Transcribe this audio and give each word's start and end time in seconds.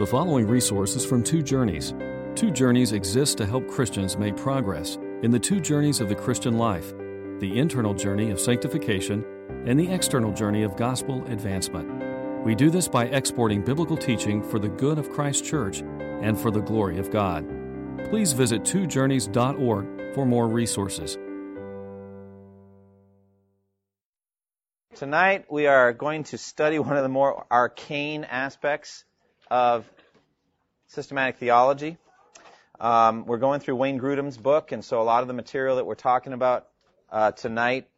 The 0.00 0.06
following 0.06 0.46
resources 0.46 1.04
from 1.04 1.22
Two 1.22 1.42
Journeys. 1.42 1.92
Two 2.34 2.50
Journeys 2.50 2.92
exists 2.92 3.34
to 3.34 3.44
help 3.44 3.68
Christians 3.68 4.16
make 4.16 4.34
progress 4.34 4.96
in 5.22 5.30
the 5.30 5.38
two 5.38 5.60
journeys 5.60 6.00
of 6.00 6.08
the 6.08 6.14
Christian 6.14 6.56
life 6.56 6.94
the 7.38 7.58
internal 7.58 7.92
journey 7.92 8.30
of 8.30 8.40
sanctification 8.40 9.22
and 9.66 9.78
the 9.78 9.92
external 9.92 10.32
journey 10.32 10.62
of 10.62 10.74
gospel 10.74 11.22
advancement. 11.26 12.46
We 12.46 12.54
do 12.54 12.70
this 12.70 12.88
by 12.88 13.08
exporting 13.08 13.62
biblical 13.62 13.94
teaching 13.94 14.42
for 14.42 14.58
the 14.58 14.70
good 14.70 14.98
of 14.98 15.10
Christ's 15.10 15.46
church 15.46 15.80
and 15.82 16.40
for 16.40 16.50
the 16.50 16.62
glory 16.62 16.98
of 16.98 17.10
God. 17.10 17.46
Please 18.08 18.32
visit 18.32 18.62
twojourneys.org 18.62 20.14
for 20.14 20.24
more 20.24 20.48
resources. 20.48 21.18
Tonight 24.94 25.44
we 25.50 25.66
are 25.66 25.92
going 25.92 26.24
to 26.24 26.38
study 26.38 26.78
one 26.78 26.96
of 26.96 27.02
the 27.02 27.10
more 27.10 27.44
arcane 27.50 28.24
aspects 28.24 29.04
of 29.50 29.90
systematic 30.86 31.36
theology. 31.36 31.98
Um, 32.78 33.26
we're 33.26 33.38
going 33.38 33.60
through 33.60 33.76
Wayne 33.76 34.00
Grudem's 34.00 34.36
book, 34.36 34.72
and 34.72 34.84
so 34.84 35.02
a 35.02 35.04
lot 35.04 35.22
of 35.22 35.28
the 35.28 35.34
material 35.34 35.76
that 35.76 35.86
we're 35.86 35.94
talking 35.94 36.32
about 36.32 36.66
uh, 37.10 37.32
tonight 37.32 37.88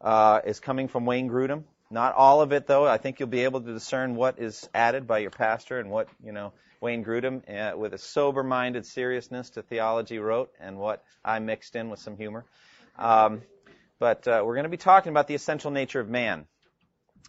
uh, 0.00 0.40
is 0.44 0.60
coming 0.60 0.88
from 0.88 1.06
Wayne 1.06 1.28
Grudem. 1.28 1.64
Not 1.90 2.14
all 2.14 2.42
of 2.42 2.52
it, 2.52 2.66
though. 2.66 2.86
I 2.86 2.98
think 2.98 3.18
you'll 3.18 3.28
be 3.28 3.44
able 3.44 3.62
to 3.62 3.72
discern 3.72 4.14
what 4.14 4.38
is 4.38 4.68
added 4.74 5.06
by 5.06 5.18
your 5.18 5.30
pastor 5.30 5.80
and 5.80 5.90
what 5.90 6.08
you 6.22 6.32
know 6.32 6.52
Wayne 6.80 7.04
Grudem, 7.04 7.42
uh, 7.48 7.76
with 7.76 7.94
a 7.94 7.98
sober-minded 7.98 8.86
seriousness 8.86 9.50
to 9.50 9.62
theology, 9.62 10.18
wrote, 10.18 10.52
and 10.60 10.78
what 10.78 11.02
I 11.24 11.38
mixed 11.38 11.74
in 11.74 11.88
with 11.90 11.98
some 11.98 12.16
humor. 12.16 12.44
Um, 12.98 13.42
but 13.98 14.28
uh, 14.28 14.42
we're 14.44 14.54
going 14.54 14.64
to 14.64 14.70
be 14.70 14.76
talking 14.76 15.10
about 15.10 15.26
the 15.26 15.34
essential 15.34 15.70
nature 15.70 15.98
of 15.98 16.08
man. 16.08 16.46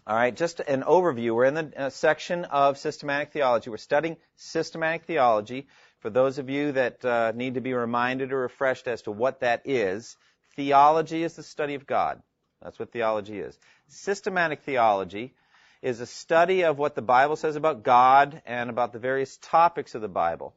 All 0.06 0.16
right, 0.16 0.34
just 0.34 0.60
an 0.60 0.82
overview. 0.82 1.34
We're 1.34 1.44
in 1.44 1.54
the 1.54 1.72
uh, 1.76 1.90
section 1.90 2.44
of 2.46 2.78
systematic 2.78 3.32
theology. 3.32 3.70
We're 3.70 3.76
studying 3.76 4.16
systematic 4.36 5.04
theology. 5.04 5.68
For 6.00 6.10
those 6.10 6.38
of 6.38 6.48
you 6.48 6.72
that 6.72 7.04
uh, 7.04 7.32
need 7.34 7.54
to 7.54 7.60
be 7.60 7.74
reminded 7.74 8.32
or 8.32 8.40
refreshed 8.40 8.88
as 8.88 9.02
to 9.02 9.10
what 9.10 9.40
that 9.40 9.62
is, 9.66 10.16
theology 10.56 11.22
is 11.22 11.34
the 11.34 11.42
study 11.42 11.74
of 11.74 11.86
God. 11.86 12.22
That's 12.62 12.78
what 12.78 12.92
theology 12.92 13.38
is. 13.38 13.58
Systematic 13.88 14.62
theology 14.62 15.34
is 15.82 16.00
a 16.00 16.06
study 16.06 16.64
of 16.64 16.78
what 16.78 16.94
the 16.94 17.02
Bible 17.02 17.36
says 17.36 17.56
about 17.56 17.82
God 17.82 18.42
and 18.46 18.70
about 18.70 18.92
the 18.92 18.98
various 18.98 19.36
topics 19.38 19.94
of 19.94 20.02
the 20.02 20.08
Bible. 20.08 20.54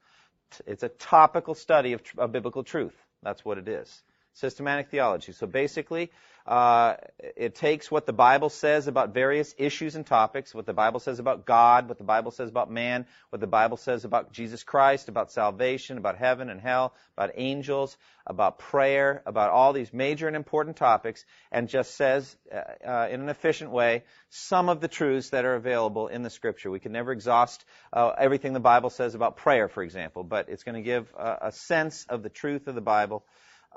It's 0.66 0.84
a 0.84 0.90
topical 0.90 1.56
study 1.56 1.94
of, 1.94 2.02
of 2.18 2.32
biblical 2.32 2.64
truth. 2.64 2.96
That's 3.22 3.44
what 3.44 3.58
it 3.58 3.68
is. 3.68 4.04
Systematic 4.34 4.90
theology. 4.90 5.32
So 5.32 5.48
basically, 5.48 6.12
uh, 6.46 6.96
it 7.38 7.56
takes 7.56 7.90
what 7.90 8.06
the 8.06 8.12
Bible 8.14 8.50
says 8.50 8.88
about 8.88 9.14
various 9.14 9.56
issues 9.58 9.96
and 9.96 10.06
topics, 10.06 10.54
what 10.54 10.66
the 10.66 10.74
Bible 10.74 11.00
says 11.00 11.20
about 11.20 11.46
God, 11.46 11.88
what 11.88 11.98
the 11.98 12.04
Bible 12.04 12.32
says 12.32 12.50
about 12.50 12.70
man, 12.70 13.06
what 13.30 13.40
the 13.40 13.48
Bible 13.48 13.78
says 13.78 14.04
about 14.04 14.34
Jesus 14.34 14.62
Christ, 14.64 15.08
about 15.08 15.32
salvation, 15.32 15.98
about 15.98 16.18
heaven 16.18 16.50
and 16.50 16.60
hell, 16.60 16.94
about 17.16 17.32
angels, 17.36 17.96
about 18.28 18.60
prayer, 18.60 19.24
about 19.26 19.52
all 19.52 19.72
these 19.72 19.94
major 19.94 20.28
and 20.28 20.36
important 20.36 20.76
topics, 20.76 21.24
and 21.50 21.70
just 21.70 21.96
says 21.96 22.36
uh, 22.54 22.58
uh, 22.86 23.08
in 23.10 23.22
an 23.22 23.30
efficient 23.30 23.72
way 23.72 24.04
some 24.30 24.68
of 24.68 24.82
the 24.82 24.90
truths 24.90 25.30
that 25.30 25.46
are 25.46 25.56
available 25.56 26.10
in 26.10 26.24
the 26.24 26.30
Scripture. 26.30 26.70
We 26.70 26.82
can 26.82 26.92
never 26.92 27.14
exhaust 27.14 27.64
uh, 27.94 28.12
everything 28.18 28.52
the 28.52 28.60
Bible 28.60 28.90
says 28.90 29.16
about 29.16 29.38
prayer, 29.38 29.70
for 29.70 29.82
example, 29.82 30.26
but 30.26 30.50
it's 30.50 30.64
going 30.64 30.76
to 30.76 30.82
give 30.82 31.08
a, 31.18 31.38
a 31.44 31.52
sense 31.54 32.06
of 32.10 32.22
the 32.22 32.30
truth 32.30 32.68
of 32.68 32.76
the 32.76 32.82
Bible. 32.82 33.24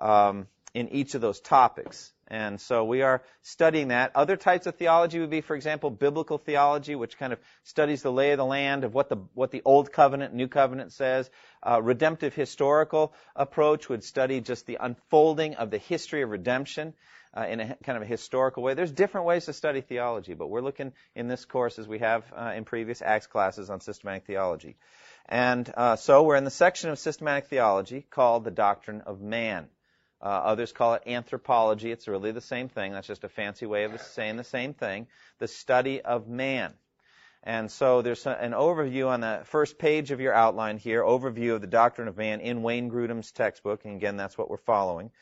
Um, 0.01 0.49
in 0.75 0.91
each 0.91 1.15
of 1.15 1.23
those 1.23 1.41
topics. 1.41 2.13
And 2.29 2.61
so 2.61 2.85
we 2.85 3.03
are 3.03 3.23
studying 3.43 3.89
that. 3.89 4.11
Other 4.17 4.37
types 4.37 4.67
of 4.67 4.75
theology 4.75 5.21
would 5.21 5.31
be, 5.31 5.43
for 5.43 5.55
example, 5.55 5.91
biblical 5.91 6.39
theology, 6.39 6.97
which 6.97 7.19
kind 7.19 7.33
of 7.33 7.39
studies 7.63 8.03
the 8.03 8.11
lay 8.11 8.33
of 8.33 8.39
the 8.39 8.45
land 8.45 8.83
of 8.83 8.95
what 8.95 9.09
the 9.09 9.17
what 9.35 9.53
the 9.53 9.63
Old 9.65 9.93
Covenant, 9.93 10.35
New 10.35 10.49
Covenant 10.49 10.93
says. 10.93 11.31
Uh, 11.63 11.81
redemptive 11.81 12.35
historical 12.35 13.15
approach 13.37 13.89
would 13.89 14.03
study 14.03 14.41
just 14.41 14.67
the 14.67 14.79
unfolding 14.81 15.55
of 15.55 15.71
the 15.71 15.79
history 15.79 16.23
of 16.23 16.31
redemption 16.31 16.95
uh, 17.37 17.47
in 17.49 17.61
a 17.61 17.77
kind 17.85 17.97
of 17.97 18.03
a 18.03 18.07
historical 18.07 18.63
way. 18.63 18.75
There's 18.75 18.91
different 18.91 19.27
ways 19.27 19.45
to 19.45 19.53
study 19.53 19.81
theology, 19.81 20.35
but 20.35 20.49
we're 20.49 20.63
looking 20.63 20.93
in 21.15 21.29
this 21.29 21.45
course 21.45 21.79
as 21.79 21.87
we 21.87 21.99
have 21.99 22.25
uh, 22.37 22.53
in 22.57 22.65
previous 22.65 23.03
Acts 23.03 23.27
classes 23.27 23.71
on 23.71 23.81
systematic 23.81 24.27
theology. 24.27 24.77
And 25.29 25.71
uh, 25.77 25.97
so 25.97 26.23
we're 26.23 26.37
in 26.37 26.45
the 26.45 26.51
section 26.51 26.91
of 26.91 26.99
systematic 26.99 27.47
theology 27.47 28.07
called 28.09 28.45
the 28.45 28.51
doctrine 28.51 29.03
of 29.03 29.21
man. 29.21 29.69
Uh, 30.27 30.41
others 30.41 30.73
call 30.73 30.95
it 30.95 31.05
anthropology. 31.07 31.93
It's 31.93 32.09
really 32.09 32.33
the 32.33 32.41
same 32.41 32.69
thing. 32.69 32.91
That's 32.91 33.07
just 33.07 33.23
a 33.23 33.29
fancy 33.29 33.65
way 33.65 33.85
of 33.85 34.01
saying 34.01 34.37
the 34.37 34.43
same 34.43 34.75
thing. 34.75 35.07
The 35.39 35.47
study 35.47 36.01
of 36.03 36.27
man. 36.27 36.75
And 37.45 37.71
so 37.71 38.03
there's 38.03 38.27
an 38.27 38.51
overview 38.51 39.07
on 39.07 39.21
the 39.21 39.43
first 39.45 39.79
page 39.79 40.11
of 40.11 40.21
your 40.21 40.35
outline 40.35 40.79
here, 40.79 41.05
overview 41.05 41.55
of 41.55 41.61
the 41.61 41.69
doctrine 41.69 42.09
of 42.09 42.17
man 42.17 42.41
in 42.41 42.65
Wayne 42.65 42.91
Grudem's 42.91 43.31
textbook. 43.31 43.85
And 43.85 43.95
again, 43.95 44.17
that's 44.17 44.37
what 44.37 44.51
we're 44.51 44.57
following. 44.57 45.13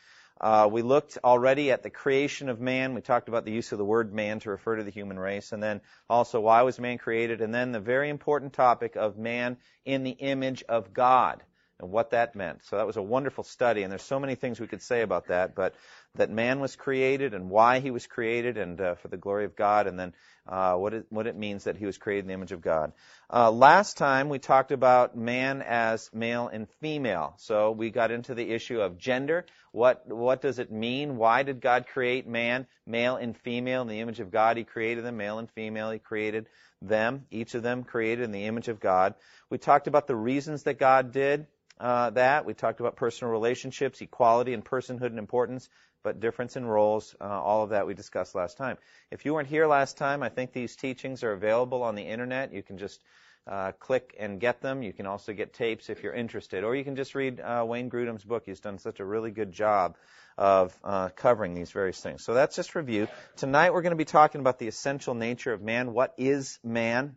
Uh, 0.41 0.71
we 0.73 0.81
looked 0.81 1.19
already 1.23 1.71
at 1.71 1.83
the 1.83 1.91
creation 1.91 2.49
of 2.49 2.59
man. 2.59 2.95
We 2.95 3.03
talked 3.03 3.29
about 3.29 3.45
the 3.45 3.53
use 3.53 3.73
of 3.73 3.79
the 3.79 3.85
word 3.85 4.15
man 4.15 4.41
to 4.41 4.49
refer 4.49 4.77
to 4.77 4.85
the 4.85 4.91
human 4.91 5.19
race. 5.19 5.53
And 5.53 5.63
then 5.63 5.83
also 6.09 6.41
why 6.41 6.63
was 6.63 6.79
man 6.79 6.97
created? 6.97 7.43
And 7.43 7.55
then 7.55 7.73
the 7.73 7.79
very 7.79 8.09
important 8.09 8.55
topic 8.55 8.97
of 8.97 9.19
man 9.19 9.59
in 9.85 10.03
the 10.03 10.13
image 10.13 10.65
of 10.67 10.95
God 10.95 11.43
and 11.81 11.91
what 11.91 12.11
that 12.11 12.37
meant. 12.37 12.65
So 12.65 12.77
that 12.77 12.87
was 12.87 12.97
a 12.97 13.03
wonderful 13.03 13.45
study, 13.45 13.83
and 13.83 13.91
there's 13.91 14.03
so 14.03 14.21
many 14.21 14.35
things 14.35 14.61
we 14.61 14.67
could 14.67 14.83
say 14.83 15.03
about 15.03 15.29
that, 15.29 15.55
but 15.55 15.75
that 16.15 16.31
man 16.31 16.61
was 16.61 16.77
created 16.77 17.35
and 17.35 17.51
why 17.51 17.81
he 17.81 17.91
was 17.91 18.07
created 18.07 18.57
and 18.57 18.81
uh, 18.81 18.95
for 18.97 19.09
the 19.09 19.17
glory 19.17 19.45
of 19.45 19.57
God, 19.57 19.87
and 19.87 19.99
then 19.99 20.15
uh, 20.47 20.75
what, 20.75 20.95
it, 20.95 21.07
what 21.09 21.27
it 21.27 21.37
means 21.37 21.65
that 21.65 21.77
he 21.77 21.87
was 21.87 21.99
created 21.99 22.25
in 22.25 22.29
the 22.29 22.35
image 22.35 22.53
of 22.53 22.61
God. 22.61 22.93
Uh, 23.33 23.51
last 23.51 23.97
time 23.97 24.29
we 24.29 24.39
talked 24.39 24.71
about 24.71 25.17
man 25.17 25.63
as 25.63 26.11
male 26.13 26.49
and 26.49 26.69
female. 26.81 27.35
So 27.39 27.73
we 27.73 27.91
got 27.91 28.11
into 28.11 28.35
the 28.35 28.51
issue 28.51 28.81
of 28.81 28.99
gender. 28.99 29.47
What, 29.73 30.07
what 30.07 30.43
does 30.43 30.59
it 30.59 30.71
mean? 30.71 31.17
Why 31.17 31.43
did 31.43 31.61
God 31.61 31.87
create 31.89 32.29
man, 32.29 32.67
male 32.87 33.17
and 33.17 33.37
female 33.37 33.83
in 33.83 33.89
the 33.89 34.01
image 34.01 34.21
of 34.21 34.31
God? 34.31 34.57
He 34.57 34.65
created 34.65 35.05
them, 35.05 35.17
male 35.17 35.39
and 35.39 35.51
female. 35.51 35.91
He 35.91 35.99
created 35.99 36.47
them, 36.83 37.25
each 37.31 37.55
of 37.55 37.63
them 37.63 37.83
created 37.83 38.25
in 38.25 38.33
the 38.33 38.45
image 38.45 38.69
of 38.69 38.79
God. 38.79 39.15
We 39.51 39.59
talked 39.59 39.87
about 39.87 40.07
the 40.07 40.17
reasons 40.17 40.65
that 40.65 40.79
God 40.79 41.13
did 41.13 41.47
uh, 41.81 42.11
that. 42.11 42.45
We 42.45 42.55
talked 42.55 42.81
about 42.81 42.97
personal 42.97 43.33
relationships, 43.33 44.01
equality 44.01 44.55
and 44.55 44.65
personhood 44.65 45.07
and 45.07 45.19
importance, 45.19 45.69
but 46.03 46.21
difference 46.21 46.57
in 46.57 46.65
roles. 46.65 47.15
Uh, 47.21 47.25
all 47.25 47.65
of 47.65 47.71
that 47.71 47.87
we 47.87 47.95
discussed 47.95 48.35
last 48.35 48.57
time. 48.57 48.77
If 49.11 49.25
you 49.25 49.35
weren't 49.35 49.49
here 49.49 49.67
last 49.67 49.97
time, 49.97 50.23
I 50.23 50.29
think 50.29 50.53
these 50.53 50.77
teachings 50.77 51.25
are 51.25 51.33
available 51.33 51.83
on 51.83 51.95
the 51.95 52.03
internet. 52.03 52.53
You 52.53 52.63
can 52.63 52.79
just 52.79 53.03
uh, 53.47 53.73
click 53.73 54.15
and 54.19 54.41
get 54.41 54.61
them. 54.61 54.83
You 54.83 54.93
can 54.93 55.07
also 55.07 55.33
get 55.33 55.53
tapes 55.53 55.91
if 55.91 56.03
you're 56.03 56.15
interested, 56.15 56.65
or 56.65 56.75
you 56.75 56.85
can 56.85 56.97
just 56.97 57.15
read 57.15 57.41
uh, 57.41 57.65
Wayne 57.67 57.91
Grudem's 57.91 58.25
book. 58.25 58.45
He's 58.47 58.61
done 58.61 58.79
such 58.79 59.01
a 59.01 59.05
really 59.05 59.31
good 59.31 59.53
job 59.53 59.97
of 60.37 60.77
uh, 60.83 61.11
covering 61.11 61.55
these 61.55 61.71
various 61.71 62.01
things. 62.01 62.25
So 62.25 62.35
that's 62.35 62.57
just 62.57 62.75
review. 62.75 63.09
Tonight 63.37 63.73
we're 63.73 63.83
going 63.83 63.91
to 63.91 63.97
be 63.97 64.05
talking 64.05 64.41
about 64.41 64.59
the 64.59 64.69
essential 64.69 65.15
nature 65.15 65.53
of 65.53 65.63
man. 65.63 65.93
What 65.93 66.15
is 66.17 66.59
man? 66.65 67.17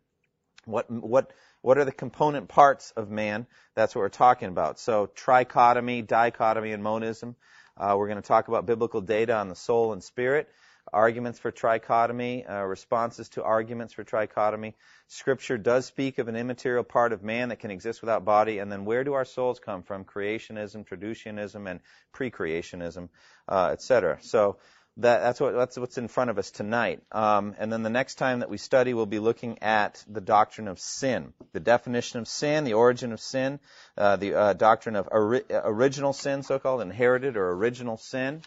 What 0.66 0.92
what 0.92 1.32
what 1.68 1.78
are 1.78 1.84
the 1.84 1.92
component 1.92 2.48
parts 2.48 2.94
of 2.96 3.10
man? 3.10 3.46
That's 3.76 3.94
what 3.94 4.00
we're 4.00 4.08
talking 4.08 4.48
about. 4.48 4.80
So 4.80 5.08
trichotomy, 5.14 6.08
dichotomy, 6.08 6.72
and 6.72 6.82
monism. 6.82 7.36
Uh, 7.76 7.94
we're 7.98 8.08
going 8.08 8.22
to 8.22 8.26
talk 8.26 8.48
about 8.48 8.66
biblical 8.66 9.02
data 9.02 9.36
on 9.36 9.50
the 9.50 9.56
soul 9.56 9.92
and 9.92 10.02
spirit, 10.02 10.48
arguments 10.94 11.40
for 11.40 11.52
trichotomy, 11.52 12.50
uh, 12.50 12.64
responses 12.64 13.28
to 13.32 13.44
arguments 13.44 13.94
for 13.94 14.06
trichotomy. 14.06 14.76
Scripture 15.10 15.58
does 15.58 15.86
speak 15.86 16.20
of 16.20 16.30
an 16.30 16.38
immaterial 16.38 16.86
part 16.86 17.12
of 17.12 17.22
man 17.22 17.50
that 17.50 17.60
can 17.60 17.70
exist 17.70 18.00
without 18.00 18.24
body, 18.24 18.60
and 18.60 18.72
then 18.72 18.86
where 18.86 19.04
do 19.04 19.16
our 19.16 19.26
souls 19.26 19.60
come 19.60 19.84
from? 19.84 20.06
Creationism, 20.06 20.88
traducianism, 20.88 21.70
and 21.70 21.82
pre-creationism, 22.14 23.10
uh, 23.50 23.72
etc. 23.74 24.20
So 24.22 24.56
that, 24.98 25.20
that's, 25.20 25.40
what, 25.40 25.54
that's 25.54 25.78
what's 25.78 25.98
in 25.98 26.08
front 26.08 26.30
of 26.30 26.38
us 26.38 26.50
tonight. 26.50 27.02
Um, 27.12 27.56
and 27.60 27.72
then 27.72 27.84
the 27.84 27.90
next 27.90 28.16
time 28.16 28.40
that 28.40 28.50
we 28.50 28.58
study, 28.58 28.94
we'll 28.94 29.06
be 29.06 29.20
looking 29.20 29.62
at 29.62 30.04
the 30.08 30.22
doctrine 30.22 30.68
of 30.68 30.80
sin, 30.80 31.34
the 31.54 31.60
definition 31.60 32.20
of 32.20 32.28
sin, 32.28 32.64
the 32.64 32.74
origin 32.74 33.12
of 33.12 33.20
sin, 33.20 33.60
uh, 33.98 34.16
the 34.16 34.34
uh, 34.34 34.54
doctrine 34.54 34.96
of 34.96 35.08
ori- 35.12 35.44
original 35.52 36.14
sin, 36.14 36.42
so-called 36.42 36.82
inherited 36.82 37.38
or 37.38 37.52
original 37.52 37.98
sin, 37.98 38.42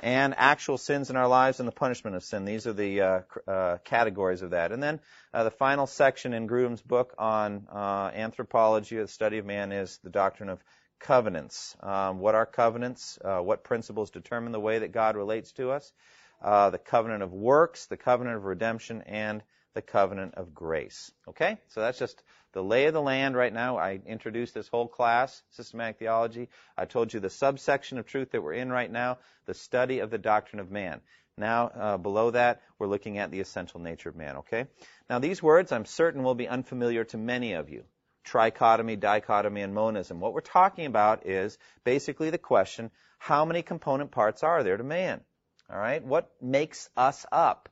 and 0.00 0.34
actual 0.36 0.78
sins 0.78 1.10
in 1.10 1.16
our 1.16 1.26
lives 1.26 1.58
and 1.58 1.66
the 1.66 1.72
punishment 1.72 2.16
of 2.16 2.22
sin. 2.22 2.44
These 2.44 2.66
are 2.66 2.72
the 2.72 3.00
uh, 3.00 3.20
uh 3.48 3.78
categories 3.78 4.42
of 4.42 4.50
that. 4.50 4.72
And 4.72 4.82
then 4.82 5.00
uh, 5.32 5.44
the 5.44 5.50
final 5.50 5.86
section 5.86 6.34
in 6.34 6.46
Grudem's 6.46 6.82
book 6.82 7.14
on 7.18 7.66
uh, 7.72 8.10
anthropology, 8.14 8.96
the 8.96 9.08
study 9.08 9.38
of 9.38 9.46
man, 9.46 9.72
is 9.72 9.98
the 10.04 10.10
doctrine 10.10 10.50
of 10.50 10.62
covenants. 10.98 11.76
Um, 11.80 12.18
what 12.18 12.34
are 12.34 12.46
covenants? 12.46 13.18
Uh, 13.24 13.40
what 13.40 13.64
principles 13.64 14.10
determine 14.10 14.52
the 14.52 14.60
way 14.60 14.80
that 14.80 14.92
God 14.92 15.16
relates 15.16 15.52
to 15.52 15.70
us? 15.70 15.92
Uh, 16.42 16.70
the 16.70 16.78
covenant 16.78 17.22
of 17.22 17.32
works, 17.32 17.86
the 17.86 17.96
covenant 17.96 18.36
of 18.36 18.44
redemption, 18.44 19.02
and 19.06 19.42
the 19.74 19.82
covenant 19.82 20.34
of 20.34 20.54
grace. 20.54 21.10
Okay? 21.28 21.58
So 21.68 21.80
that's 21.80 21.98
just 21.98 22.22
the 22.52 22.62
lay 22.62 22.86
of 22.86 22.94
the 22.94 23.02
land 23.02 23.36
right 23.36 23.52
now. 23.52 23.76
I 23.76 24.00
introduced 24.06 24.54
this 24.54 24.68
whole 24.68 24.88
class, 24.88 25.42
systematic 25.50 25.98
theology. 25.98 26.48
I 26.76 26.84
told 26.84 27.12
you 27.12 27.20
the 27.20 27.30
subsection 27.30 27.98
of 27.98 28.06
truth 28.06 28.30
that 28.32 28.42
we're 28.42 28.54
in 28.54 28.70
right 28.70 28.90
now, 28.90 29.18
the 29.46 29.54
study 29.54 30.00
of 30.00 30.10
the 30.10 30.18
doctrine 30.18 30.60
of 30.60 30.70
man. 30.70 31.00
Now, 31.36 31.68
uh, 31.68 31.96
below 31.98 32.32
that, 32.32 32.62
we're 32.78 32.88
looking 32.88 33.18
at 33.18 33.30
the 33.30 33.40
essential 33.40 33.80
nature 33.80 34.08
of 34.08 34.16
man, 34.16 34.38
okay? 34.38 34.66
Now, 35.08 35.20
these 35.20 35.42
words 35.42 35.70
I'm 35.70 35.84
certain 35.84 36.24
will 36.24 36.34
be 36.34 36.48
unfamiliar 36.48 37.04
to 37.04 37.16
many 37.16 37.52
of 37.52 37.70
you 37.70 37.84
trichotomy, 38.28 38.98
dichotomy, 38.98 39.62
and 39.62 39.74
monism. 39.74 40.20
What 40.20 40.34
we're 40.34 40.40
talking 40.40 40.86
about 40.86 41.26
is 41.26 41.58
basically 41.84 42.30
the 42.30 42.38
question, 42.38 42.90
how 43.18 43.44
many 43.44 43.62
component 43.62 44.10
parts 44.10 44.42
are 44.42 44.62
there 44.62 44.76
to 44.76 44.84
man? 44.84 45.20
All 45.70 45.78
right? 45.78 46.02
What 46.02 46.30
makes 46.40 46.88
us 46.96 47.26
up? 47.32 47.68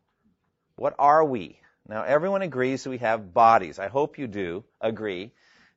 What 0.76 0.94
are 0.98 1.24
we? 1.24 1.60
Now, 1.88 2.02
everyone 2.02 2.42
agrees 2.42 2.86
we 2.86 2.98
have 2.98 3.32
bodies. 3.32 3.78
I 3.78 3.88
hope 3.88 4.18
you 4.18 4.26
do 4.26 4.64
agree. 4.80 5.32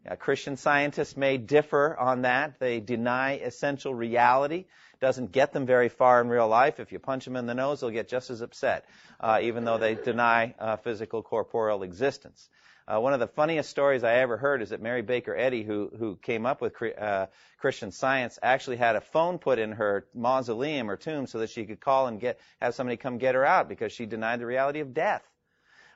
Uh, 0.09 0.15
Christian 0.15 0.57
scientists 0.57 1.15
may 1.15 1.37
differ 1.37 1.95
on 1.97 2.23
that. 2.23 2.59
They 2.59 2.79
deny 2.79 3.33
essential 3.33 3.93
reality. 3.93 4.65
Doesn't 4.99 5.31
get 5.31 5.53
them 5.53 5.65
very 5.65 5.89
far 5.89 6.19
in 6.19 6.29
real 6.29 6.47
life. 6.47 6.79
If 6.79 6.91
you 6.91 6.99
punch 6.99 7.25
them 7.25 7.35
in 7.35 7.45
the 7.45 7.53
nose, 7.53 7.81
they'll 7.81 7.89
get 7.89 8.09
just 8.09 8.29
as 8.29 8.41
upset, 8.41 8.85
uh, 9.19 9.39
even 9.43 9.65
though 9.65 9.77
they 9.77 9.95
deny 9.95 10.55
uh, 10.59 10.77
physical 10.77 11.21
corporeal 11.21 11.83
existence. 11.83 12.49
Uh, 12.89 12.99
one 12.99 13.13
of 13.13 13.19
the 13.19 13.27
funniest 13.27 13.69
stories 13.69 14.03
I 14.03 14.15
ever 14.15 14.35
heard 14.35 14.63
is 14.63 14.69
that 14.69 14.81
Mary 14.81 15.03
Baker 15.03 15.35
Eddy, 15.35 15.63
who 15.63 15.91
who 15.99 16.15
came 16.15 16.47
up 16.47 16.59
with 16.59 16.73
uh, 16.99 17.27
Christian 17.59 17.91
Science, 17.91 18.39
actually 18.41 18.77
had 18.77 18.95
a 18.95 19.01
phone 19.01 19.37
put 19.37 19.59
in 19.59 19.73
her 19.73 20.07
mausoleum 20.15 20.89
or 20.89 20.97
tomb 20.97 21.27
so 21.27 21.39
that 21.39 21.51
she 21.51 21.65
could 21.65 21.79
call 21.79 22.07
and 22.07 22.19
get 22.19 22.39
have 22.59 22.73
somebody 22.73 22.97
come 22.97 23.19
get 23.19 23.35
her 23.35 23.45
out 23.45 23.69
because 23.69 23.91
she 23.91 24.07
denied 24.07 24.39
the 24.39 24.47
reality 24.47 24.79
of 24.79 24.93
death. 24.93 25.21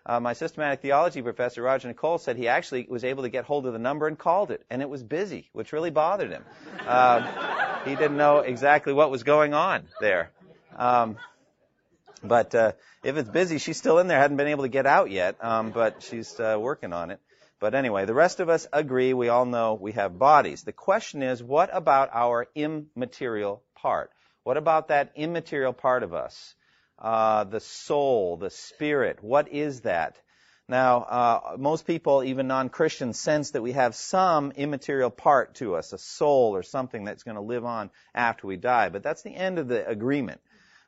Uh, 0.06 0.20
my 0.20 0.34
systematic 0.34 0.82
theology 0.82 1.22
professor 1.22 1.64
Roger 1.64 1.88
Nicole 1.88 2.18
said 2.18 2.36
he 2.36 2.50
actually 2.50 2.86
was 2.90 3.04
able 3.04 3.24
to 3.24 3.30
get 3.30 3.46
hold 3.46 3.66
of 3.66 3.74
the 3.74 3.80
number 3.80 4.06
and 4.06 4.20
called 4.20 4.52
it, 4.52 4.64
and 4.70 4.82
it 4.82 4.90
was 4.90 5.02
busy, 5.02 5.50
which 5.54 5.72
really 5.72 5.92
bothered 5.92 6.30
him. 6.30 6.44
Uh, 6.86 7.80
he 7.86 7.96
didn't 7.96 8.18
know 8.18 8.40
exactly 8.40 8.94
what 8.94 9.10
was 9.10 9.24
going 9.24 9.54
on 9.54 9.88
there. 10.00 10.30
Um, 10.76 11.18
but 12.24 12.56
uh, 12.56 12.72
if 13.04 13.18
it's 13.18 13.30
busy, 13.30 13.58
she's 13.58 13.78
still 13.78 14.00
in 14.00 14.08
there. 14.08 14.20
Hadn't 14.20 14.38
been 14.38 14.48
able 14.48 14.64
to 14.64 14.70
get 14.70 14.86
out 14.86 15.12
yet, 15.12 15.44
um, 15.44 15.72
but 15.72 16.04
she's 16.04 16.40
uh, 16.40 16.58
working 16.60 16.94
on 16.94 17.12
it. 17.12 17.20
But 17.60 17.76
anyway, 17.76 18.06
the 18.06 18.14
rest 18.14 18.40
of 18.40 18.50
us 18.50 18.68
agree. 18.74 19.14
We 19.14 19.30
all 19.30 19.46
know 19.46 19.76
we 19.76 19.94
have 19.94 20.20
bodies. 20.20 20.64
The 20.64 20.74
question 20.74 21.24
is, 21.24 21.42
what 21.42 21.70
about 21.72 22.10
our 22.14 22.48
immaterial 22.56 23.64
part? 23.76 24.12
What 24.44 24.58
about 24.58 24.90
that 24.90 25.14
immaterial 25.16 25.74
part 25.74 26.04
of 26.04 26.14
us? 26.14 26.56
Uh, 27.00 27.46
the 27.46 27.60
soul, 27.60 28.38
the 28.38 28.50
spirit. 28.50 29.24
What 29.24 29.50
is 29.50 29.82
that? 29.82 30.20
Now, 30.70 31.02
uh, 31.02 31.58
most 31.58 31.86
people, 31.86 32.24
even 32.24 32.48
non-Christians, 32.48 33.20
sense 33.20 33.52
that 33.52 33.62
we 33.62 33.74
have 33.74 33.96
some 33.96 34.52
immaterial 34.52 35.10
part 35.10 35.56
to 35.56 35.76
us, 35.76 35.92
a 35.92 35.98
soul 35.98 36.56
or 36.56 36.64
something 36.64 37.04
that's 37.04 37.24
going 37.24 37.36
to 37.36 37.42
live 37.42 37.66
on 37.66 37.90
after 38.16 38.48
we 38.48 38.56
die. 38.56 38.90
But 38.90 39.04
that's 39.04 39.24
the 39.24 39.36
end 39.36 39.60
of 39.60 39.68
the 39.68 39.88
agreement. 39.88 40.40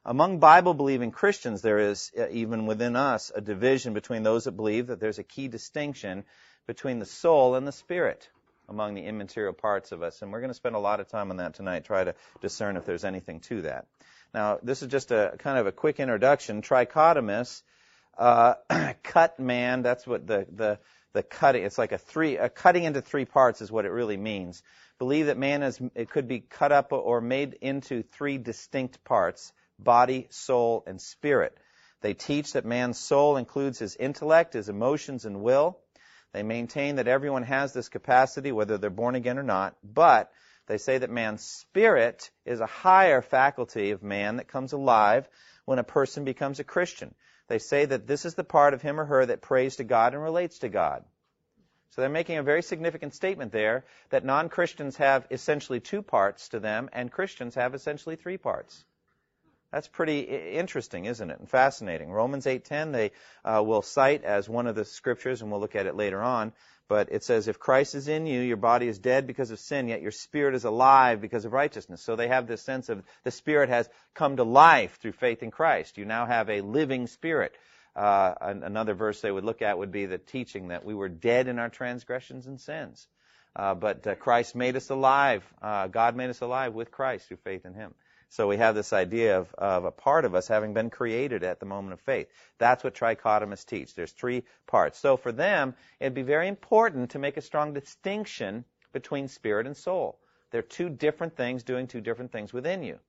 Among 0.08 0.38
Bible 0.38 0.76
believing 0.76 1.10
Christians, 1.10 1.64
there 1.64 1.80
is, 1.80 2.12
uh, 2.16 2.28
even 2.30 2.68
within 2.68 2.96
us, 2.96 3.32
a 3.34 3.42
division 3.42 3.96
between 3.96 4.22
those 4.22 4.44
that 4.44 4.52
believe 4.52 4.88
that 4.88 5.00
there's 5.00 5.18
a 5.18 5.24
key 5.24 5.48
distinction 5.48 6.26
between 6.68 7.00
the 7.00 7.08
soul 7.08 7.56
and 7.56 7.66
the 7.66 7.72
spirit 7.72 8.30
among 8.70 8.94
the 8.94 9.04
immaterial 9.04 9.54
parts 9.54 9.92
of 9.92 10.04
us. 10.04 10.22
And 10.22 10.32
we're 10.32 10.42
going 10.42 10.52
to 10.52 10.56
spend 10.56 10.76
a 10.76 10.80
lot 10.80 11.00
of 11.00 11.08
time 11.08 11.32
on 11.32 11.38
that 11.38 11.56
tonight, 11.56 11.86
try 11.86 12.04
to 12.04 12.14
discern 12.40 12.78
if 12.78 12.86
there's 12.86 13.04
anything 13.04 13.40
to 13.42 13.64
that. 13.64 13.88
Now, 14.32 14.60
this 14.62 14.84
is 14.84 14.90
just 14.90 15.10
a 15.10 15.38
kind 15.40 15.58
of 15.58 15.66
a 15.66 15.72
quick 15.72 16.00
introduction. 16.00 16.62
Trichotomous, 16.62 17.64
uh, 18.16 18.56
cut 19.04 19.40
man, 19.40 19.82
that's 19.82 20.06
what 20.06 20.28
the, 20.28 20.46
the, 20.56 20.80
the 21.14 21.24
cutting, 21.24 21.64
it's 21.64 21.80
like 21.80 21.94
a 21.94 21.98
three, 21.98 22.38
a 22.38 22.50
cutting 22.50 22.84
into 22.84 23.02
three 23.02 23.26
parts 23.26 23.60
is 23.60 23.72
what 23.72 23.86
it 23.86 23.92
really 23.92 24.18
means. 24.18 24.62
Believe 25.00 25.26
that 25.26 25.38
man 25.38 25.64
is, 25.64 25.82
it 25.96 26.12
could 26.12 26.28
be 26.28 26.42
cut 26.42 26.72
up 26.72 26.92
or 26.92 27.22
made 27.22 27.58
into 27.62 28.04
three 28.04 28.38
distinct 28.38 29.04
parts 29.04 29.52
body, 29.80 30.28
soul, 30.30 30.84
and 30.88 31.02
spirit. 31.02 31.58
They 32.02 32.14
teach 32.14 32.54
that 32.54 32.66
man's 32.66 33.00
soul 33.00 33.38
includes 33.38 33.80
his 33.80 33.96
intellect, 33.96 34.54
his 34.54 34.70
emotions, 34.70 35.26
and 35.26 35.42
will. 35.42 35.80
They 36.34 36.44
maintain 36.44 36.98
that 36.98 37.08
everyone 37.08 37.44
has 37.44 37.74
this 37.74 37.90
capacity, 37.90 38.52
whether 38.52 38.78
they're 38.78 38.90
born 38.90 39.16
again 39.16 39.40
or 39.40 39.44
not, 39.44 39.76
but 39.84 40.32
they 40.68 40.78
say 40.78 40.98
that 40.98 41.10
man's 41.10 41.44
spirit 41.44 42.30
is 42.46 42.60
a 42.60 42.66
higher 42.66 43.22
faculty 43.22 43.92
of 43.92 44.04
man 44.04 44.38
that 44.38 44.48
comes 44.48 44.74
alive 44.74 45.28
when 45.66 45.80
a 45.80 45.84
person 45.84 46.26
becomes 46.26 46.60
a 46.60 46.64
Christian. 46.64 47.14
They 47.48 47.60
say 47.60 47.86
that 47.86 48.08
this 48.08 48.26
is 48.26 48.34
the 48.34 48.44
part 48.44 48.74
of 48.74 48.82
him 48.82 49.00
or 49.00 49.06
her 49.06 49.26
that 49.26 49.42
prays 49.42 49.78
to 49.78 49.84
God 49.84 50.14
and 50.14 50.22
relates 50.22 50.60
to 50.60 50.70
God. 50.70 51.06
So 51.92 52.02
they're 52.02 52.10
making 52.10 52.38
a 52.38 52.44
very 52.44 52.62
significant 52.62 53.14
statement 53.14 53.52
there 53.52 53.86
that 54.10 54.26
non-Christians 54.26 54.98
have 54.98 55.28
essentially 55.32 55.80
two 55.80 56.02
parts 56.02 56.50
to 56.50 56.60
them 56.60 56.90
and 56.92 57.12
Christians 57.12 57.56
have 57.56 57.74
essentially 57.74 58.16
three 58.16 58.38
parts. 58.38 58.84
That's 59.76 59.90
pretty 59.90 60.22
interesting, 60.22 61.04
isn't 61.04 61.30
it? 61.30 61.38
And 61.38 61.50
fascinating. 61.50 62.10
Romans 62.10 62.46
8:10 62.46 62.94
they 62.94 63.12
uh, 63.44 63.62
will 63.62 63.82
cite 63.82 64.24
as 64.24 64.48
one 64.48 64.68
of 64.68 64.76
the 64.76 64.86
scriptures, 64.86 65.42
and 65.42 65.52
we'll 65.52 65.60
look 65.60 65.76
at 65.76 65.86
it 65.86 65.98
later 65.98 66.22
on. 66.22 66.54
But 66.88 67.12
it 67.12 67.26
says, 67.26 67.50
"If 67.50 67.60
Christ 67.60 67.94
is 67.94 68.08
in 68.08 68.26
you, 68.26 68.40
your 68.40 68.56
body 68.56 68.88
is 68.88 69.00
dead 69.00 69.28
because 69.28 69.52
of 69.52 69.60
sin, 69.60 69.90
yet 69.90 70.02
your 70.02 70.12
spirit 70.12 70.56
is 70.56 70.64
alive 70.64 71.20
because 71.20 71.44
of 71.44 71.52
righteousness." 71.52 72.02
So 72.02 72.16
they 72.16 72.30
have 72.30 72.48
this 72.48 72.62
sense 72.62 72.88
of 72.88 73.04
the 73.26 73.32
spirit 73.32 73.68
has 73.68 73.90
come 74.14 74.38
to 74.38 74.46
life 74.46 74.98
through 75.02 75.12
faith 75.12 75.44
in 75.44 75.52
Christ. 75.52 75.98
You 75.98 76.06
now 76.06 76.26
have 76.26 76.50
a 76.50 76.62
living 76.62 77.08
spirit. 77.08 77.54
Uh, 77.98 78.34
another 78.40 78.94
verse 78.94 79.20
they 79.20 79.30
would 79.30 79.44
look 79.44 79.62
at 79.62 79.78
would 79.78 79.92
be 79.92 80.06
the 80.06 80.18
teaching 80.18 80.70
that 80.70 80.86
we 80.86 80.94
were 80.94 81.10
dead 81.10 81.50
in 81.50 81.60
our 81.60 81.68
transgressions 81.68 82.48
and 82.48 82.62
sins. 82.62 83.10
Uh, 83.54 83.74
but 83.74 84.08
uh, 84.08 84.16
Christ 84.16 84.56
made 84.56 84.78
us 84.78 84.90
alive. 84.90 85.44
Uh, 85.62 85.88
God 85.88 86.16
made 86.16 86.30
us 86.30 86.40
alive 86.40 86.74
with 86.74 86.92
Christ 86.92 87.28
through 87.28 87.38
faith 87.44 87.66
in 87.66 87.74
Him. 87.74 87.94
So 88.30 88.48
we 88.48 88.58
have 88.58 88.76
this 88.76 88.92
idea 88.92 89.40
of, 89.40 89.54
of 89.56 89.86
a 89.86 89.92
part 89.92 90.26
of 90.26 90.36
us 90.36 90.48
having 90.48 90.74
been 90.74 90.90
created 90.90 91.44
at 91.44 91.60
the 91.60 91.66
moment 91.66 91.94
of 91.94 92.02
faith. 92.02 92.28
That's 92.58 92.84
what 92.84 92.96
trichotomists 92.96 93.66
teach. 93.66 93.96
There's 93.96 94.12
three 94.12 94.44
parts. 94.68 95.00
So 95.00 95.16
for 95.16 95.32
them, 95.32 95.76
it'd 96.00 96.14
be 96.14 96.22
very 96.22 96.48
important 96.48 97.12
to 97.12 97.20
make 97.20 97.38
a 97.38 97.42
strong 97.42 97.74
distinction 97.74 98.66
between 98.94 99.28
spirit 99.28 99.68
and 99.68 99.78
soul. 99.78 100.20
They're 100.52 100.62
two 100.62 100.90
different 100.90 101.36
things 101.36 101.64
doing 101.64 101.88
two 101.88 102.02
different 102.02 102.32
things 102.32 102.54
within 102.54 102.84
you. 102.84 103.00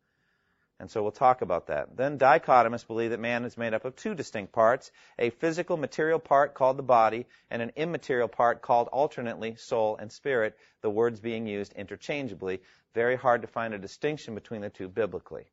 And 0.79 0.91
so 0.91 1.03
we'll 1.03 1.13
talk 1.13 1.41
about 1.41 1.69
that. 1.69 1.97
Then 1.97 2.19
dichotomists 2.19 2.87
believe 2.87 3.11
that 3.11 3.21
man 3.21 3.47
is 3.47 3.57
made 3.57 3.73
up 3.73 3.87
of 3.87 3.97
two 3.97 4.15
distinct 4.15 4.53
parts, 4.53 4.91
a 5.19 5.31
physical 5.31 5.79
material 5.79 6.19
part 6.19 6.53
called 6.53 6.77
the 6.77 6.83
body 6.83 7.27
and 7.51 7.63
an 7.63 7.73
immaterial 7.77 8.29
part 8.29 8.61
called 8.61 8.89
alternately 8.89 9.57
soul 9.57 9.97
and 9.97 10.13
spirit, 10.13 10.57
the 10.83 10.91
words 10.91 11.19
being 11.19 11.47
used 11.47 11.73
interchangeably. 11.73 12.61
Very 12.95 13.17
hard 13.17 13.41
to 13.43 13.49
find 13.49 13.73
a 13.73 13.79
distinction 13.79 14.35
between 14.35 14.61
the 14.61 14.69
two 14.69 14.89
biblically. 14.89 15.47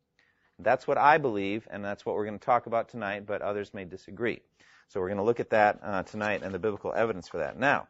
That's 0.60 0.86
what 0.86 0.98
I 0.98 1.18
believe, 1.18 1.68
and 1.72 1.84
that's 1.84 2.06
what 2.06 2.16
we're 2.16 2.26
going 2.26 2.40
to 2.40 2.46
talk 2.46 2.66
about 2.66 2.90
tonight, 2.90 3.26
but 3.26 3.42
others 3.42 3.74
may 3.74 3.86
disagree. 3.86 4.42
So 4.90 5.00
we're 5.00 5.08
going 5.08 5.18
to 5.18 5.24
look 5.24 5.40
at 5.40 5.52
that 5.52 5.80
uh, 5.82 6.04
tonight 6.04 6.44
and 6.44 6.54
the 6.54 6.60
biblical 6.60 6.94
evidence 6.94 7.30
for 7.30 7.38
that. 7.38 7.58
Now, 7.58 7.88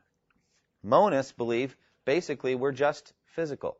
monists 0.86 1.36
believe 1.36 1.76
basically 2.06 2.54
we're 2.54 2.72
just 2.72 3.12
physical. 3.26 3.78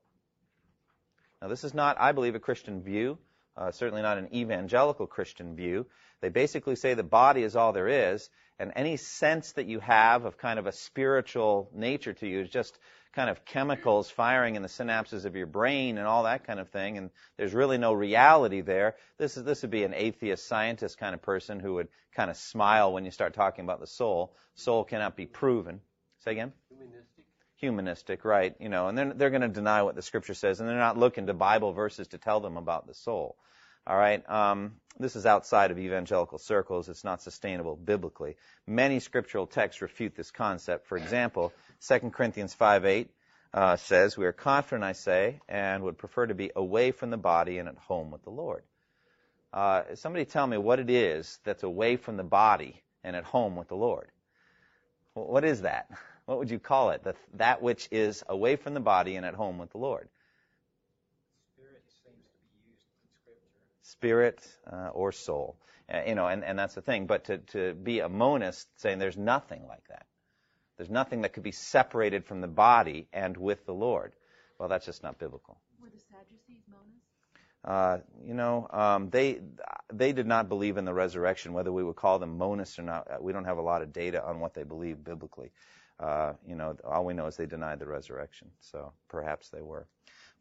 Now, 1.42 1.50
this 1.50 1.64
is 1.64 1.74
not, 1.74 1.98
I 2.00 2.14
believe, 2.14 2.36
a 2.36 2.40
Christian 2.40 2.82
view 2.82 3.20
uh, 3.58 3.72
certainly 3.72 4.02
not 4.02 4.18
an 4.18 4.34
evangelical 4.34 5.08
Christian 5.08 5.56
view. 5.56 5.86
They 6.22 6.30
basically 6.30 6.76
say 6.76 6.94
the 6.94 7.04
body 7.04 7.44
is 7.44 7.56
all 7.56 7.74
there 7.74 7.88
is, 7.88 8.30
and 8.60 8.72
any 8.76 8.98
sense 8.98 9.54
that 9.54 9.66
you 9.66 9.80
have 9.80 10.26
of 10.26 10.38
kind 10.38 10.60
of 10.60 10.68
a 10.68 10.72
spiritual 10.72 11.70
nature 11.74 12.14
to 12.14 12.28
you 12.28 12.42
is 12.42 12.50
just 12.50 12.78
kind 13.14 13.30
of 13.30 13.46
chemicals 13.46 14.10
firing 14.10 14.56
in 14.56 14.62
the 14.62 14.68
synapses 14.68 15.26
of 15.26 15.36
your 15.36 15.46
brain 15.46 15.98
and 15.98 16.08
all 16.08 16.24
that 16.24 16.46
kind 16.46 16.60
of 16.60 16.70
thing, 16.70 16.98
and 16.98 17.10
there's 17.38 17.54
really 17.54 17.78
no 17.78 17.94
reality 17.94 18.62
there. 18.62 18.96
This 19.18 19.38
is 19.38 19.44
this 19.44 19.62
would 19.62 19.72
be 19.72 19.84
an 19.84 19.94
atheist 19.94 20.48
scientist 20.48 20.98
kind 20.98 21.14
of 21.14 21.22
person 21.22 21.60
who 21.60 21.76
would 21.76 21.90
kind 22.16 22.32
of 22.32 22.38
smile 22.38 22.92
when 22.92 23.06
you 23.06 23.12
start 23.12 23.34
talking 23.34 23.66
about 23.66 23.80
the 23.80 23.88
soul. 23.88 24.36
Soul 24.56 24.84
cannot 24.84 25.16
be 25.16 25.26
proven. 25.26 25.82
Say 26.20 26.32
again. 26.32 26.54
Humanistic, 27.64 28.26
right? 28.26 28.54
You 28.60 28.68
know, 28.68 28.90
and 28.90 28.98
they're 28.98 29.14
they're 29.14 29.30
going 29.30 29.42
to 29.42 29.48
deny 29.48 29.84
what 29.84 29.96
the 29.96 30.02
scripture 30.02 30.34
says, 30.34 30.60
and 30.60 30.68
they're 30.68 30.76
not 30.76 30.98
looking 30.98 31.28
to 31.28 31.34
Bible 31.34 31.72
verses 31.72 32.10
to 32.10 32.18
tell 32.18 32.42
them 32.42 32.58
about 32.58 32.88
the 32.88 32.94
soul. 32.94 33.38
All 33.88 33.96
right. 33.96 34.22
Um, 34.30 34.74
this 35.00 35.16
is 35.16 35.26
outside 35.26 35.72
of 35.72 35.80
evangelical 35.80 36.40
circles. 36.40 36.90
It's 36.90 37.06
not 37.06 37.22
sustainable 37.22 37.78
biblically. 37.78 38.36
Many 38.68 39.00
scriptural 39.00 39.48
texts 39.48 39.82
refute 39.82 40.14
this 40.14 40.30
concept. 40.30 40.88
For 40.88 40.98
example, 40.98 41.54
2 41.88 42.12
Corinthians 42.12 42.54
5:8 42.54 43.08
uh, 43.54 43.78
says, 43.78 44.18
"We 44.18 44.26
are 44.26 44.34
confident, 44.34 44.84
I 44.84 44.92
say, 44.92 45.40
and 45.48 45.84
would 45.84 45.98
prefer 45.98 46.28
to 46.28 46.36
be 46.36 46.52
away 46.54 46.92
from 46.92 47.12
the 47.12 47.18
body 47.18 47.60
and 47.60 47.70
at 47.70 47.78
home 47.78 48.12
with 48.12 48.24
the 48.24 48.30
Lord." 48.30 48.64
Uh, 49.54 49.96
somebody 49.96 50.26
tell 50.26 50.48
me 50.48 50.58
what 50.58 50.82
it 50.82 50.90
is 50.90 51.40
that's 51.46 51.64
away 51.64 51.96
from 51.96 52.18
the 52.18 52.26
body 52.26 52.82
and 53.06 53.16
at 53.16 53.24
home 53.24 53.56
with 53.56 53.70
the 53.70 53.78
Lord. 53.78 54.10
What 55.14 55.46
is 55.46 55.62
that? 55.62 55.90
What 56.26 56.40
would 56.40 56.52
you 56.52 56.60
call 56.60 56.92
it? 56.92 57.04
The, 57.04 57.16
that 57.36 57.62
which 57.62 57.88
is 57.92 58.24
away 58.28 58.56
from 58.56 58.74
the 58.74 58.80
body 58.80 59.16
and 59.16 59.26
at 59.26 59.34
home 59.34 59.58
with 59.58 59.72
the 59.72 59.78
Lord. 59.78 60.08
spirit 64.04 64.46
uh, 64.72 64.90
or 64.94 65.12
soul. 65.12 65.56
Uh, 65.94 66.02
you 66.08 66.16
know, 66.16 66.28
and, 66.28 66.44
and 66.44 66.58
that's 66.58 66.76
the 66.76 66.82
thing. 66.82 67.06
But 67.06 67.26
to, 67.26 67.38
to 67.38 67.74
be 67.74 68.00
a 68.00 68.10
monist 68.10 68.68
saying 68.82 69.00
there's 69.00 69.18
nothing 69.18 69.66
like 69.68 69.88
that. 69.90 70.06
There's 70.78 70.90
nothing 70.90 71.22
that 71.22 71.34
could 71.34 71.44
be 71.44 71.52
separated 71.52 72.26
from 72.26 72.42
the 72.42 72.48
body 72.48 73.08
and 73.14 73.38
with 73.38 73.66
the 73.66 73.74
Lord. 73.74 74.14
Well, 74.60 74.70
that's 74.70 74.86
just 74.86 75.04
not 75.04 75.20
biblical. 75.20 75.58
Were 75.82 75.90
the 75.90 76.00
Sadducees 76.00 76.64
monists? 76.70 77.04
Uh, 77.64 78.00
you 78.26 78.34
know, 78.34 78.68
um, 78.72 79.10
they 79.10 79.40
they 79.94 80.12
did 80.12 80.28
not 80.28 80.50
believe 80.50 80.76
in 80.76 80.84
the 80.84 80.94
resurrection. 80.94 81.54
Whether 81.54 81.72
we 81.72 81.84
would 81.84 81.96
call 81.96 82.20
them 82.20 82.38
monists 82.38 82.78
or 82.78 82.82
not, 82.82 83.10
uh, 83.10 83.18
we 83.22 83.32
don't 83.32 83.46
have 83.46 83.58
a 83.58 83.62
lot 83.62 83.82
of 83.82 83.94
data 83.94 84.22
on 84.22 84.42
what 84.42 84.54
they 84.54 84.64
believe 84.64 85.02
biblically. 85.04 85.52
Uh, 86.00 86.34
you 86.48 86.56
know, 86.56 86.76
all 86.84 87.06
we 87.06 87.14
know 87.14 87.28
is 87.28 87.38
they 87.38 87.46
denied 87.46 87.80
the 87.80 87.86
resurrection. 87.86 88.50
So 88.60 88.94
perhaps 89.10 89.50
they 89.50 89.62
were. 89.62 89.88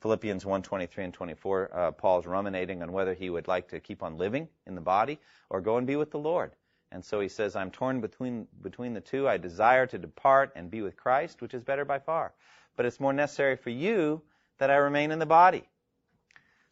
Philippians 0.01 0.45
1:23 0.45 1.05
and 1.05 1.15
24, 1.15 1.71
uh, 1.73 1.91
Paul's 1.93 2.27
ruminating 2.27 2.83
on 2.83 2.91
whether 2.91 3.15
he 3.15 3.31
would 3.31 3.47
like 3.47 3.69
to 3.69 3.79
keep 3.79 4.03
on 4.03 4.19
living 4.19 4.49
in 4.67 4.75
the 4.75 4.81
body 4.81 5.21
or 5.49 5.61
go 5.61 5.77
and 5.77 5.87
be 5.87 5.95
with 5.95 6.11
the 6.11 6.19
Lord. 6.19 6.53
And 6.91 7.05
so 7.05 7.21
he 7.21 7.29
says, 7.29 7.57
I'm 7.57 7.71
torn 7.71 8.01
between 8.01 8.49
between 8.61 8.95
the 8.95 9.01
two. 9.01 9.29
I 9.29 9.39
desire 9.39 9.87
to 9.87 9.99
depart 9.99 10.53
and 10.57 10.71
be 10.71 10.83
with 10.83 10.97
Christ, 10.97 11.41
which 11.41 11.55
is 11.55 11.63
better 11.63 11.85
by 11.85 12.01
far. 12.01 12.35
But 12.77 12.87
it's 12.87 12.99
more 12.99 13.13
necessary 13.13 13.57
for 13.57 13.71
you 13.71 14.23
that 14.59 14.71
I 14.71 14.77
remain 14.77 15.11
in 15.11 15.19
the 15.19 15.27
body. 15.27 15.69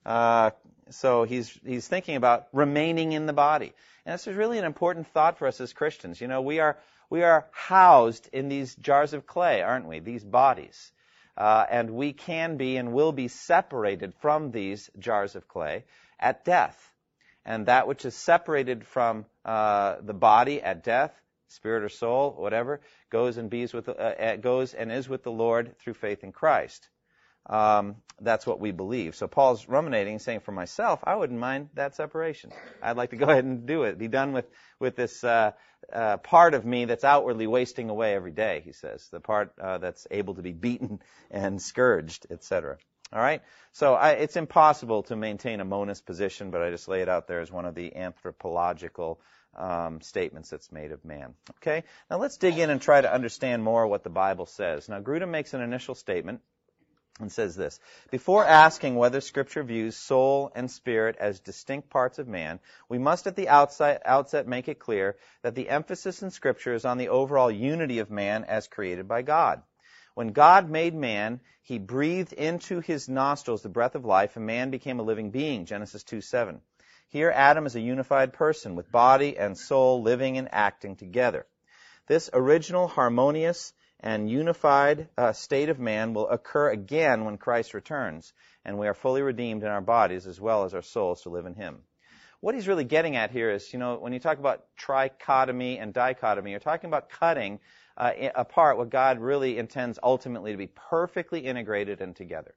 Uh, 0.05 0.51
so 0.91 1.25
he's 1.25 1.49
he's 1.65 1.87
thinking 1.87 2.17
about 2.17 2.49
remaining 2.53 3.13
in 3.13 3.27
the 3.27 3.33
body, 3.33 3.73
and 4.05 4.13
this 4.13 4.27
is 4.27 4.35
really 4.35 4.59
an 4.59 4.65
important 4.65 5.07
thought 5.09 5.39
for 5.39 5.47
us 5.47 5.61
as 5.61 5.73
Christians. 5.73 6.21
You 6.21 6.27
know, 6.27 6.43
we 6.43 6.59
are 6.59 6.79
we 7.11 7.25
are 7.25 7.49
housed 7.50 8.29
in 8.33 8.49
these 8.49 8.75
jars 8.76 9.12
of 9.12 9.26
clay, 9.26 9.62
aren't 9.62 9.87
we? 9.87 9.99
These 9.99 10.25
bodies. 10.25 10.93
Uh, 11.37 11.67
and 11.69 11.90
we 11.90 12.12
can 12.12 12.57
be 12.57 12.76
and 12.76 12.93
will 12.93 13.12
be 13.12 13.29
separated 13.29 14.14
from 14.21 14.52
these 14.52 14.88
jars 14.99 15.35
of 15.35 15.49
clay 15.49 15.85
at 16.19 16.45
death. 16.45 16.93
And 17.45 17.67
that 17.67 17.88
which 17.88 18.05
is 18.05 18.14
separated 18.14 18.87
from 18.87 19.26
uh, 19.45 19.97
the 20.02 20.14
body 20.14 20.62
at 20.62 20.85
death, 20.85 21.12
spirit 21.49 21.83
or 21.83 21.88
soul, 21.88 22.33
whatever, 22.37 22.81
goes 23.11 23.38
and 23.38 23.50
with 23.50 23.88
uh, 23.88 23.93
uh 23.93 24.37
goes 24.37 24.75
and 24.75 24.93
is 24.93 25.09
with 25.09 25.25
the 25.25 25.33
Lord 25.33 25.76
through 25.79 25.95
faith 25.95 26.23
in 26.23 26.33
Christ. 26.33 26.88
Um, 27.47 27.97
that's 28.21 28.47
what 28.47 28.61
we 28.61 28.71
believe. 28.71 29.17
So 29.17 29.27
Paul's 29.27 29.69
ruminating, 29.69 30.19
saying, 30.19 30.41
for 30.41 30.53
myself, 30.53 31.01
I 31.05 31.17
wouldn't 31.17 31.39
mind 31.39 31.71
that 31.75 31.97
separation. 31.97 32.51
I'd 32.83 32.97
like 32.97 33.11
to 33.11 33.17
go 33.17 33.27
ahead 33.31 33.45
and 33.45 33.67
do 33.67 33.85
it. 33.85 33.99
Be 33.99 34.09
done 34.09 34.33
with 34.33 34.47
with 34.79 34.97
this 34.97 35.25
uh, 35.25 35.53
uh, 35.93 36.19
part 36.19 36.55
of 36.55 36.65
me 36.65 36.85
that's 36.85 37.05
outwardly 37.05 37.47
wasting 37.47 37.91
away 37.91 38.15
every 38.15 38.33
day. 38.33 38.63
He 38.65 38.73
says 38.73 39.09
the 39.11 39.21
part 39.21 39.53
uh, 39.61 39.79
that's 39.79 40.07
able 40.11 40.35
to 40.35 40.43
be 40.43 40.53
beaten 40.53 41.01
and 41.31 41.61
scourged, 41.61 42.27
etc. 42.31 42.77
All 43.13 43.21
right. 43.21 43.43
So 43.73 43.95
I, 43.95 44.11
it's 44.11 44.37
impossible 44.37 45.03
to 45.05 45.17
maintain 45.17 45.61
a 45.61 45.65
monist 45.65 46.07
position, 46.07 46.51
but 46.51 46.63
I 46.63 46.71
just 46.71 46.89
lay 46.89 47.03
it 47.03 47.09
out 47.09 47.27
there 47.27 47.41
as 47.41 47.51
one 47.51 47.65
of 47.65 47.75
the 47.75 47.97
anthropological 47.97 49.21
um, 49.57 50.01
statements 50.01 50.51
that's 50.51 50.71
made 50.71 50.93
of 50.93 51.05
man. 51.05 51.35
Okay. 51.59 51.83
Now 52.09 52.19
let's 52.19 52.37
dig 52.37 52.59
in 52.59 52.71
and 52.71 52.81
try 52.81 53.01
to 53.01 53.13
understand 53.13 53.65
more 53.65 53.87
what 53.87 54.05
the 54.05 54.11
Bible 54.11 54.47
says. 54.47 54.89
Now 54.89 55.01
Grudem 55.01 55.31
makes 55.31 55.55
an 55.55 55.61
initial 55.61 55.97
statement 55.97 56.41
and 57.21 57.31
says 57.31 57.57
this 57.57 57.79
Before 58.11 58.45
asking 58.45 58.97
whether 58.97 59.21
Scripture 59.21 59.62
views 59.62 59.97
soul 59.97 60.50
and 60.55 60.71
spirit 60.71 61.17
as 61.19 61.41
distinct 61.41 61.91
parts 61.91 62.19
of 62.19 62.29
man, 62.29 62.61
we 62.89 62.99
must 62.99 63.27
at 63.27 63.37
the 63.37 63.49
outset, 63.49 64.03
outset 64.05 64.47
make 64.47 64.69
it 64.69 64.79
clear 64.79 65.17
that 65.43 65.55
the 65.55 65.69
emphasis 65.69 66.23
in 66.23 66.31
Scripture 66.31 66.75
is 66.75 66.85
on 66.85 66.99
the 66.99 67.09
overall 67.09 67.50
unity 67.50 67.99
of 67.99 68.11
man 68.11 68.45
as 68.45 68.69
created 68.69 69.07
by 69.07 69.23
God. 69.23 69.62
When 70.15 70.33
God 70.33 70.69
made 70.69 70.95
man, 70.95 71.41
he 71.62 71.79
breathed 71.79 72.33
into 72.33 72.81
his 72.81 73.09
nostrils 73.09 73.62
the 73.62 73.69
breath 73.69 73.95
of 73.95 74.05
life, 74.05 74.37
and 74.37 74.47
man 74.47 74.71
became 74.71 74.99
a 74.99 75.05
living 75.05 75.31
being. 75.31 75.67
Genesis 75.67 76.03
2 76.03 76.21
7. 76.21 76.61
Here, 77.11 77.31
Adam 77.31 77.67
is 77.67 77.75
a 77.75 77.81
unified 77.81 78.33
person 78.33 78.77
with 78.77 78.91
body 78.91 79.37
and 79.39 79.59
soul 79.59 80.03
living 80.03 80.39
and 80.39 80.49
acting 80.53 80.97
together. 80.97 81.47
This 82.07 82.31
original, 82.33 82.89
harmonious, 82.89 83.73
and 84.00 84.30
unified 84.30 85.09
uh, 85.16 85.33
state 85.33 85.69
of 85.69 85.78
man 85.78 86.14
will 86.14 86.28
occur 86.28 86.71
again 86.71 87.25
when 87.25 87.37
Christ 87.38 87.75
returns, 87.75 88.33
and 88.64 88.78
we 88.78 88.88
are 88.88 88.95
fully 88.95 89.23
redeemed 89.23 89.62
in 89.62 89.69
our 89.69 89.80
bodies 89.80 90.26
as 90.26 90.40
well 90.40 90.64
as 90.64 90.75
our 90.75 90.83
souls 90.83 91.23
to 91.23 91.28
live 91.28 91.47
in 91.47 91.54
Him. 91.54 91.78
What 92.40 92.54
he's 92.54 92.69
really 92.69 92.85
getting 92.85 93.16
at 93.16 93.30
here 93.30 93.50
is, 93.50 93.71
you 93.73 93.78
know, 93.78 93.99
when 93.99 94.14
you 94.14 94.19
talk 94.19 94.38
about 94.38 94.64
trichotomy 94.78 95.80
and 95.80 95.92
dichotomy, 95.92 96.52
you're 96.52 96.61
talking 96.61 96.88
about 96.88 97.11
cutting 97.11 97.61
uh, 97.99 98.12
apart 98.35 98.78
what 98.78 98.88
God 98.88 99.21
really 99.21 99.59
intends 99.59 99.99
ultimately 100.02 100.52
to 100.52 100.59
be 100.59 100.69
perfectly 100.69 101.40
integrated 101.40 102.00
and 102.00 102.16
together. 102.16 102.54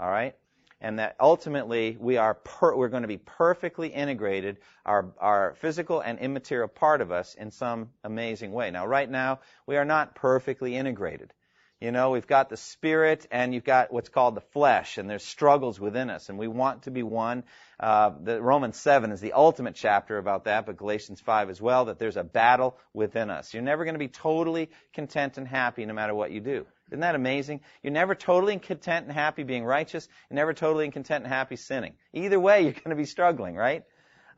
All 0.00 0.10
right? 0.10 0.34
And 0.80 0.98
that 0.98 1.16
ultimately 1.18 1.96
we 1.98 2.16
are 2.16 2.34
per, 2.34 2.74
we're 2.74 2.88
going 2.88 3.02
to 3.02 3.08
be 3.08 3.18
perfectly 3.18 3.88
integrated, 3.88 4.58
our, 4.86 5.12
our 5.18 5.54
physical 5.60 6.00
and 6.00 6.18
immaterial 6.18 6.68
part 6.68 7.00
of 7.00 7.10
us 7.10 7.34
in 7.34 7.50
some 7.50 7.90
amazing 8.04 8.52
way. 8.52 8.70
Now, 8.70 8.86
right 8.86 9.10
now, 9.10 9.40
we 9.66 9.76
are 9.76 9.84
not 9.84 10.14
perfectly 10.14 10.76
integrated. 10.76 11.32
You 11.80 11.92
know, 11.92 12.10
we've 12.10 12.26
got 12.26 12.48
the 12.48 12.56
spirit 12.56 13.28
and 13.30 13.54
you've 13.54 13.64
got 13.64 13.92
what's 13.92 14.08
called 14.08 14.34
the 14.34 14.40
flesh, 14.40 14.98
and 14.98 15.08
there's 15.08 15.22
struggles 15.22 15.78
within 15.78 16.10
us, 16.10 16.28
and 16.28 16.36
we 16.36 16.48
want 16.48 16.82
to 16.82 16.90
be 16.90 17.04
one. 17.04 17.44
Uh, 17.78 18.10
the 18.20 18.42
Romans 18.42 18.76
7 18.76 19.12
is 19.12 19.20
the 19.20 19.32
ultimate 19.32 19.76
chapter 19.76 20.18
about 20.18 20.44
that, 20.44 20.66
but 20.66 20.76
Galatians 20.76 21.20
5 21.20 21.50
as 21.50 21.60
well, 21.60 21.84
that 21.84 22.00
there's 22.00 22.16
a 22.16 22.24
battle 22.24 22.76
within 22.92 23.30
us. 23.30 23.54
You're 23.54 23.62
never 23.62 23.84
going 23.84 23.94
to 23.94 24.00
be 24.00 24.08
totally 24.08 24.70
content 24.92 25.38
and 25.38 25.46
happy 25.46 25.86
no 25.86 25.94
matter 25.94 26.16
what 26.16 26.32
you 26.32 26.40
do. 26.40 26.66
Isn't 26.88 27.00
that 27.00 27.14
amazing? 27.14 27.60
You're 27.82 27.92
never 27.92 28.14
totally 28.14 28.58
content 28.58 29.06
and 29.06 29.14
happy 29.14 29.42
being 29.42 29.64
righteous. 29.64 30.08
You're 30.30 30.36
never 30.36 30.54
totally 30.54 30.90
content 30.90 31.24
and 31.24 31.32
happy 31.32 31.56
sinning. 31.56 31.94
Either 32.12 32.40
way, 32.40 32.62
you're 32.64 32.72
going 32.72 32.90
to 32.90 32.96
be 32.96 33.04
struggling, 33.04 33.56
right? 33.56 33.84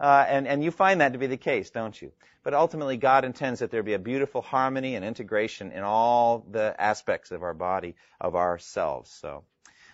Uh, 0.00 0.25
and, 0.26 0.49
and 0.49 0.64
you 0.64 0.71
find 0.71 1.00
that 1.00 1.12
to 1.12 1.19
be 1.19 1.26
the 1.26 1.37
case, 1.37 1.71
don't 1.71 2.00
you? 2.00 2.11
But 2.42 2.54
ultimately, 2.54 2.97
God 2.97 3.25
intends 3.25 3.61
that 3.61 3.71
there 3.71 3.83
be 3.83 3.92
a 3.92 3.99
beautiful 3.99 4.40
harmony 4.40 4.97
and 4.97 5.04
integration 5.04 5.73
in 5.73 5.83
all 5.83 6.45
the 6.50 6.75
aspects 6.78 7.30
of 7.30 7.42
our 7.42 7.52
body, 7.52 7.95
of 8.19 8.35
ourselves. 8.35 9.11
So, 9.11 9.45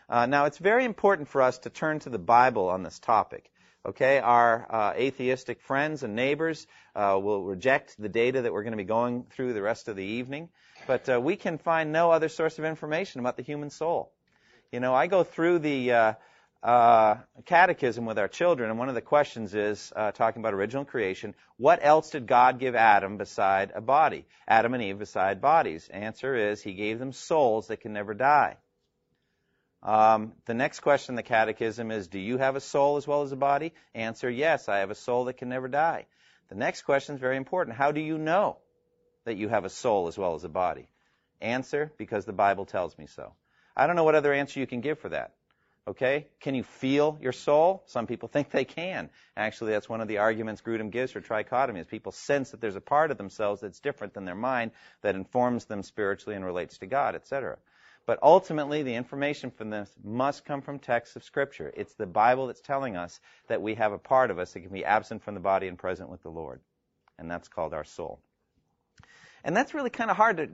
uh, 0.09 0.27
now 0.27 0.45
it's 0.45 0.59
very 0.59 0.85
important 0.85 1.29
for 1.29 1.43
us 1.43 1.59
to 1.59 1.71
turn 1.71 1.99
to 2.01 2.11
the 2.11 2.21
Bible 2.21 2.69
on 2.69 2.85
this 2.85 3.01
topic. 3.01 3.51
Okay, 3.85 4.19
our 4.19 4.67
uh, 4.69 4.93
atheistic 4.97 5.61
friends 5.61 6.03
and 6.03 6.17
neighbors 6.17 6.67
uh, 6.95 7.19
will 7.21 7.45
reject 7.45 7.95
the 8.01 8.09
data 8.09 8.43
that 8.43 8.53
we're 8.53 8.65
going 8.65 8.73
to 8.73 8.77
be 8.77 8.85
going 8.85 9.25
through 9.31 9.53
the 9.53 9.63
rest 9.63 9.89
of 9.89 9.95
the 9.97 10.05
evening. 10.05 10.49
But 10.87 11.09
uh, 11.09 11.21
we 11.21 11.37
can 11.37 11.59
find 11.59 11.93
no 11.93 12.11
other 12.11 12.29
source 12.29 12.59
of 12.59 12.65
information 12.65 13.21
about 13.21 13.37
the 13.37 13.43
human 13.43 13.71
soul. 13.71 14.13
You 14.71 14.81
know, 14.81 14.95
I 14.95 15.07
go 15.07 15.25
through 15.25 15.61
the 15.61 15.93
uh, 15.93 16.13
uh, 16.63 17.17
catechism 17.45 18.07
with 18.07 18.19
our 18.19 18.29
children, 18.29 18.71
and 18.71 18.79
one 18.79 18.89
of 18.89 18.95
the 18.95 19.01
questions 19.01 19.55
is 19.55 19.93
uh, 19.95 20.13
talking 20.13 20.43
about 20.43 20.55
original 20.55 20.85
creation. 20.85 21.35
What 21.57 21.81
else 21.83 22.11
did 22.11 22.27
God 22.27 22.59
give 22.59 22.75
Adam 22.75 23.17
beside 23.17 23.73
a 23.75 23.81
body? 23.81 24.27
Adam 24.47 24.75
and 24.75 24.83
Eve 24.83 24.99
beside 24.99 25.41
bodies. 25.41 25.89
Answer 25.89 26.35
is 26.35 26.63
He 26.63 26.75
gave 26.75 26.99
them 26.99 27.13
souls 27.13 27.69
that 27.69 27.81
can 27.81 27.93
never 27.93 28.15
die. 28.15 28.57
Um, 29.83 30.33
the 30.47 30.55
next 30.55 30.81
question 30.81 31.13
in 31.13 31.17
the 31.17 31.23
catechism 31.23 31.91
is 31.91 32.09
Do 32.09 32.19
you 32.19 32.39
have 32.39 32.57
a 32.57 32.61
soul 32.61 32.97
as 32.97 33.07
well 33.07 33.23
as 33.23 33.33
a 33.33 33.37
body? 33.37 33.73
Answer 33.95 34.29
Yes, 34.29 34.69
I 34.69 34.79
have 34.79 34.91
a 34.91 34.97
soul 34.97 35.25
that 35.27 35.37
can 35.39 35.49
never 35.49 35.69
die. 35.69 36.07
The 36.49 36.57
next 36.57 36.83
question 36.83 37.15
is 37.15 37.21
very 37.21 37.37
important. 37.37 37.77
How 37.77 37.93
do 37.93 38.01
you 38.01 38.19
know? 38.19 38.59
That 39.27 39.37
you 39.37 39.49
have 39.49 39.67
a 39.67 39.71
soul 39.71 40.09
as 40.09 40.17
well 40.17 40.35
as 40.35 40.45
a 40.45 40.49
body? 40.49 40.89
Answer, 41.41 41.93
because 41.99 42.25
the 42.25 42.33
Bible 42.33 42.65
tells 42.65 42.97
me 42.97 43.07
so. 43.07 43.35
I 43.77 43.87
don't 43.87 43.97
know 43.97 44.05
what 44.05 44.15
other 44.15 44.33
answer 44.33 44.59
you 44.59 44.67
can 44.67 44.81
give 44.81 44.99
for 44.99 45.11
that. 45.11 45.35
Okay? 45.89 46.27
Can 46.41 46.55
you 46.55 46.63
feel 46.63 47.19
your 47.21 47.33
soul? 47.33 47.83
Some 47.87 48.07
people 48.07 48.29
think 48.33 48.51
they 48.51 48.65
can. 48.65 49.11
Actually, 49.37 49.73
that's 49.73 49.89
one 49.89 50.01
of 50.01 50.09
the 50.09 50.19
arguments 50.19 50.63
Grudem 50.63 50.91
gives 50.91 51.13
for 51.13 51.21
trichotomy 51.21 51.81
is 51.81 51.87
people 51.87 52.13
sense 52.13 52.51
that 52.51 52.61
there's 52.61 52.77
a 52.77 52.81
part 52.81 53.11
of 53.11 53.19
themselves 53.19 53.61
that's 53.61 53.81
different 53.81 54.15
than 54.15 54.25
their 54.25 54.35
mind 54.35 54.71
that 55.03 55.15
informs 55.15 55.67
them 55.67 55.83
spiritually 55.83 56.37
and 56.37 56.45
relates 56.45 56.79
to 56.79 56.87
God, 56.87 57.15
etc. 57.15 57.59
But 58.07 58.21
ultimately, 58.23 58.85
the 58.85 58.95
information 58.95 59.51
from 59.51 59.71
this 59.71 59.91
must 60.03 60.45
come 60.45 60.63
from 60.63 60.79
texts 60.79 61.17
of 61.17 61.25
Scripture. 61.25 61.73
It's 61.77 61.95
the 61.95 62.07
Bible 62.07 62.47
that's 62.47 62.61
telling 62.61 62.97
us 62.97 63.21
that 63.49 63.63
we 63.63 63.75
have 63.75 63.93
a 63.93 63.99
part 63.99 64.31
of 64.31 64.39
us 64.39 64.53
that 64.53 64.61
can 64.61 64.73
be 64.73 64.85
absent 64.85 65.25
from 65.25 65.35
the 65.35 65.41
body 65.41 65.67
and 65.67 65.77
present 65.77 66.09
with 66.09 66.23
the 66.23 66.31
Lord. 66.31 66.61
And 67.19 67.29
that's 67.29 67.49
called 67.49 67.75
our 67.75 67.85
soul. 67.85 68.21
And 69.47 69.57
that's 69.57 69.75
really 69.75 69.91
kind 69.91 70.11
of 70.11 70.17
hard 70.17 70.39
to, 70.39 70.49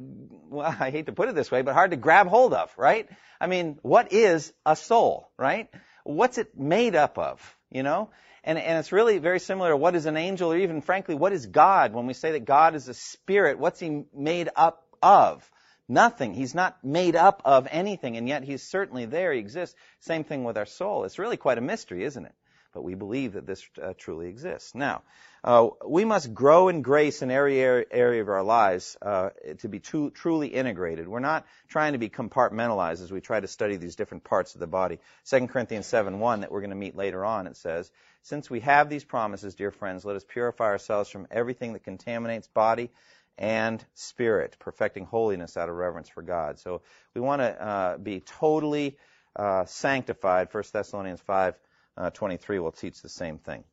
well, 0.50 0.76
I 0.78 0.90
hate 0.90 1.06
to 1.06 1.12
put 1.12 1.30
it 1.30 1.34
this 1.34 1.50
way, 1.50 1.62
but 1.62 1.74
hard 1.74 1.92
to 1.92 1.96
grab 1.96 2.28
hold 2.28 2.52
of, 2.52 2.70
right? 2.76 3.08
I 3.40 3.46
mean, 3.46 3.78
what 3.80 4.12
is 4.12 4.52
a 4.66 4.76
soul, 4.76 5.30
right? 5.38 5.68
What's 6.04 6.36
it 6.36 6.58
made 6.58 6.94
up 6.94 7.16
of, 7.16 7.56
you 7.70 7.82
know? 7.82 8.10
And, 8.44 8.58
and 8.58 8.78
it's 8.78 8.92
really 8.92 9.18
very 9.18 9.40
similar 9.40 9.70
to 9.70 9.76
what 9.78 9.94
is 9.94 10.04
an 10.04 10.18
angel 10.18 10.52
or 10.52 10.58
even 10.58 10.82
frankly, 10.82 11.14
what 11.14 11.32
is 11.32 11.46
God? 11.46 11.94
When 11.94 12.06
we 12.06 12.12
say 12.12 12.32
that 12.32 12.44
God 12.44 12.74
is 12.74 12.86
a 12.86 12.94
spirit, 12.94 13.58
what's 13.58 13.80
he 13.80 14.04
made 14.14 14.50
up 14.54 14.84
of? 15.02 15.48
Nothing. 15.88 16.34
He's 16.34 16.54
not 16.54 16.84
made 16.84 17.16
up 17.16 17.42
of 17.44 17.68
anything, 17.70 18.16
and 18.16 18.28
yet 18.28 18.44
he's 18.44 18.62
certainly 18.62 19.06
there. 19.06 19.32
He 19.32 19.38
exists. 19.40 19.74
Same 20.00 20.24
thing 20.24 20.44
with 20.44 20.58
our 20.58 20.66
soul. 20.66 21.04
It's 21.04 21.18
really 21.18 21.36
quite 21.36 21.58
a 21.58 21.62
mystery, 21.62 22.04
isn't 22.04 22.24
it? 22.24 22.34
But 22.72 22.82
we 22.82 22.94
believe 22.94 23.34
that 23.34 23.46
this 23.46 23.64
uh, 23.82 23.92
truly 23.96 24.28
exists. 24.28 24.74
Now, 24.74 25.02
uh, 25.44 25.68
we 25.86 26.04
must 26.04 26.32
grow 26.32 26.68
in 26.68 26.82
grace 26.82 27.20
in 27.20 27.30
every 27.30 27.60
area 27.60 28.22
of 28.22 28.28
our 28.28 28.42
lives 28.42 28.96
uh, 29.02 29.30
to 29.58 29.68
be 29.68 29.80
too, 29.80 30.10
truly 30.10 30.48
integrated. 30.48 31.08
We're 31.08 31.20
not 31.20 31.46
trying 31.68 31.92
to 31.92 31.98
be 31.98 32.08
compartmentalized 32.08 33.02
as 33.02 33.10
we 33.10 33.20
try 33.20 33.40
to 33.40 33.48
study 33.48 33.76
these 33.76 33.96
different 33.96 34.24
parts 34.24 34.54
of 34.54 34.60
the 34.60 34.66
body. 34.66 35.00
2 35.26 35.48
Corinthians 35.48 35.86
7:1 35.86 36.40
that 36.40 36.52
we're 36.52 36.60
going 36.60 36.70
to 36.70 36.76
meet 36.76 36.96
later 36.96 37.24
on, 37.24 37.46
it 37.46 37.56
says, 37.56 37.90
Since 38.22 38.48
we 38.48 38.60
have 38.60 38.88
these 38.88 39.04
promises, 39.04 39.54
dear 39.54 39.70
friends, 39.70 40.04
let 40.04 40.16
us 40.16 40.24
purify 40.24 40.66
ourselves 40.66 41.10
from 41.10 41.26
everything 41.30 41.72
that 41.72 41.84
contaminates 41.84 42.48
body 42.48 42.90
and 43.36 43.84
spirit, 43.94 44.56
perfecting 44.60 45.06
holiness 45.06 45.56
out 45.56 45.68
of 45.68 45.74
reverence 45.74 46.08
for 46.08 46.22
God. 46.22 46.58
So 46.58 46.82
we 47.14 47.20
want 47.20 47.40
to 47.40 47.62
uh, 47.62 47.98
be 47.98 48.20
totally 48.20 48.96
uh, 49.34 49.64
sanctified, 49.64 50.48
1 50.52 50.64
Thessalonians 50.72 51.20
5 51.20 51.58
uh, 51.96 52.10
23 52.10 52.58
will 52.58 52.72
teach 52.72 53.02
the 53.02 53.08
same 53.08 53.38
thing. 53.38 53.64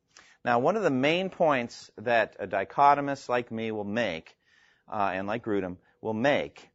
Now, 0.45 0.59
one 0.59 0.77
of 0.77 0.83
the 0.83 0.89
main 0.89 1.29
points 1.29 1.91
that 1.97 2.35
a 2.39 2.47
dichotomist 2.47 3.27
like 3.27 3.51
me 3.51 3.71
will 3.71 3.83
make, 3.83 4.35
uh, 4.91 5.11
and 5.13 5.27
like 5.27 5.43
Grudem, 5.43 5.77
will 6.01 6.13
make, 6.13 6.69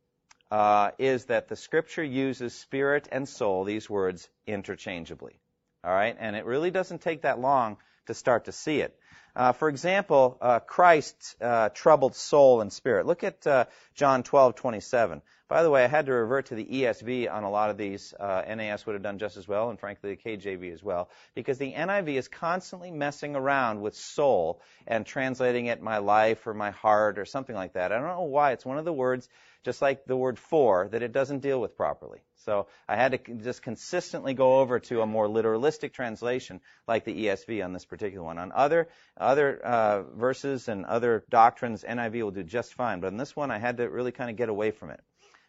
uh, 0.50 0.90
is 0.98 1.26
that 1.26 1.48
the 1.48 1.56
scripture 1.56 2.04
uses 2.04 2.54
spirit 2.54 3.08
and 3.10 3.28
soul, 3.28 3.64
these 3.64 3.88
words, 3.88 4.28
interchangeably. 4.46 5.38
All 5.82 5.92
right? 5.92 6.16
And 6.18 6.36
it 6.36 6.44
really 6.44 6.70
doesn't 6.70 7.00
take 7.00 7.22
that 7.22 7.40
long 7.40 7.78
to 8.06 8.14
start 8.14 8.44
to 8.44 8.52
see 8.52 8.80
it. 8.80 8.98
Uh, 9.36 9.52
for 9.52 9.68
example, 9.68 10.38
uh, 10.40 10.60
Christ's 10.60 11.34
uh, 11.40 11.70
troubled 11.70 12.14
soul 12.14 12.60
and 12.60 12.72
spirit. 12.72 13.06
Look 13.06 13.24
at 13.24 13.46
uh, 13.46 13.64
John 13.94 14.22
12:27. 14.22 15.22
By 15.46 15.62
the 15.62 15.68
way, 15.68 15.84
I 15.84 15.88
had 15.88 16.06
to 16.06 16.12
revert 16.12 16.46
to 16.46 16.54
the 16.54 16.64
ESV 16.64 17.30
on 17.30 17.44
a 17.44 17.50
lot 17.50 17.68
of 17.68 17.76
these. 17.76 18.14
Uh, 18.18 18.42
NAS 18.48 18.86
would 18.86 18.94
have 18.94 19.02
done 19.02 19.18
just 19.18 19.36
as 19.36 19.46
well, 19.46 19.68
and 19.68 19.78
frankly, 19.78 20.14
the 20.14 20.16
KJV 20.16 20.72
as 20.72 20.82
well, 20.82 21.10
because 21.34 21.58
the 21.58 21.70
NIV 21.70 22.14
is 22.14 22.28
constantly 22.28 22.90
messing 22.90 23.36
around 23.36 23.82
with 23.82 23.94
soul 23.94 24.62
and 24.86 25.04
translating 25.04 25.66
it 25.66 25.82
my 25.82 25.98
life 25.98 26.46
or 26.46 26.54
my 26.54 26.70
heart 26.70 27.18
or 27.18 27.26
something 27.26 27.54
like 27.54 27.74
that. 27.74 27.92
I 27.92 27.98
don't 27.98 28.08
know 28.08 28.22
why. 28.22 28.52
It's 28.52 28.64
one 28.64 28.78
of 28.78 28.86
the 28.86 28.92
words 28.92 29.28
just 29.64 29.82
like 29.82 30.06
the 30.06 30.16
word 30.16 30.38
for, 30.38 30.88
that 30.88 31.02
it 31.02 31.12
doesn't 31.12 31.40
deal 31.40 31.60
with 31.60 31.76
properly. 31.76 32.20
So 32.36 32.68
I 32.88 32.96
had 32.96 33.12
to 33.12 33.34
just 33.34 33.62
consistently 33.62 34.32
go 34.32 34.60
over 34.60 34.80
to 34.80 35.02
a 35.02 35.06
more 35.06 35.28
literalistic 35.28 35.92
translation 35.92 36.62
like 36.88 37.04
the 37.04 37.26
ESV 37.26 37.62
on 37.62 37.74
this 37.74 37.84
particular 37.84 38.24
one. 38.24 38.38
On 38.38 38.50
other 38.50 38.88
other 39.16 39.58
uh, 39.58 40.02
verses 40.02 40.68
and 40.68 40.86
other 40.86 41.24
doctrines, 41.28 41.84
NIV 41.86 42.22
will 42.22 42.30
do 42.30 42.42
just 42.42 42.72
fine. 42.72 43.00
But 43.00 43.08
on 43.08 43.18
this 43.18 43.36
one, 43.36 43.50
I 43.50 43.58
had 43.58 43.76
to 43.76 43.90
really 43.90 44.12
kind 44.12 44.30
of 44.30 44.36
get 44.36 44.48
away 44.48 44.70
from 44.70 44.88
it 44.90 45.00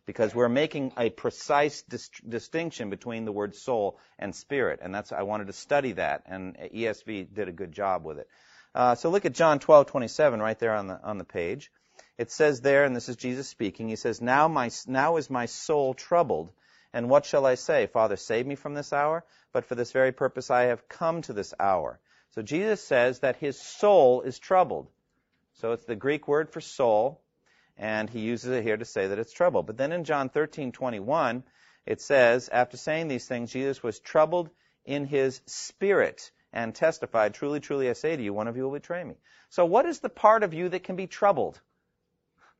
because 0.05 0.35
we're 0.35 0.50
making 0.50 0.91
a 0.97 1.09
precise 1.09 1.81
dis- 1.83 2.09
distinction 2.27 2.89
between 2.89 3.25
the 3.25 3.31
word 3.31 3.55
soul 3.55 3.97
and 4.19 4.35
spirit, 4.35 4.79
and 4.81 4.93
that's 4.93 5.12
I 5.12 5.24
wanted 5.24 5.47
to 5.47 5.53
study 5.53 5.93
that, 5.93 6.24
and 6.27 6.57
ESV 6.57 7.33
did 7.33 7.47
a 7.47 7.53
good 7.53 7.71
job 7.71 8.05
with 8.05 8.19
it. 8.19 8.27
Uh, 8.74 8.95
so 8.95 9.09
look 9.09 9.25
at 9.25 9.33
John 9.33 9.59
12:27 9.59 10.39
right 10.41 10.59
there 10.59 10.75
on 10.75 10.88
the 10.88 11.01
on 11.01 11.17
the 11.17 11.24
page. 11.24 11.71
It 12.17 12.31
says 12.31 12.62
there, 12.62 12.85
and 12.85 12.95
this 12.95 13.09
is 13.09 13.17
Jesus 13.17 13.47
speaking, 13.47 13.89
he 13.89 13.97
says, 13.97 14.21
now, 14.21 14.47
my, 14.47 14.69
now 14.88 15.17
is 15.17 15.29
my 15.29 15.47
soul 15.47 15.93
troubled. 15.93 16.51
And 16.93 17.09
what 17.09 17.25
shall 17.25 17.45
I 17.45 17.55
say? 17.55 17.88
Father, 17.88 18.15
save 18.15 18.47
me 18.47 18.55
from 18.55 18.74
this 18.74 18.93
hour? 18.93 19.25
But 19.51 19.65
for 19.65 19.75
this 19.75 19.91
very 19.91 20.13
purpose 20.13 20.50
I 20.50 20.63
have 20.63 20.88
come 20.88 21.21
to 21.24 21.33
this 21.33 21.53
hour. 21.59 22.00
So 22.31 22.41
Jesus 22.41 22.81
says 22.81 23.19
that 23.19 23.35
his 23.35 23.59
soul 23.59 24.21
is 24.21 24.39
troubled. 24.39 24.88
So 25.55 25.74
it's 25.74 25.83
the 25.85 25.95
Greek 25.95 26.27
word 26.27 26.50
for 26.50 26.62
soul, 26.62 27.21
and 27.77 28.10
he 28.10 28.20
uses 28.20 28.51
it 28.51 28.63
here 28.63 28.77
to 28.77 28.86
say 28.86 29.08
that 29.08 29.20
it's 29.20 29.34
troubled. 29.34 29.67
But 29.67 29.77
then 29.77 29.91
in 29.91 30.03
John 30.03 30.29
13:21, 30.29 31.44
it 31.86 32.01
says, 32.01 32.50
after 32.50 32.77
saying 32.77 33.08
these 33.08 33.27
things, 33.27 33.51
Jesus 33.51 33.84
was 33.84 34.00
troubled 34.00 34.50
in 34.86 35.05
his 35.05 35.41
spirit 35.46 36.32
and 36.51 36.74
testified, 36.74 37.34
Truly, 37.34 37.60
truly, 37.60 37.89
I 37.89 37.94
say 37.94 38.15
to 38.15 38.24
you, 38.24 38.34
one 38.34 38.48
of 38.48 38.58
you 38.58 38.63
will 38.63 38.72
betray 38.72 39.03
me. 39.03 39.15
So 39.50 39.65
what 39.65 39.86
is 39.86 40.00
the 40.00 40.10
part 40.10 40.44
of 40.44 40.53
you 40.53 40.70
that 40.70 40.84
can 40.84 40.96
be 40.96 41.08
troubled? 41.08 41.60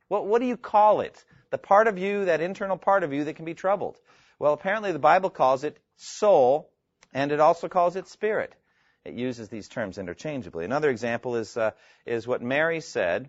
What, 0.08 0.26
what 0.26 0.40
do 0.40 0.46
you 0.46 0.56
call 0.56 1.00
it? 1.00 1.24
The 1.50 1.58
part 1.58 1.88
of 1.88 1.98
you, 1.98 2.26
that 2.26 2.40
internal 2.40 2.76
part 2.76 3.02
of 3.02 3.12
you 3.12 3.24
that 3.24 3.36
can 3.36 3.44
be 3.44 3.54
troubled. 3.54 3.98
Well, 4.38 4.52
apparently 4.52 4.92
the 4.92 4.98
Bible 4.98 5.30
calls 5.30 5.64
it 5.64 5.78
soul, 5.96 6.70
and 7.12 7.32
it 7.32 7.40
also 7.40 7.68
calls 7.68 7.96
it 7.96 8.06
spirit. 8.06 8.54
It 9.04 9.14
uses 9.14 9.48
these 9.48 9.68
terms 9.68 9.98
interchangeably. 9.98 10.64
Another 10.64 10.90
example 10.90 11.36
is 11.36 11.56
uh, 11.56 11.70
is 12.04 12.26
what 12.26 12.42
Mary 12.42 12.80
said 12.80 13.28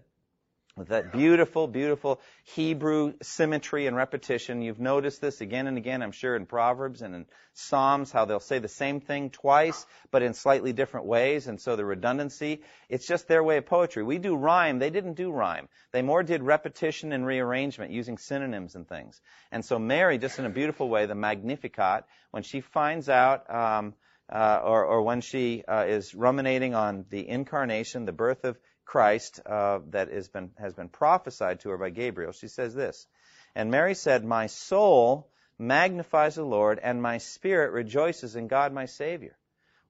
with 0.78 0.90
that 0.90 1.12
beautiful, 1.12 1.68
beautiful 1.68 2.22
Hebrew 2.44 3.14
symmetry 3.22 3.88
and 3.88 3.96
repetition. 3.96 4.62
You've 4.62 4.80
noticed 4.80 5.20
this 5.20 5.42
again 5.42 5.66
and 5.66 5.78
again, 5.78 6.04
I'm 6.04 6.12
sure, 6.12 6.36
in 6.36 6.46
Proverbs 6.46 7.02
and 7.02 7.16
in 7.16 7.26
Psalms, 7.54 8.12
how 8.12 8.26
they'll 8.26 8.40
say 8.40 8.60
the 8.60 8.68
same 8.68 9.02
thing 9.02 9.32
twice, 9.32 9.88
but 10.12 10.22
in 10.22 10.36
slightly 10.36 10.74
different 10.74 11.08
ways, 11.08 11.48
and 11.48 11.60
so 11.60 11.76
the 11.76 11.84
redundancy, 11.84 12.62
it's 12.88 13.08
just 13.08 13.28
their 13.28 13.44
way 13.44 13.58
of 13.58 13.66
poetry. 13.66 14.04
We 14.04 14.20
do 14.20 14.36
rhyme, 14.36 14.78
they 14.78 14.92
didn't 14.92 15.16
do 15.16 15.32
rhyme. 15.32 15.68
They 15.92 16.04
more 16.04 16.22
did 16.22 16.44
repetition 16.44 17.12
and 17.12 17.26
rearrangement 17.26 17.92
using 17.92 18.20
synonyms 18.20 18.76
and 18.76 18.88
things. 18.88 19.20
And 19.52 19.66
so 19.66 19.80
Mary, 19.80 20.20
just 20.20 20.38
in 20.38 20.46
a 20.46 20.50
beautiful 20.50 20.88
way, 20.88 21.08
the 21.08 21.16
Magnificat, 21.16 22.04
when 22.30 22.44
she 22.44 22.62
finds 22.62 23.10
out, 23.10 23.50
um, 23.54 23.96
uh, 24.30 24.60
or, 24.64 24.86
or 24.86 25.02
when 25.02 25.22
she 25.22 25.64
uh, 25.68 25.86
is 25.88 26.14
ruminating 26.14 26.76
on 26.76 27.06
the 27.10 27.28
incarnation, 27.28 28.06
the 28.06 28.12
birth 28.12 28.44
of 28.44 28.58
Christ 28.88 29.42
uh, 29.46 29.80
that 29.90 30.10
has 30.12 30.30
been, 30.30 30.52
has 30.58 30.74
been 30.74 30.88
prophesied 30.88 31.60
to 31.60 31.70
her 31.70 31.78
by 31.78 31.90
Gabriel, 31.90 32.32
she 32.32 32.48
says 32.48 32.74
this. 32.74 33.06
And 33.54 33.70
Mary 33.70 33.94
said, 33.94 34.24
My 34.24 34.48
soul 34.48 35.30
magnifies 35.60 36.36
the 36.36 36.44
Lord, 36.44 36.80
and 36.82 37.02
my 37.02 37.18
spirit 37.18 37.74
rejoices 37.74 38.38
in 38.38 38.48
God 38.48 38.72
my 38.72 38.86
Savior. 38.86 39.38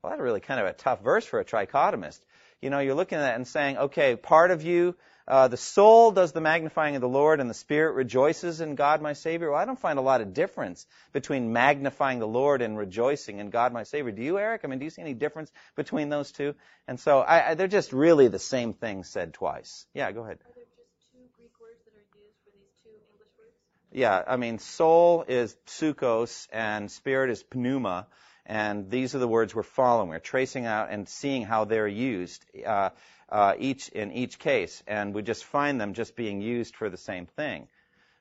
Well, 0.02 0.12
that's 0.12 0.22
really 0.22 0.40
kind 0.40 0.60
of 0.60 0.66
a 0.66 0.74
tough 0.74 1.04
verse 1.04 1.26
for 1.26 1.40
a 1.40 1.46
trichotomist. 1.46 2.20
You 2.60 2.72
know, 2.72 2.80
you're 2.80 2.96
looking 2.96 3.20
at 3.20 3.22
that 3.22 3.36
and 3.36 3.48
saying, 3.48 3.78
okay, 3.78 4.16
part 4.16 4.50
of 4.50 4.64
you 4.64 4.96
uh, 5.28 5.48
the 5.50 5.58
soul 5.58 6.12
does 6.12 6.32
the 6.32 6.40
magnifying 6.42 6.96
of 6.96 7.02
the 7.02 7.10
Lord, 7.10 7.40
and 7.42 7.50
the 7.50 7.54
spirit 7.54 7.96
rejoices 7.96 8.62
in 8.62 8.76
God 8.76 9.02
my 9.02 9.14
Savior. 9.14 9.52
Well, 9.52 9.60
I 9.60 9.66
don't 9.66 9.80
find 9.80 10.00
a 10.00 10.02
lot 10.02 10.22
of 10.22 10.34
difference 10.34 10.86
between 11.12 11.52
magnifying 11.52 12.20
the 12.20 12.28
Lord 12.28 12.62
and 12.62 12.78
rejoicing 12.78 13.40
in 13.40 13.50
God 13.50 13.74
my 13.74 13.84
Savior. 13.84 14.12
Do 14.12 14.22
you, 14.22 14.40
Eric? 14.40 14.62
I 14.64 14.68
mean, 14.68 14.80
do 14.80 14.86
you 14.86 14.92
see 14.92 15.02
any 15.02 15.14
difference 15.14 15.52
between 15.76 16.10
those 16.10 16.32
two? 16.32 16.56
And 16.88 17.00
so 17.00 17.20
I, 17.20 17.50
I, 17.50 17.54
they're 17.56 17.68
just 17.68 17.92
really 17.92 18.30
the 18.30 18.40
same 18.40 18.74
thing 18.74 19.04
said 19.04 19.34
twice. 19.34 19.86
Yeah, 19.94 20.12
go 20.14 20.24
ahead. 20.24 20.38
Are 20.46 20.54
there 20.56 20.64
just 20.78 21.12
two 21.12 21.20
Greek 21.36 21.52
words 21.60 21.82
that 21.84 21.94
are 21.94 22.08
used 22.20 22.38
for 22.46 22.52
these 22.54 22.72
two 22.84 22.92
English 23.12 23.34
words? 23.38 23.56
Yeah, 23.92 24.24
I 24.26 24.38
mean, 24.38 24.60
soul 24.60 25.26
is 25.28 25.58
psychos 25.68 26.48
and 26.54 26.90
spirit 26.90 27.32
is 27.32 27.44
pneuma. 27.54 28.08
And 28.50 28.90
these 28.90 29.14
are 29.14 29.20
the 29.20 29.28
words 29.28 29.54
we're 29.54 29.64
following. 29.64 30.08
We're 30.08 30.20
tracing 30.20 30.66
out 30.66 30.90
and 30.90 31.10
seeing 31.10 31.44
how 31.44 31.66
they're 31.66 31.86
used. 31.86 32.46
Uh, 32.66 32.92
uh, 33.30 33.54
each 33.60 33.90
in 33.90 34.12
each 34.12 34.40
case, 34.40 34.84
and 34.88 35.14
we 35.14 35.22
just 35.22 35.46
find 35.46 35.80
them 35.80 35.94
just 35.94 36.16
being 36.16 36.42
used 36.42 36.76
for 36.76 36.90
the 36.90 36.98
same 36.98 37.26
thing. 37.26 37.68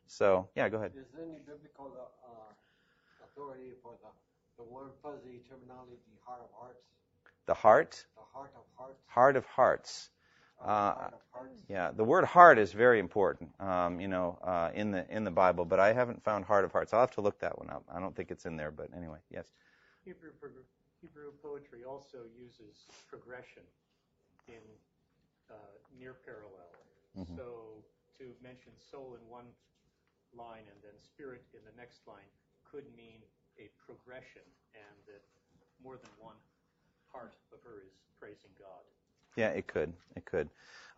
So, 0.08 0.48
yeah, 0.54 0.68
go 0.68 0.78
ahead. 0.78 0.92
Is 0.96 1.06
there 1.14 1.24
any 1.24 1.38
biblical 1.46 1.92
uh, 1.96 3.24
authority 3.24 3.72
for 3.82 3.92
the, 4.02 4.62
the 4.62 4.68
word 4.70 4.92
fuzzy 5.02 5.40
terminology, 5.48 5.98
heart 6.24 6.40
of 6.42 6.48
hearts? 6.58 6.82
The 7.46 7.54
heart? 7.54 8.04
The 8.16 8.22
heart 8.32 8.52
of 8.56 8.62
hearts. 8.76 9.02
Heart 9.06 9.36
of 9.36 9.46
hearts. 9.46 10.10
Uh, 10.60 10.66
heart 10.66 11.14
of 11.14 11.20
hearts. 11.32 11.62
Yeah, 11.68 11.90
the 11.90 12.04
word 12.04 12.24
heart 12.24 12.58
is 12.58 12.72
very 12.72 12.98
important, 12.98 13.50
um, 13.60 14.00
you 14.00 14.08
know, 14.08 14.38
uh, 14.42 14.70
in 14.74 14.90
the 14.90 15.04
in 15.10 15.24
the 15.24 15.30
Bible, 15.30 15.64
but 15.64 15.80
I 15.80 15.92
haven't 15.92 16.22
found 16.24 16.44
heart 16.44 16.64
of 16.64 16.72
hearts. 16.72 16.94
I'll 16.94 17.00
have 17.00 17.10
to 17.12 17.20
look 17.20 17.40
that 17.40 17.58
one 17.58 17.68
up. 17.70 17.84
I 17.92 18.00
don't 18.00 18.14
think 18.14 18.30
it's 18.30 18.46
in 18.46 18.56
there, 18.56 18.70
but 18.70 18.88
anyway, 18.96 19.18
yes. 19.30 19.46
Hebrew, 20.04 20.30
Hebrew 21.02 21.32
poetry 21.42 21.84
also 21.84 22.18
uses 22.38 22.86
progression 23.10 23.62
in 24.48 24.54
uh, 24.54 24.95
near 25.98 26.14
parallel. 26.14 26.72
Mhm. 27.16 27.36
So 27.36 27.84
to 28.18 28.34
mention 28.42 28.72
soul 28.90 29.14
in 29.14 29.28
one 29.28 29.46
line 30.34 30.64
and 30.68 30.82
then 30.82 30.98
spirit 30.98 31.42
in 31.54 31.64
the 31.64 31.72
next 31.76 32.06
line 32.06 32.28
could 32.64 32.84
mean 32.96 33.22
a 33.58 33.68
progression, 33.86 34.42
and 34.74 34.96
that 35.06 35.22
more 35.82 35.96
than 35.96 36.10
one 36.18 36.36
part 37.10 37.32
of 37.52 37.62
her 37.62 37.82
is 37.86 37.92
praising 38.18 38.50
God. 38.58 38.84
Yeah, 39.36 39.48
it 39.48 39.66
could. 39.66 39.92
It 40.14 40.24
could. 40.24 40.48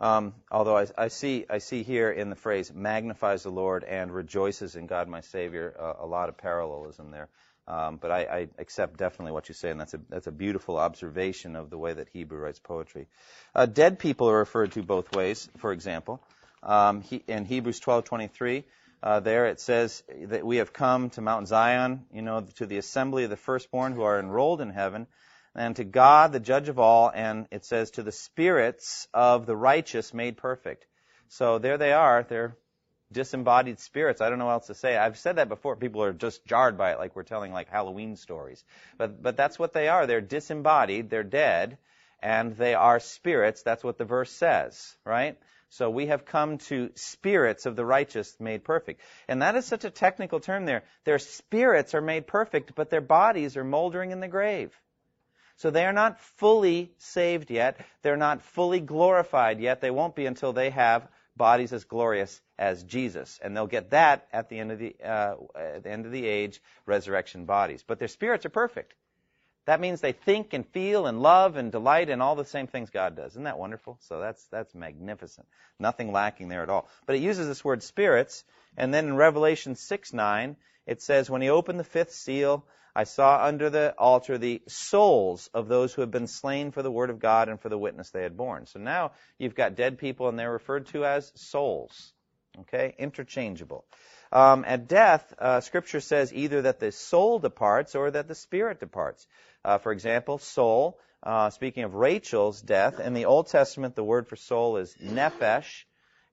Um, 0.01 0.35
although 0.51 0.77
I, 0.77 0.87
I 0.97 1.09
see, 1.09 1.47
I 1.51 1.59
see 1.59 1.83
here 1.83 2.11
in 2.11 2.31
the 2.31 2.37
phrase 2.37 2.73
"magnifies 2.73 3.43
the 3.43 3.51
Lord" 3.51 3.85
and 3.85 4.15
"rejoices 4.15 4.77
in 4.77 4.87
God 4.87 5.09
my 5.09 5.21
Savior" 5.21 5.75
uh, 5.79 5.95
a 5.99 6.07
lot 6.07 6.29
of 6.29 6.37
parallelism 6.37 7.11
there. 7.11 7.29
Um, 7.69 7.99
but 7.99 8.11
I, 8.11 8.21
I 8.23 8.49
accept 8.59 8.97
definitely 8.97 9.33
what 9.33 9.49
you 9.49 9.55
say, 9.55 9.71
and 9.71 9.79
that's 9.79 9.93
a 9.93 10.01
that's 10.09 10.27
a 10.27 10.33
beautiful 10.33 10.79
observation 10.79 11.55
of 11.55 11.69
the 11.69 11.77
way 11.77 11.93
that 11.93 12.09
Hebrew 12.09 12.39
writes 12.39 12.59
poetry. 12.59 13.09
Uh, 13.55 13.67
dead 13.67 13.99
people 13.99 14.31
are 14.31 14.39
referred 14.39 14.73
to 14.73 14.83
both 14.83 15.15
ways. 15.15 15.51
For 15.59 15.73
example, 15.73 16.23
um, 16.63 17.03
he, 17.03 17.23
in 17.29 17.45
Hebrews 17.45 17.81
12:23, 17.81 18.65
uh, 19.03 19.21
there 19.21 19.47
it 19.47 19.61
says 19.61 20.03
that 20.29 20.47
we 20.47 20.57
have 20.57 20.73
come 20.73 21.11
to 21.11 21.21
Mount 21.21 21.47
Zion, 21.47 22.07
you 22.11 22.23
know, 22.23 22.41
to 22.57 22.65
the 22.65 22.79
assembly 22.79 23.25
of 23.25 23.31
the 23.31 23.37
firstborn 23.37 23.93
who 23.93 24.03
are 24.03 24.19
enrolled 24.19 24.63
in 24.63 24.71
heaven, 24.71 25.07
and 25.55 25.77
to 25.77 25.85
God, 25.85 26.33
the 26.33 26.41
Judge 26.41 26.71
of 26.71 26.79
all, 26.79 27.13
and 27.15 27.49
it 27.51 27.67
says 27.67 27.91
to 27.93 28.03
the 28.03 28.13
spirits 28.13 29.09
of 29.13 29.45
the 29.45 29.57
righteous 29.57 30.15
made 30.15 30.39
perfect. 30.39 30.87
So 31.29 31.59
there 31.59 31.77
they 31.77 31.93
are. 31.93 32.23
They're 32.27 32.57
disembodied 33.12 33.79
spirits. 33.79 34.21
I 34.21 34.29
don't 34.29 34.38
know 34.38 34.47
what 34.47 34.53
else 34.53 34.66
to 34.66 34.75
say. 34.75 34.97
I've 34.97 35.18
said 35.18 35.37
that 35.37 35.49
before. 35.49 35.77
People 35.77 36.03
are 36.03 36.12
just 36.12 36.44
jarred 36.47 36.77
by 36.77 36.92
it, 36.92 36.99
like 36.99 37.16
we're 37.16 37.23
telling 37.23 37.53
like 37.53 37.68
Halloween 37.68 38.16
stories. 38.16 38.62
But 38.97 39.23
but 39.23 39.37
that's 39.37 39.59
what 39.59 39.73
they 39.73 39.88
are. 39.88 40.07
They're 40.07 40.21
disembodied. 40.21 41.11
They're 41.11 41.23
dead, 41.23 41.79
and 42.21 42.57
they 42.57 42.75
are 42.75 43.01
spirits. 43.01 43.62
That's 43.62 43.85
what 43.85 43.99
the 43.99 44.05
verse 44.05 44.31
says, 44.31 44.97
right? 45.05 45.38
So 45.71 45.90
we 45.90 46.07
have 46.07 46.25
come 46.25 46.59
to 46.59 46.90
spirits 46.94 47.66
of 47.66 47.77
the 47.77 47.85
righteous 47.85 48.35
made 48.40 48.64
perfect. 48.64 49.03
And 49.29 49.42
that 49.42 49.55
is 49.55 49.66
such 49.66 49.85
a 49.85 49.90
technical 49.90 50.40
term 50.40 50.64
there. 50.64 50.83
Their 51.05 51.18
spirits 51.18 51.94
are 51.94 52.01
made 52.01 52.27
perfect, 52.27 52.75
but 52.75 52.88
their 52.88 53.03
bodies 53.03 53.57
are 53.57 53.64
moldering 53.64 54.11
in 54.11 54.21
the 54.21 54.29
grave. 54.29 54.73
So 55.57 55.71
they 55.71 55.85
are 55.85 55.92
not 55.92 56.21
fully 56.21 56.92
saved 56.99 57.51
yet. 57.51 57.81
They're 58.03 58.16
not 58.16 58.42
fully 58.42 58.81
glorified 58.81 59.61
yet. 59.61 59.81
They 59.81 59.90
won't 59.90 60.14
be 60.14 60.25
until 60.25 60.53
they 60.53 60.71
have 60.71 61.07
bodies 61.38 61.72
as 61.72 61.85
glorious 61.85 62.40
as 62.59 62.83
Jesus, 62.83 63.38
and 63.42 63.57
they'll 63.57 63.66
get 63.66 63.90
that 63.90 64.27
at 64.33 64.48
the 64.48 64.59
end 64.59 64.72
of 64.72 64.79
the 64.79 64.96
uh, 65.03 65.37
at 65.55 65.85
the 65.85 65.90
end 65.90 66.05
of 66.05 66.12
the 66.12 66.27
age, 66.27 66.61
resurrection 66.85 67.46
bodies. 67.46 67.85
But 67.87 67.98
their 67.98 68.09
spirits 68.09 68.44
are 68.44 68.51
perfect. 68.51 68.94
That 69.64 69.81
means 69.81 70.01
they 70.01 70.12
think 70.12 70.55
and 70.55 70.66
feel 70.66 71.07
and 71.07 71.20
love 71.22 71.57
and 71.57 71.70
delight 71.70 72.09
in 72.09 72.20
all 72.20 72.37
the 72.37 72.44
same 72.44 72.66
things 72.66 72.90
God 72.90 73.16
does. 73.16 73.33
Isn't 73.33 73.44
that 73.44 73.59
wonderful? 73.59 73.98
So 74.03 74.20
that's 74.20 74.44
that's 74.46 74.74
magnificent. 74.74 75.46
Nothing 75.79 76.12
lacking 76.12 76.48
there 76.48 76.62
at 76.62 76.70
all. 76.70 76.88
But 77.07 77.16
it 77.16 77.22
uses 77.22 77.46
this 77.46 77.64
word 77.64 77.83
spirits, 77.83 78.44
and 78.77 78.92
then 78.92 79.07
in 79.07 79.16
Revelation 79.16 79.77
6 79.77 80.12
9, 80.12 80.57
it 80.88 81.03
says, 81.03 81.29
When 81.29 81.42
he 81.42 81.51
opened 81.51 81.79
the 81.79 81.85
fifth 81.85 82.12
seal, 82.12 82.64
I 82.99 83.05
saw 83.05 83.45
under 83.45 83.71
the 83.71 83.95
altar 83.97 84.39
the 84.39 84.61
souls 84.67 85.49
of 85.55 85.69
those 85.69 85.95
who 85.95 86.01
have 86.01 86.11
been 86.11 86.27
slain 86.27 86.73
for 86.73 86.83
the 86.83 86.91
word 86.91 87.11
of 87.11 87.21
God 87.21 87.49
and 87.49 87.61
for 87.61 87.69
the 87.69 87.79
witness 87.79 88.11
they 88.11 88.25
had 88.25 88.37
borne. 88.37 88.67
So 88.67 88.81
now 88.81 89.13
you've 89.39 89.55
got 89.55 89.77
dead 89.77 89.99
people, 89.99 90.29
and 90.29 90.37
they're 90.37 90.51
referred 90.51 90.87
to 90.87 91.05
as 91.05 91.31
souls. 91.37 92.13
Okay? 92.63 92.97
Interchangeable. 92.99 93.85
Um, 94.33 94.65
at 94.67 94.89
death, 94.89 95.33
uh, 95.39 95.61
Scripture 95.61 96.01
says 96.01 96.35
either 96.35 96.63
that 96.63 96.81
the 96.81 96.91
soul 96.91 97.39
departs 97.39 97.95
or 97.95 98.11
that 98.11 98.27
the 98.27 98.35
spirit 98.35 98.81
departs. 98.81 99.29
Uh, 99.65 99.79
for 99.79 99.93
example, 99.93 100.39
soul, 100.39 100.99
uh, 101.23 101.51
speaking 101.51 101.85
of 101.85 101.95
Rachel's 101.95 102.61
death, 102.61 102.99
in 102.99 103.15
the 103.15 103.27
Old 103.27 103.47
Testament, 103.47 103.95
the 103.95 104.03
word 104.03 104.27
for 104.27 104.35
soul 104.35 104.77
is 104.77 104.97
nephesh, 105.01 105.85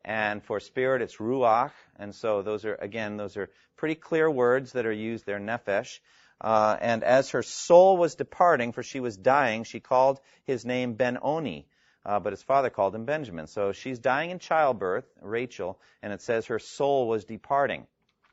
and 0.03 0.43
for 0.43 0.59
spirit, 0.59 1.03
it's 1.03 1.17
ruach. 1.17 1.73
And 1.99 2.15
so 2.15 2.41
those 2.41 2.65
are, 2.65 2.73
again, 2.73 3.17
those 3.17 3.37
are 3.37 3.51
pretty 3.77 3.95
clear 3.95 4.27
words 4.31 4.71
that 4.71 4.87
are 4.87 4.91
used 4.91 5.27
there, 5.27 5.39
nephesh. 5.39 5.99
Uh, 6.41 6.77
and 6.81 7.03
as 7.03 7.29
her 7.29 7.43
soul 7.43 7.97
was 7.97 8.15
departing, 8.15 8.71
for 8.71 8.83
she 8.83 8.99
was 8.99 9.17
dying, 9.17 9.63
she 9.63 9.79
called 9.79 10.19
his 10.43 10.65
name 10.65 10.93
Ben-Oni, 10.93 11.65
uh, 12.05 12.19
but 12.19 12.33
his 12.33 12.43
father 12.43 12.69
called 12.69 12.93
him 12.93 13.05
Benjamin. 13.05 13.47
So 13.47 13.71
she's 13.71 13.99
dying 13.99 14.31
in 14.31 14.39
childbirth, 14.39 15.05
Rachel, 15.21 15.79
and 16.03 16.11
it 16.11 16.21
says 16.21 16.47
her 16.47 16.59
soul 16.59 17.07
was 17.07 17.25
departing. 17.25 17.87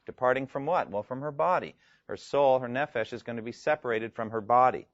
Departing 0.05 0.47
from 0.47 0.67
what? 0.67 0.91
Well, 0.91 1.05
from 1.05 1.21
her 1.21 1.31
body. 1.31 1.75
Her 2.09 2.17
soul, 2.17 2.59
her 2.59 2.69
nephesh, 2.69 3.13
is 3.13 3.23
going 3.23 3.37
to 3.37 3.43
be 3.43 3.53
separated 3.53 4.15
from 4.15 4.31
her 4.31 4.41
body. 4.41 4.87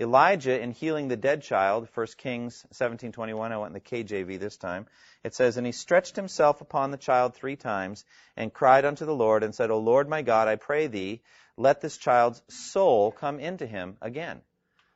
Elijah, 0.00 0.60
in 0.60 0.70
healing 0.70 1.08
the 1.08 1.16
dead 1.16 1.42
child, 1.42 1.88
1 1.92 2.06
Kings 2.18 2.64
17:21, 2.72 3.50
I 3.50 3.56
went 3.56 3.70
in 3.70 3.74
the 3.74 3.80
KJV 3.80 4.38
this 4.38 4.56
time. 4.56 4.86
It 5.24 5.34
says, 5.34 5.56
"And 5.56 5.66
he 5.66 5.72
stretched 5.72 6.14
himself 6.14 6.60
upon 6.60 6.92
the 6.92 6.96
child 6.96 7.34
three 7.34 7.56
times, 7.56 8.04
and 8.36 8.54
cried 8.54 8.84
unto 8.84 9.04
the 9.06 9.14
Lord, 9.14 9.42
and 9.42 9.52
said, 9.52 9.72
O 9.72 9.78
Lord 9.78 10.08
my 10.08 10.22
God, 10.22 10.46
I 10.46 10.54
pray 10.54 10.86
thee, 10.86 11.20
let 11.56 11.80
this 11.80 11.96
child's 11.96 12.40
soul 12.48 13.10
come 13.10 13.40
into 13.40 13.66
him 13.66 13.98
again." 14.00 14.42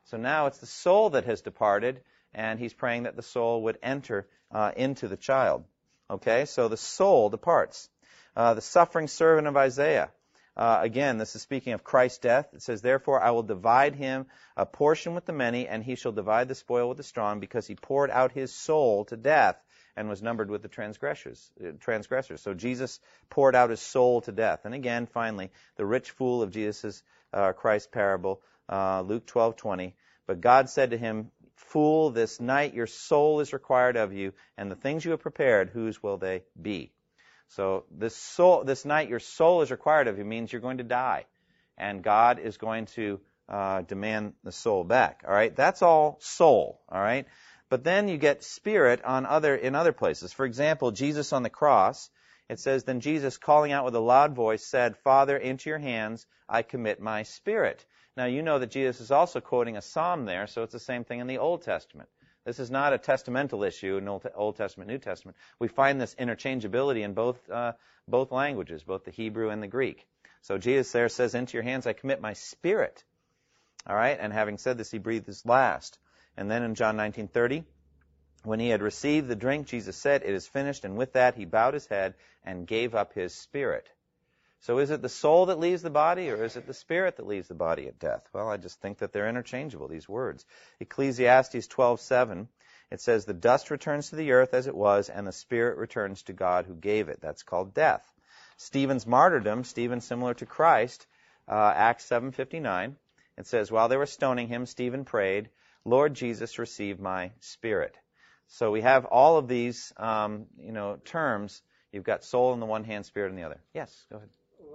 So 0.04 0.18
now 0.18 0.46
it's 0.46 0.58
the 0.58 0.66
soul 0.66 1.10
that 1.10 1.24
has 1.24 1.42
departed, 1.42 2.04
and 2.32 2.60
he's 2.60 2.72
praying 2.72 3.02
that 3.02 3.16
the 3.16 3.22
soul 3.22 3.64
would 3.64 3.78
enter 3.82 4.28
uh, 4.52 4.70
into 4.76 5.08
the 5.08 5.16
child. 5.16 5.64
Okay, 6.10 6.44
so 6.44 6.68
the 6.68 6.76
soul 6.76 7.28
departs. 7.28 7.88
Uh, 8.36 8.54
the 8.54 8.60
suffering 8.60 9.08
servant 9.08 9.48
of 9.48 9.56
Isaiah. 9.56 10.12
Uh, 10.56 10.80
again, 10.82 11.18
this 11.18 11.34
is 11.34 11.42
speaking 11.42 11.72
of 11.72 11.82
Christ's 11.82 12.18
death. 12.18 12.48
It 12.52 12.62
says, 12.62 12.82
Therefore 12.82 13.22
I 13.22 13.30
will 13.30 13.42
divide 13.42 13.94
him 13.94 14.26
a 14.56 14.66
portion 14.66 15.14
with 15.14 15.24
the 15.24 15.32
many, 15.32 15.66
and 15.66 15.82
he 15.82 15.94
shall 15.94 16.12
divide 16.12 16.48
the 16.48 16.54
spoil 16.54 16.88
with 16.88 16.98
the 16.98 17.04
strong, 17.04 17.40
because 17.40 17.66
he 17.66 17.74
poured 17.74 18.10
out 18.10 18.32
his 18.32 18.54
soul 18.54 19.06
to 19.06 19.16
death 19.16 19.56
and 19.96 20.08
was 20.08 20.22
numbered 20.22 20.50
with 20.50 20.62
the 20.62 20.68
transgressors. 20.68 21.50
Uh, 21.62 21.72
transgressors. 21.80 22.40
So 22.42 22.54
Jesus 22.54 23.00
poured 23.30 23.54
out 23.54 23.70
his 23.70 23.80
soul 23.80 24.20
to 24.22 24.32
death. 24.32 24.64
And 24.64 24.74
again, 24.74 25.06
finally, 25.06 25.50
the 25.76 25.86
rich 25.86 26.10
fool 26.10 26.42
of 26.42 26.50
Jesus' 26.50 27.02
uh, 27.32 27.52
Christ 27.52 27.92
parable, 27.92 28.42
uh, 28.68 29.02
Luke 29.02 29.26
12:20. 29.26 29.94
But 30.26 30.40
God 30.40 30.70
said 30.70 30.90
to 30.90 30.98
him, 30.98 31.30
Fool, 31.56 32.10
this 32.10 32.40
night 32.40 32.74
your 32.74 32.86
soul 32.86 33.40
is 33.40 33.52
required 33.52 33.96
of 33.96 34.12
you, 34.12 34.32
and 34.56 34.70
the 34.70 34.76
things 34.76 35.04
you 35.04 35.12
have 35.12 35.20
prepared, 35.20 35.70
whose 35.70 36.02
will 36.02 36.18
they 36.18 36.44
be? 36.60 36.92
So 37.56 37.84
this 37.90 38.16
soul, 38.16 38.64
this 38.64 38.84
night, 38.84 39.10
your 39.10 39.20
soul 39.20 39.60
is 39.60 39.70
required 39.70 40.08
of 40.08 40.16
you 40.16 40.24
means 40.24 40.50
you're 40.50 40.62
going 40.62 40.78
to 40.78 40.84
die, 40.84 41.26
and 41.76 42.02
God 42.02 42.38
is 42.38 42.56
going 42.56 42.86
to 42.96 43.20
uh, 43.48 43.82
demand 43.82 44.32
the 44.42 44.52
soul 44.52 44.84
back. 44.84 45.22
All 45.26 45.34
right, 45.34 45.54
that's 45.54 45.82
all 45.82 46.16
soul. 46.20 46.80
All 46.88 47.00
right, 47.00 47.26
but 47.68 47.84
then 47.84 48.08
you 48.08 48.16
get 48.16 48.42
spirit 48.42 49.04
on 49.04 49.26
other 49.26 49.54
in 49.54 49.74
other 49.74 49.92
places. 49.92 50.32
For 50.32 50.46
example, 50.46 50.92
Jesus 50.92 51.32
on 51.32 51.42
the 51.42 51.50
cross. 51.50 52.10
It 52.48 52.58
says, 52.58 52.84
then 52.84 53.00
Jesus, 53.00 53.38
calling 53.38 53.72
out 53.72 53.84
with 53.84 53.94
a 53.94 54.00
loud 54.00 54.34
voice, 54.34 54.66
said, 54.66 54.96
Father, 54.98 55.36
into 55.36 55.70
your 55.70 55.78
hands 55.78 56.26
I 56.48 56.62
commit 56.62 57.00
my 57.00 57.22
spirit. 57.22 57.84
Now 58.16 58.26
you 58.26 58.42
know 58.42 58.58
that 58.58 58.70
Jesus 58.70 59.00
is 59.00 59.10
also 59.10 59.40
quoting 59.40 59.76
a 59.76 59.82
psalm 59.82 60.26
there, 60.26 60.46
so 60.46 60.62
it's 60.62 60.72
the 60.72 60.78
same 60.78 61.04
thing 61.04 61.20
in 61.20 61.26
the 61.26 61.38
Old 61.38 61.62
Testament. 61.62 62.08
This 62.44 62.58
is 62.58 62.70
not 62.70 62.92
a 62.92 62.98
testamental 62.98 63.66
issue 63.66 63.96
in 63.98 64.08
Old 64.08 64.56
Testament, 64.56 64.90
New 64.90 64.98
Testament. 64.98 65.36
We 65.60 65.68
find 65.68 66.00
this 66.00 66.16
interchangeability 66.16 67.02
in 67.02 67.14
both 67.14 67.48
uh, 67.48 67.72
both 68.08 68.32
languages, 68.32 68.82
both 68.82 69.04
the 69.04 69.12
Hebrew 69.12 69.50
and 69.50 69.62
the 69.62 69.68
Greek. 69.68 70.06
So 70.40 70.58
Jesus 70.58 70.90
there 70.90 71.08
says, 71.08 71.36
"Into 71.36 71.56
your 71.56 71.62
hands 71.62 71.86
I 71.86 71.92
commit 71.92 72.20
my 72.20 72.32
spirit." 72.32 73.04
All 73.86 73.94
right, 73.94 74.18
and 74.18 74.32
having 74.32 74.58
said 74.58 74.76
this, 74.76 74.90
he 74.90 74.98
breathed 74.98 75.26
his 75.26 75.46
last. 75.46 75.98
And 76.36 76.50
then 76.50 76.64
in 76.64 76.74
John 76.74 76.96
19:30, 76.96 77.64
when 78.42 78.58
he 78.58 78.70
had 78.70 78.82
received 78.82 79.28
the 79.28 79.36
drink, 79.36 79.68
Jesus 79.68 79.96
said, 79.96 80.22
"It 80.24 80.34
is 80.34 80.48
finished." 80.48 80.84
And 80.84 80.96
with 80.96 81.12
that, 81.12 81.36
he 81.36 81.44
bowed 81.44 81.74
his 81.74 81.86
head 81.86 82.14
and 82.44 82.66
gave 82.66 82.96
up 82.96 83.12
his 83.12 83.34
spirit. 83.34 83.88
So 84.62 84.78
is 84.78 84.90
it 84.90 85.02
the 85.02 85.08
soul 85.08 85.46
that 85.46 85.58
leaves 85.58 85.82
the 85.82 85.90
body 85.90 86.30
or 86.30 86.44
is 86.44 86.56
it 86.56 86.68
the 86.68 86.74
spirit 86.74 87.16
that 87.16 87.26
leaves 87.26 87.48
the 87.48 87.54
body 87.54 87.88
at 87.88 87.98
death? 87.98 88.28
Well, 88.32 88.48
I 88.48 88.58
just 88.58 88.80
think 88.80 88.98
that 88.98 89.12
they're 89.12 89.28
interchangeable, 89.28 89.88
these 89.88 90.08
words. 90.08 90.46
Ecclesiastes 90.78 91.66
12:7, 91.66 92.46
it 92.92 93.00
says, 93.00 93.24
The 93.24 93.34
dust 93.34 93.72
returns 93.72 94.10
to 94.10 94.16
the 94.16 94.30
earth 94.30 94.54
as 94.54 94.68
it 94.68 94.76
was, 94.76 95.08
and 95.08 95.26
the 95.26 95.32
spirit 95.32 95.78
returns 95.78 96.22
to 96.24 96.32
God 96.32 96.66
who 96.66 96.76
gave 96.76 97.08
it. 97.08 97.20
That's 97.20 97.42
called 97.42 97.74
death. 97.74 98.08
Stephen's 98.56 99.04
martyrdom, 99.04 99.64
Stephen 99.64 100.00
similar 100.00 100.34
to 100.34 100.46
Christ, 100.46 101.08
uh, 101.48 101.72
Acts 101.74 102.04
7:59, 102.04 102.94
it 103.36 103.48
says, 103.48 103.72
While 103.72 103.88
they 103.88 103.96
were 103.96 104.06
stoning 104.06 104.46
him, 104.46 104.66
Stephen 104.66 105.04
prayed, 105.04 105.50
Lord 105.84 106.14
Jesus, 106.14 106.60
receive 106.60 107.00
my 107.00 107.32
spirit. 107.40 107.98
So 108.46 108.70
we 108.70 108.82
have 108.82 109.06
all 109.06 109.38
of 109.38 109.48
these, 109.48 109.92
um, 109.96 110.46
you 110.56 110.70
know, 110.70 111.00
terms. 111.04 111.62
You've 111.90 112.04
got 112.04 112.22
soul 112.22 112.52
on 112.52 112.60
the 112.60 112.66
one 112.66 112.84
hand, 112.84 113.06
spirit 113.06 113.30
on 113.30 113.36
the 113.36 113.42
other. 113.42 113.60
Yes, 113.74 114.06
go 114.08 114.18
ahead. 114.18 114.28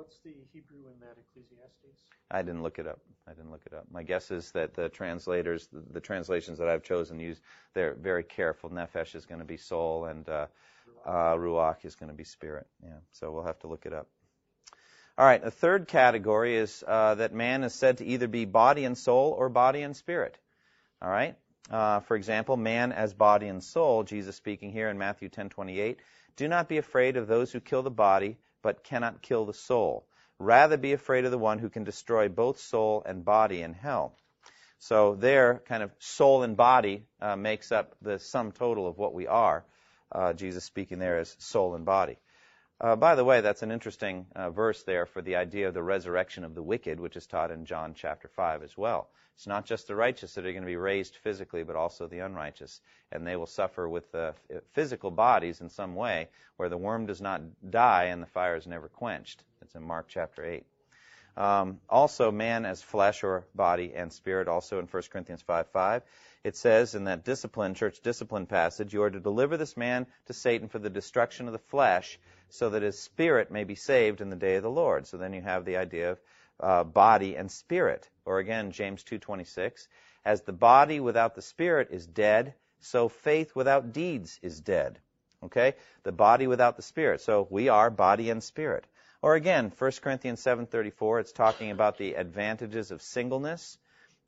What's 0.08 0.20
the 0.20 0.36
Hebrew 0.54 0.88
in 0.88 0.98
that 1.02 1.18
Ecclesiastes? 1.20 2.00
I 2.32 2.42
didn't 2.42 2.64
look 2.64 2.80
it 2.80 2.88
up. 2.88 3.02
I 3.28 3.32
didn't 3.32 3.52
look 3.52 3.64
it 3.66 3.74
up. 3.74 3.88
My 3.92 4.04
guess 4.04 4.32
is 4.32 4.52
that 4.52 4.74
the 4.74 4.88
translators, 4.88 5.68
the, 5.68 5.84
the 5.92 6.00
translations 6.00 6.60
that 6.60 6.70
I've 6.70 6.84
chosen, 6.84 7.20
use 7.20 7.42
they're 7.74 7.94
very 7.94 8.24
careful. 8.24 8.70
Nefesh 8.70 9.16
is 9.16 9.26
going 9.26 9.40
to 9.40 9.46
be 9.46 9.58
soul, 9.58 10.06
and 10.06 10.28
uh, 10.30 10.46
uh, 11.06 11.36
ruach 11.36 11.84
is 11.84 11.96
going 11.96 12.10
to 12.10 12.16
be 12.16 12.24
spirit. 12.24 12.68
Yeah, 12.82 13.00
so 13.12 13.34
we'll 13.34 13.44
have 13.44 13.60
to 13.60 13.68
look 13.68 13.86
it 13.86 13.92
up. 13.92 14.08
All 15.18 15.26
right. 15.26 15.44
The 15.44 15.52
third 15.52 15.90
category 15.90 16.56
is 16.56 16.86
uh, 16.88 17.16
that 17.16 17.34
man 17.34 17.66
is 17.66 17.74
said 17.74 17.98
to 17.98 18.06
either 18.06 18.30
be 18.30 18.46
body 18.46 18.86
and 18.86 18.98
soul 18.98 19.36
or 19.38 19.50
body 19.50 19.82
and 19.82 19.94
spirit. 19.94 20.38
All 21.02 21.10
right. 21.10 21.36
Uh, 21.70 22.00
for 22.00 22.16
example, 22.16 22.56
man 22.56 22.94
as 22.94 23.14
body 23.14 23.50
and 23.50 23.62
soul. 23.62 24.04
Jesus 24.04 24.38
speaking 24.38 24.72
here 24.72 24.88
in 24.88 24.98
Matthew 24.98 25.28
10:28. 25.28 25.98
Do 26.38 26.48
not 26.48 26.70
be 26.70 26.78
afraid 26.78 27.18
of 27.18 27.28
those 27.28 27.52
who 27.52 27.60
kill 27.60 27.84
the 27.84 27.92
body 27.92 28.38
but 28.62 28.84
cannot 28.84 29.22
kill 29.22 29.46
the 29.46 29.54
soul. 29.54 30.06
Rather 30.40 30.78
be 30.78 30.94
afraid 30.94 31.26
of 31.26 31.32
the 31.32 31.38
one 31.38 31.60
who 31.60 31.70
can 31.70 31.84
destroy 31.84 32.30
both 32.30 32.60
soul 32.60 33.04
and 33.06 33.26
body 33.26 33.62
in 33.62 33.74
hell. 33.74 34.16
So 34.80 35.16
there, 35.16 35.64
kind 35.66 35.82
of 35.82 35.92
soul 36.00 36.44
and 36.44 36.56
body 36.56 37.06
uh, 37.20 37.36
makes 37.36 37.72
up 37.72 37.96
the 38.02 38.20
sum 38.20 38.52
total 38.52 38.88
of 38.88 38.98
what 38.98 39.14
we 39.14 39.26
are. 39.28 39.66
Uh, 40.12 40.34
Jesus 40.34 40.64
speaking 40.64 41.00
there 41.00 41.18
as 41.18 41.36
soul 41.40 41.76
and 41.76 41.86
body. 41.86 42.18
Uh, 42.80 42.96
by 42.96 43.16
the 43.16 43.24
way, 43.24 43.42
that's 43.42 43.64
an 43.64 43.72
interesting 43.72 44.28
uh, 44.36 44.52
verse 44.52 44.84
there 44.84 45.08
for 45.08 45.22
the 45.22 45.36
idea 45.36 45.68
of 45.68 45.74
the 45.74 45.82
resurrection 45.82 46.44
of 46.44 46.54
the 46.54 46.62
wicked, 46.62 47.00
which 47.00 47.16
is 47.16 47.26
taught 47.26 47.50
in 47.50 47.66
John 47.66 47.96
chapter 47.96 48.28
5 48.28 48.62
as 48.62 48.78
well. 48.78 49.10
It's 49.36 49.48
not 49.48 49.66
just 49.66 49.88
the 49.88 49.96
righteous 49.96 50.36
that 50.36 50.46
are 50.46 50.52
going 50.52 50.64
to 50.64 50.68
be 50.68 50.76
raised 50.76 51.16
physically, 51.16 51.64
but 51.64 51.76
also 51.76 52.08
the 52.08 52.20
unrighteous. 52.20 52.82
And 53.12 53.26
they 53.26 53.36
will 53.36 53.48
suffer 53.48 53.88
with 53.90 54.12
the 54.12 54.36
physical 54.74 55.10
bodies 55.10 55.62
in 55.62 55.70
some 55.70 55.96
way, 55.96 56.30
where 56.58 56.70
the 56.70 56.78
worm 56.78 57.08
does 57.08 57.22
not 57.22 57.42
die 57.70 58.06
and 58.06 58.22
the 58.22 58.28
fire 58.28 58.56
is 58.56 58.68
never 58.68 58.90
quenched. 58.90 59.44
It's 59.62 59.76
in 59.76 59.84
Mark 59.84 60.08
chapter 60.08 60.46
8. 60.46 60.66
Um, 61.36 61.80
also, 61.88 62.32
man 62.32 62.66
as 62.66 62.82
flesh 62.82 63.24
or 63.24 63.46
body 63.54 63.94
and 63.96 64.12
spirit, 64.12 64.48
also 64.48 64.80
in 64.80 64.86
1 64.86 65.04
Corinthians 65.12 65.44
5 65.44 65.68
5. 65.68 66.02
It 66.44 66.56
says 66.56 66.96
in 66.96 67.06
that 67.06 67.26
discipline, 67.26 67.74
church 67.74 68.00
discipline 68.02 68.46
passage, 68.46 68.94
you 68.94 69.04
are 69.04 69.10
to 69.10 69.20
deliver 69.20 69.58
this 69.58 69.76
man 69.76 70.08
to 70.28 70.34
Satan 70.34 70.70
for 70.70 70.80
the 70.80 70.90
destruction 70.90 71.48
of 71.48 71.54
the 71.54 71.60
flesh, 71.60 72.20
so 72.50 72.70
that 72.70 72.84
his 72.84 73.00
spirit 73.00 73.52
may 73.52 73.64
be 73.64 73.76
saved 73.76 74.22
in 74.22 74.30
the 74.30 74.36
day 74.36 74.56
of 74.56 74.64
the 74.64 74.70
Lord. 74.70 75.08
So 75.08 75.18
then 75.18 75.34
you 75.34 75.42
have 75.42 75.66
the 75.66 75.78
idea 75.78 76.12
of 76.12 76.20
uh, 76.60 76.84
body 76.84 77.36
and 77.36 77.52
spirit. 77.52 78.10
Or 78.26 78.40
again, 78.40 78.72
James 78.72 79.04
2:26, 79.04 79.88
as 80.26 80.42
the 80.42 80.54
body 80.54 81.00
without 81.00 81.36
the 81.36 81.42
spirit 81.42 81.90
is 81.92 82.06
dead, 82.06 82.54
so 82.80 83.10
faith 83.10 83.56
without 83.56 83.94
deeds 83.94 84.40
is 84.42 84.60
dead. 84.62 85.00
Okay? 85.44 85.76
The 86.04 86.12
body 86.12 86.48
without 86.48 86.76
the 86.76 86.82
spirit. 86.82 87.22
So 87.22 87.48
we 87.50 87.70
are 87.70 87.90
body 87.90 88.30
and 88.30 88.44
spirit. 88.44 88.86
Or 89.22 89.36
again, 89.36 89.72
1 89.78 89.92
Corinthians 90.02 90.42
7:34, 90.42 91.20
it's 91.20 91.32
talking 91.32 91.72
about 91.72 91.98
the 91.98 92.16
advantages 92.16 92.92
of 92.92 93.02
singleness. 93.02 93.78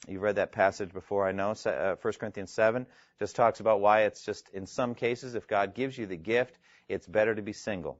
You've 0.07 0.21
read 0.21 0.37
that 0.37 0.51
passage 0.51 0.93
before, 0.93 1.27
I 1.27 1.33
know. 1.33 1.53
1 1.53 1.73
uh, 1.73 1.95
Corinthians 1.97 2.51
7 2.51 2.85
just 3.19 3.35
talks 3.35 3.59
about 3.59 3.81
why 3.81 4.03
it's 4.03 4.23
just, 4.23 4.49
in 4.49 4.65
some 4.65 4.95
cases, 4.95 5.35
if 5.35 5.47
God 5.47 5.75
gives 5.75 5.97
you 5.97 6.05
the 6.05 6.15
gift, 6.15 6.57
it's 6.87 7.05
better 7.05 7.35
to 7.35 7.41
be 7.41 7.53
single. 7.53 7.99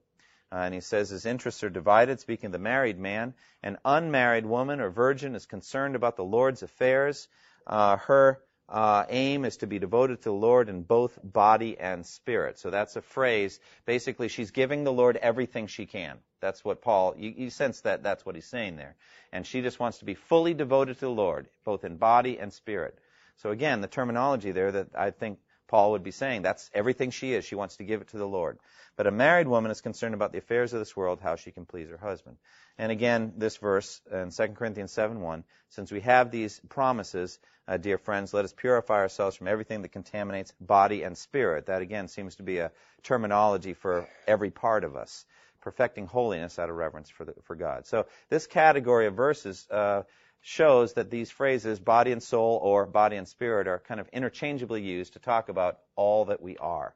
Uh, 0.52 0.58
and 0.58 0.74
he 0.74 0.80
says 0.80 1.10
his 1.10 1.26
interests 1.26 1.64
are 1.64 1.70
divided, 1.70 2.20
speaking 2.20 2.48
of 2.48 2.52
the 2.54 2.60
married 2.60 2.98
man. 2.98 3.34
An 3.62 3.78
unmarried 3.86 4.46
woman 4.46 4.80
or 4.80 4.90
virgin 4.90 5.36
is 5.36 5.46
concerned 5.46 5.96
about 5.96 6.16
the 6.16 6.24
Lord's 6.24 6.64
affairs. 6.64 7.28
Uh, 7.68 7.98
her 7.98 8.42
uh, 8.70 9.06
aim 9.10 9.46
is 9.46 9.58
to 9.58 9.68
be 9.68 9.80
devoted 9.80 10.18
to 10.20 10.30
the 10.30 10.34
Lord 10.34 10.70
in 10.70 10.84
both 10.84 11.18
body 11.24 11.78
and 11.80 12.06
spirit. 12.06 12.60
So 12.60 12.70
that's 12.70 12.96
a 12.96 13.02
phrase. 13.02 13.60
Basically, 13.86 14.28
she's 14.28 14.52
giving 14.52 14.84
the 14.84 14.94
Lord 14.94 15.18
everything 15.18 15.68
she 15.68 15.86
can. 15.86 16.18
That's 16.40 16.64
what 16.64 16.82
Paul, 16.82 17.16
you, 17.18 17.34
you 17.36 17.50
sense 17.50 17.82
that 17.82 18.04
that's 18.04 18.26
what 18.26 18.36
he's 18.36 18.46
saying 18.46 18.78
there. 18.78 18.96
And 19.32 19.46
she 19.46 19.62
just 19.62 19.80
wants 19.80 20.00
to 20.00 20.06
be 20.06 20.14
fully 20.14 20.54
devoted 20.54 20.96
to 20.96 21.02
the 21.02 21.10
Lord, 21.10 21.48
both 21.66 21.84
in 21.84 21.98
body 21.98 22.40
and 22.40 22.54
spirit. 22.54 22.98
So 23.38 23.52
again, 23.52 23.82
the 23.82 23.88
terminology 23.88 24.52
there 24.52 24.72
that 24.72 24.96
I 24.96 25.12
think 25.12 25.40
Paul 25.70 25.92
would 25.92 26.04
be 26.04 26.12
saying, 26.12 26.42
that's 26.42 26.70
everything 26.74 27.12
she 27.12 27.34
is. 27.34 27.46
She 27.46 27.56
wants 27.56 27.78
to 27.78 27.84
give 27.84 28.02
it 28.02 28.10
to 28.10 28.18
the 28.18 28.28
Lord. 28.28 28.58
But 28.98 29.08
a 29.08 29.12
married 29.12 29.48
woman 29.48 29.72
is 29.72 29.80
concerned 29.80 30.16
about 30.16 30.34
the 30.34 30.40
affairs 30.40 30.74
of 30.74 30.80
this 30.80 30.98
world, 30.98 31.20
how 31.22 31.38
she 31.38 31.52
can 31.52 31.66
please 31.66 31.90
her 31.90 31.98
husband. 31.98 32.38
And 32.78 32.92
again, 32.92 33.34
this 33.38 33.58
verse 33.58 34.02
in 34.12 34.32
2 34.32 34.56
Corinthians 34.56 34.92
7:1, 34.92 35.44
since 35.70 35.92
we 35.92 36.02
have 36.02 36.32
these 36.32 36.60
promises, 36.70 37.40
uh, 37.68 37.78
dear 37.78 37.98
friends, 37.98 38.34
let 38.34 38.46
us 38.46 38.52
purify 38.52 38.96
ourselves 38.96 39.36
from 39.36 39.48
everything 39.48 39.84
that 39.84 39.92
contaminates 39.92 40.54
body 40.60 41.04
and 41.04 41.18
spirit. 41.18 41.68
That 41.68 41.82
again 41.82 42.08
seems 42.08 42.38
to 42.38 42.44
be 42.44 42.58
a 42.58 42.72
terminology 43.04 43.74
for 43.74 44.08
every 44.28 44.50
part 44.50 44.84
of 44.84 44.96
us, 44.96 45.26
perfecting 45.62 46.08
holiness 46.08 46.58
out 46.58 46.70
of 46.70 46.76
reverence 46.76 47.10
for, 47.10 47.26
the, 47.26 47.36
for 47.44 47.56
God. 47.56 47.86
So 47.86 48.08
this 48.30 48.48
category 48.48 49.06
of 49.06 49.14
verses 49.14 49.68
uh, 49.70 50.04
shows 50.42 50.94
that 50.94 51.10
these 51.10 51.30
phrases, 51.30 51.80
body 51.80 52.12
and 52.12 52.24
soul 52.24 52.60
or 52.62 52.86
body 52.86 53.18
and 53.18 53.28
spirit, 53.28 53.68
are 53.68 53.80
kind 53.80 54.00
of 54.00 54.08
interchangeably 54.10 54.82
used 54.82 55.14
to 55.14 55.20
talk 55.20 55.50
about 55.50 55.80
all 55.96 56.26
that 56.26 56.42
we 56.42 56.58
are. 56.58 56.96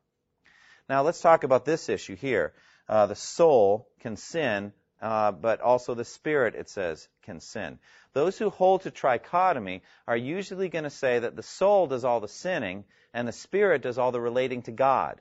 Now 0.89 1.03
let's 1.03 1.21
talk 1.21 1.43
about 1.43 1.65
this 1.65 1.89
issue 1.89 2.15
here. 2.15 2.53
Uh, 2.87 3.07
the 3.07 3.15
soul 3.15 3.87
can 4.01 4.17
sin, 4.17 4.73
uh, 5.01 5.31
but 5.31 5.61
also 5.61 5.93
the 5.93 6.05
spirit, 6.05 6.55
it 6.55 6.69
says, 6.69 7.07
can 7.23 7.39
sin. 7.39 7.79
Those 8.13 8.37
who 8.37 8.49
hold 8.49 8.81
to 8.81 8.91
trichotomy 8.91 9.81
are 10.07 10.17
usually 10.17 10.69
going 10.69 10.83
to 10.83 10.89
say 10.89 11.19
that 11.19 11.35
the 11.35 11.43
soul 11.43 11.87
does 11.87 12.05
all 12.05 12.19
the 12.19 12.27
sinning 12.27 12.85
and 13.13 13.27
the 13.27 13.33
spirit 13.33 13.81
does 13.81 13.97
all 13.97 14.11
the 14.11 14.21
relating 14.21 14.61
to 14.63 14.71
God. 14.71 15.19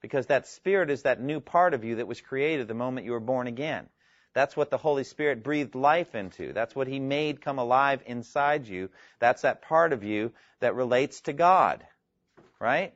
Because 0.00 0.26
that 0.26 0.46
spirit 0.46 0.90
is 0.90 1.02
that 1.02 1.20
new 1.20 1.40
part 1.40 1.74
of 1.74 1.84
you 1.84 1.96
that 1.96 2.06
was 2.06 2.20
created 2.20 2.68
the 2.68 2.74
moment 2.74 3.04
you 3.04 3.12
were 3.12 3.20
born 3.20 3.46
again. 3.46 3.88
That's 4.32 4.56
what 4.56 4.70
the 4.70 4.78
Holy 4.78 5.04
Spirit 5.04 5.42
breathed 5.42 5.74
life 5.74 6.14
into. 6.14 6.52
That's 6.52 6.74
what 6.74 6.86
He 6.86 7.00
made 7.00 7.40
come 7.40 7.58
alive 7.58 8.02
inside 8.06 8.66
you. 8.66 8.90
That's 9.18 9.42
that 9.42 9.62
part 9.62 9.92
of 9.92 10.04
you 10.04 10.32
that 10.60 10.74
relates 10.74 11.22
to 11.22 11.32
God. 11.32 11.84
Right? 12.60 12.92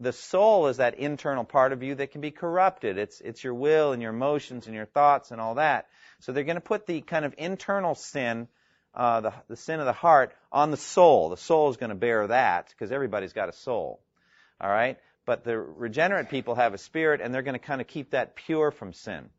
the 0.00 0.12
soul 0.12 0.66
is 0.68 0.78
that 0.78 0.98
internal 0.98 1.44
part 1.44 1.72
of 1.72 1.82
you 1.82 1.94
that 1.94 2.10
can 2.10 2.20
be 2.20 2.30
corrupted. 2.30 2.98
It's, 2.98 3.20
it's 3.20 3.44
your 3.44 3.54
will 3.54 3.92
and 3.92 4.02
your 4.02 4.10
emotions 4.10 4.66
and 4.66 4.74
your 4.74 4.86
thoughts 4.86 5.30
and 5.30 5.40
all 5.40 5.54
that. 5.54 5.86
So 6.20 6.32
they're 6.32 6.44
going 6.44 6.56
to 6.56 6.60
put 6.60 6.86
the 6.86 7.00
kind 7.00 7.24
of 7.24 7.34
internal 7.38 7.94
sin, 7.94 8.48
uh, 8.94 9.20
the, 9.20 9.32
the 9.48 9.56
sin 9.56 9.80
of 9.80 9.86
the 9.86 9.92
heart, 9.92 10.34
on 10.50 10.70
the 10.70 10.76
soul. 10.76 11.28
The 11.28 11.36
soul 11.36 11.70
is 11.70 11.76
going 11.76 11.90
to 11.90 11.96
bear 11.96 12.26
that 12.26 12.68
because 12.70 12.90
everybody's 12.90 13.32
got 13.32 13.48
a 13.48 13.52
soul. 13.52 14.00
All 14.60 14.70
right? 14.70 14.98
But 15.26 15.44
the 15.44 15.58
regenerate 15.58 16.28
people 16.28 16.56
have 16.56 16.74
a 16.74 16.78
spirit 16.78 17.20
and 17.20 17.32
they're 17.32 17.42
going 17.42 17.58
to 17.58 17.64
kind 17.64 17.80
of 17.80 17.86
keep 17.86 18.10
that 18.10 18.34
pure 18.34 18.70
from 18.70 18.92
sin. 18.92 19.30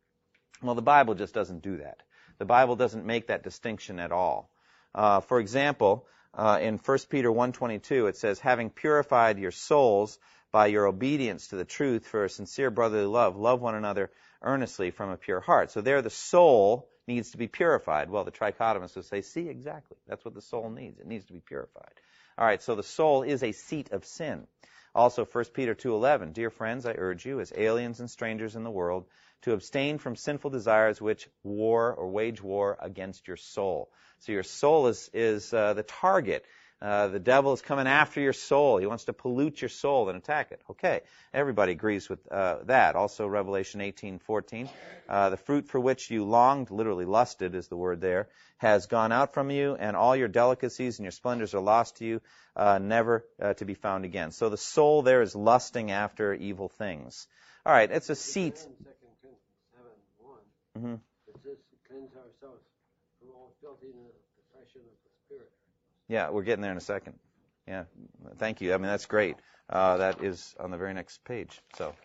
Well, 0.61 0.75
the 0.75 0.81
Bible 0.81 1.15
just 1.15 1.33
doesn't 1.33 1.61
do 1.61 1.77
that. 1.77 2.01
The 2.37 2.45
Bible 2.45 2.75
doesn't 2.75 3.05
make 3.05 3.27
that 3.27 3.43
distinction 3.43 3.99
at 3.99 4.11
all. 4.11 4.49
Uh, 4.93 5.19
for 5.19 5.39
example, 5.39 6.05
uh, 6.33 6.59
in 6.61 6.77
1 6.77 6.97
Peter 7.09 7.29
1.22, 7.29 8.09
it 8.09 8.17
says, 8.17 8.39
having 8.39 8.69
purified 8.69 9.39
your 9.39 9.51
souls 9.51 10.19
by 10.51 10.67
your 10.67 10.87
obedience 10.87 11.47
to 11.47 11.55
the 11.55 11.65
truth 11.65 12.07
for 12.07 12.25
a 12.25 12.29
sincere 12.29 12.71
brotherly 12.71 13.05
love, 13.05 13.35
love 13.35 13.61
one 13.61 13.75
another 13.75 14.11
earnestly 14.41 14.91
from 14.91 15.09
a 15.09 15.17
pure 15.17 15.39
heart. 15.39 15.71
So 15.71 15.81
there 15.81 16.01
the 16.01 16.09
soul 16.09 16.89
needs 17.07 17.31
to 17.31 17.37
be 17.37 17.47
purified. 17.47 18.09
Well, 18.09 18.23
the 18.23 18.31
trichotomists 18.31 18.95
would 18.95 19.05
say, 19.05 19.21
see, 19.21 19.49
exactly. 19.49 19.97
That's 20.07 20.23
what 20.23 20.33
the 20.33 20.41
soul 20.41 20.69
needs. 20.69 20.99
It 20.99 21.07
needs 21.07 21.25
to 21.25 21.33
be 21.33 21.41
purified. 21.41 21.91
All 22.37 22.45
right, 22.45 22.61
so 22.61 22.75
the 22.75 22.83
soul 22.83 23.23
is 23.23 23.43
a 23.43 23.51
seat 23.51 23.91
of 23.91 24.05
sin. 24.05 24.47
Also, 24.93 25.25
1 25.25 25.45
Peter 25.53 25.75
2.11, 25.75 26.33
Dear 26.33 26.49
friends, 26.49 26.85
I 26.85 26.93
urge 26.97 27.25
you, 27.25 27.41
as 27.41 27.51
aliens 27.55 27.99
and 27.99 28.09
strangers 28.09 28.55
in 28.55 28.63
the 28.63 28.71
world, 28.71 29.05
to 29.45 29.53
abstain 29.53 29.97
from 29.97 30.15
sinful 30.15 30.51
desires 30.51 31.01
which 31.01 31.27
war 31.43 31.93
or 31.93 32.09
wage 32.09 32.41
war 32.41 32.77
against 32.79 33.27
your 33.27 33.37
soul. 33.37 33.89
So 34.19 34.31
your 34.31 34.43
soul 34.43 34.87
is, 34.87 35.09
is 35.13 35.53
uh, 35.53 35.73
the 35.73 35.83
target 35.83 36.45
uh, 36.81 37.07
the 37.07 37.19
devil 37.19 37.53
is 37.53 37.61
coming 37.61 37.87
after 37.87 38.19
your 38.19 38.33
soul. 38.33 38.77
He 38.77 38.85
wants 38.85 39.05
to 39.05 39.13
pollute 39.13 39.61
your 39.61 39.69
soul 39.69 40.09
and 40.09 40.17
attack 40.17 40.51
it. 40.51 40.61
Okay, 40.69 41.01
everybody 41.33 41.71
agrees 41.71 42.09
with 42.09 42.19
uh, 42.31 42.57
that. 42.65 42.95
Also, 42.95 43.25
Revelation 43.27 43.79
18:14, 43.79 44.69
uh, 45.07 45.29
the 45.29 45.37
fruit 45.37 45.67
for 45.67 45.79
which 45.79 46.11
you 46.11 46.25
longed, 46.25 46.71
literally 46.71 47.05
lusted 47.05 47.55
is 47.55 47.69
the 47.69 47.77
word 47.77 48.01
there, 48.01 48.27
has 48.57 48.87
gone 48.87 49.13
out 49.13 49.33
from 49.33 49.51
you, 49.51 49.75
and 49.75 49.95
all 49.95 50.15
your 50.15 50.27
delicacies 50.27 50.99
and 50.99 51.05
your 51.05 51.11
splendors 51.11 51.55
are 51.55 51.61
lost 51.61 51.97
to 51.97 52.05
you, 52.05 52.21
uh, 52.57 52.77
never 52.77 53.25
uh, 53.41 53.53
to 53.53 53.65
be 53.65 53.73
found 53.73 54.03
again. 54.03 54.31
So 54.31 54.49
the 54.49 54.57
soul 54.57 55.01
there 55.01 55.21
is 55.21 55.33
lusting 55.33 55.91
after 55.91 56.33
evil 56.33 56.67
things. 56.67 57.25
All 57.65 57.73
right, 57.73 57.89
it's 57.89 58.09
a 58.09 58.15
seat. 58.15 58.67
Mm-hmm. 60.77 60.93
It 61.27 61.35
says 61.43 61.57
cleanse 61.87 62.11
ourselves 62.15 62.63
from 63.19 63.29
all 63.33 63.53
filthiness, 63.61 64.11
the 64.35 64.59
of 64.59 64.73
the 64.73 65.11
spirit. 65.25 65.51
Yeah, 66.07 66.29
we're 66.29 66.43
getting 66.43 66.61
there 66.61 66.71
in 66.71 66.77
a 66.77 66.81
second. 66.81 67.13
Yeah, 67.67 67.85
thank 68.37 68.61
you. 68.61 68.73
I 68.73 68.77
mean, 68.77 68.87
that's 68.87 69.05
great. 69.05 69.37
Uh, 69.69 69.97
that 69.97 70.23
is 70.23 70.55
on 70.59 70.69
the 70.71 70.77
very 70.77 70.93
next 70.93 71.23
page. 71.23 71.61
So, 71.77 71.95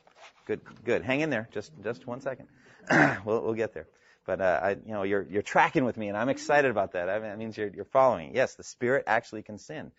good, 0.46 0.61
good. 0.85 1.02
Hang 1.02 1.20
in 1.20 1.30
there, 1.30 1.48
just 1.52 1.72
just 1.83 2.06
one 2.06 2.20
second. 2.20 2.48
we'll 3.24 3.42
we'll 3.42 3.54
get 3.54 3.74
there. 3.74 3.88
But 4.26 4.40
uh, 4.40 4.61
I, 4.62 4.70
you 4.70 4.92
know, 4.92 5.02
you're 5.02 5.26
you're 5.28 5.42
tracking 5.42 5.85
with 5.85 5.96
me, 5.96 6.09
and 6.09 6.16
I'm 6.16 6.28
excited 6.28 6.70
about 6.70 6.92
that. 6.92 7.11
I 7.11 7.14
mean, 7.14 7.28
that 7.30 7.38
means 7.38 7.59
you're 7.59 7.70
you're 7.74 7.85
following. 7.85 8.35
Yes, 8.35 8.54
the 8.54 8.62
spirit 8.62 9.04
actually 9.06 9.42
can 9.42 9.59
sin. 9.59 9.90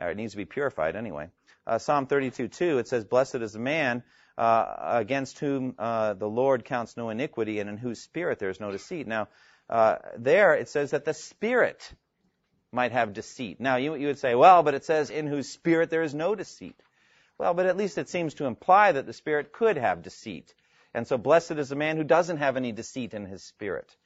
Uh, 0.00 0.06
it 0.06 0.16
needs 0.16 0.32
to 0.32 0.36
be 0.36 0.44
purified 0.44 0.96
anyway. 0.96 1.28
Uh, 1.66 1.78
Psalm 1.78 2.06
32:2 2.06 2.78
it 2.78 2.88
says, 2.88 3.04
"Blessed 3.04 3.36
is 3.36 3.52
the 3.52 3.58
man 3.58 4.02
uh, 4.40 4.76
against 5.00 5.40
whom 5.40 5.76
uh, 5.78 6.14
the 6.14 6.28
Lord 6.28 6.64
counts 6.66 6.96
no 6.96 7.10
iniquity, 7.10 7.60
and 7.60 7.70
in 7.70 7.78
whose 7.78 8.00
spirit 8.00 8.40
there 8.40 8.50
is 8.50 8.60
no 8.60 8.72
deceit." 8.72 9.06
Now, 9.08 9.28
uh, 9.70 9.96
there 10.18 10.54
it 10.54 10.68
says 10.70 10.92
that 10.92 11.04
the 11.06 11.14
spirit 11.14 11.92
might 12.72 12.92
have 12.92 13.14
deceit. 13.14 13.60
Now, 13.60 13.76
you, 13.76 13.94
you 13.96 14.08
would 14.08 14.18
say, 14.18 14.34
well, 14.34 14.62
but 14.62 14.74
it 14.74 14.84
says, 14.84 15.10
in 15.10 15.26
whose 15.26 15.48
spirit 15.50 15.90
there 15.90 16.02
is 16.02 16.14
no 16.14 16.34
deceit. 16.34 16.76
Well, 17.38 17.54
but 17.54 17.66
at 17.66 17.76
least 17.76 17.98
it 17.98 18.08
seems 18.08 18.34
to 18.34 18.46
imply 18.46 18.92
that 18.92 19.06
the 19.06 19.12
spirit 19.12 19.52
could 19.52 19.76
have 19.78 20.02
deceit. 20.02 20.54
And 20.94 21.06
so, 21.06 21.18
blessed 21.18 21.52
is 21.52 21.70
the 21.70 21.76
man 21.76 21.96
who 21.96 22.04
doesn't 22.04 22.38
have 22.38 22.56
any 22.56 22.72
deceit 22.72 23.14
in 23.14 23.26
his 23.26 23.42
spirit. 23.42 23.96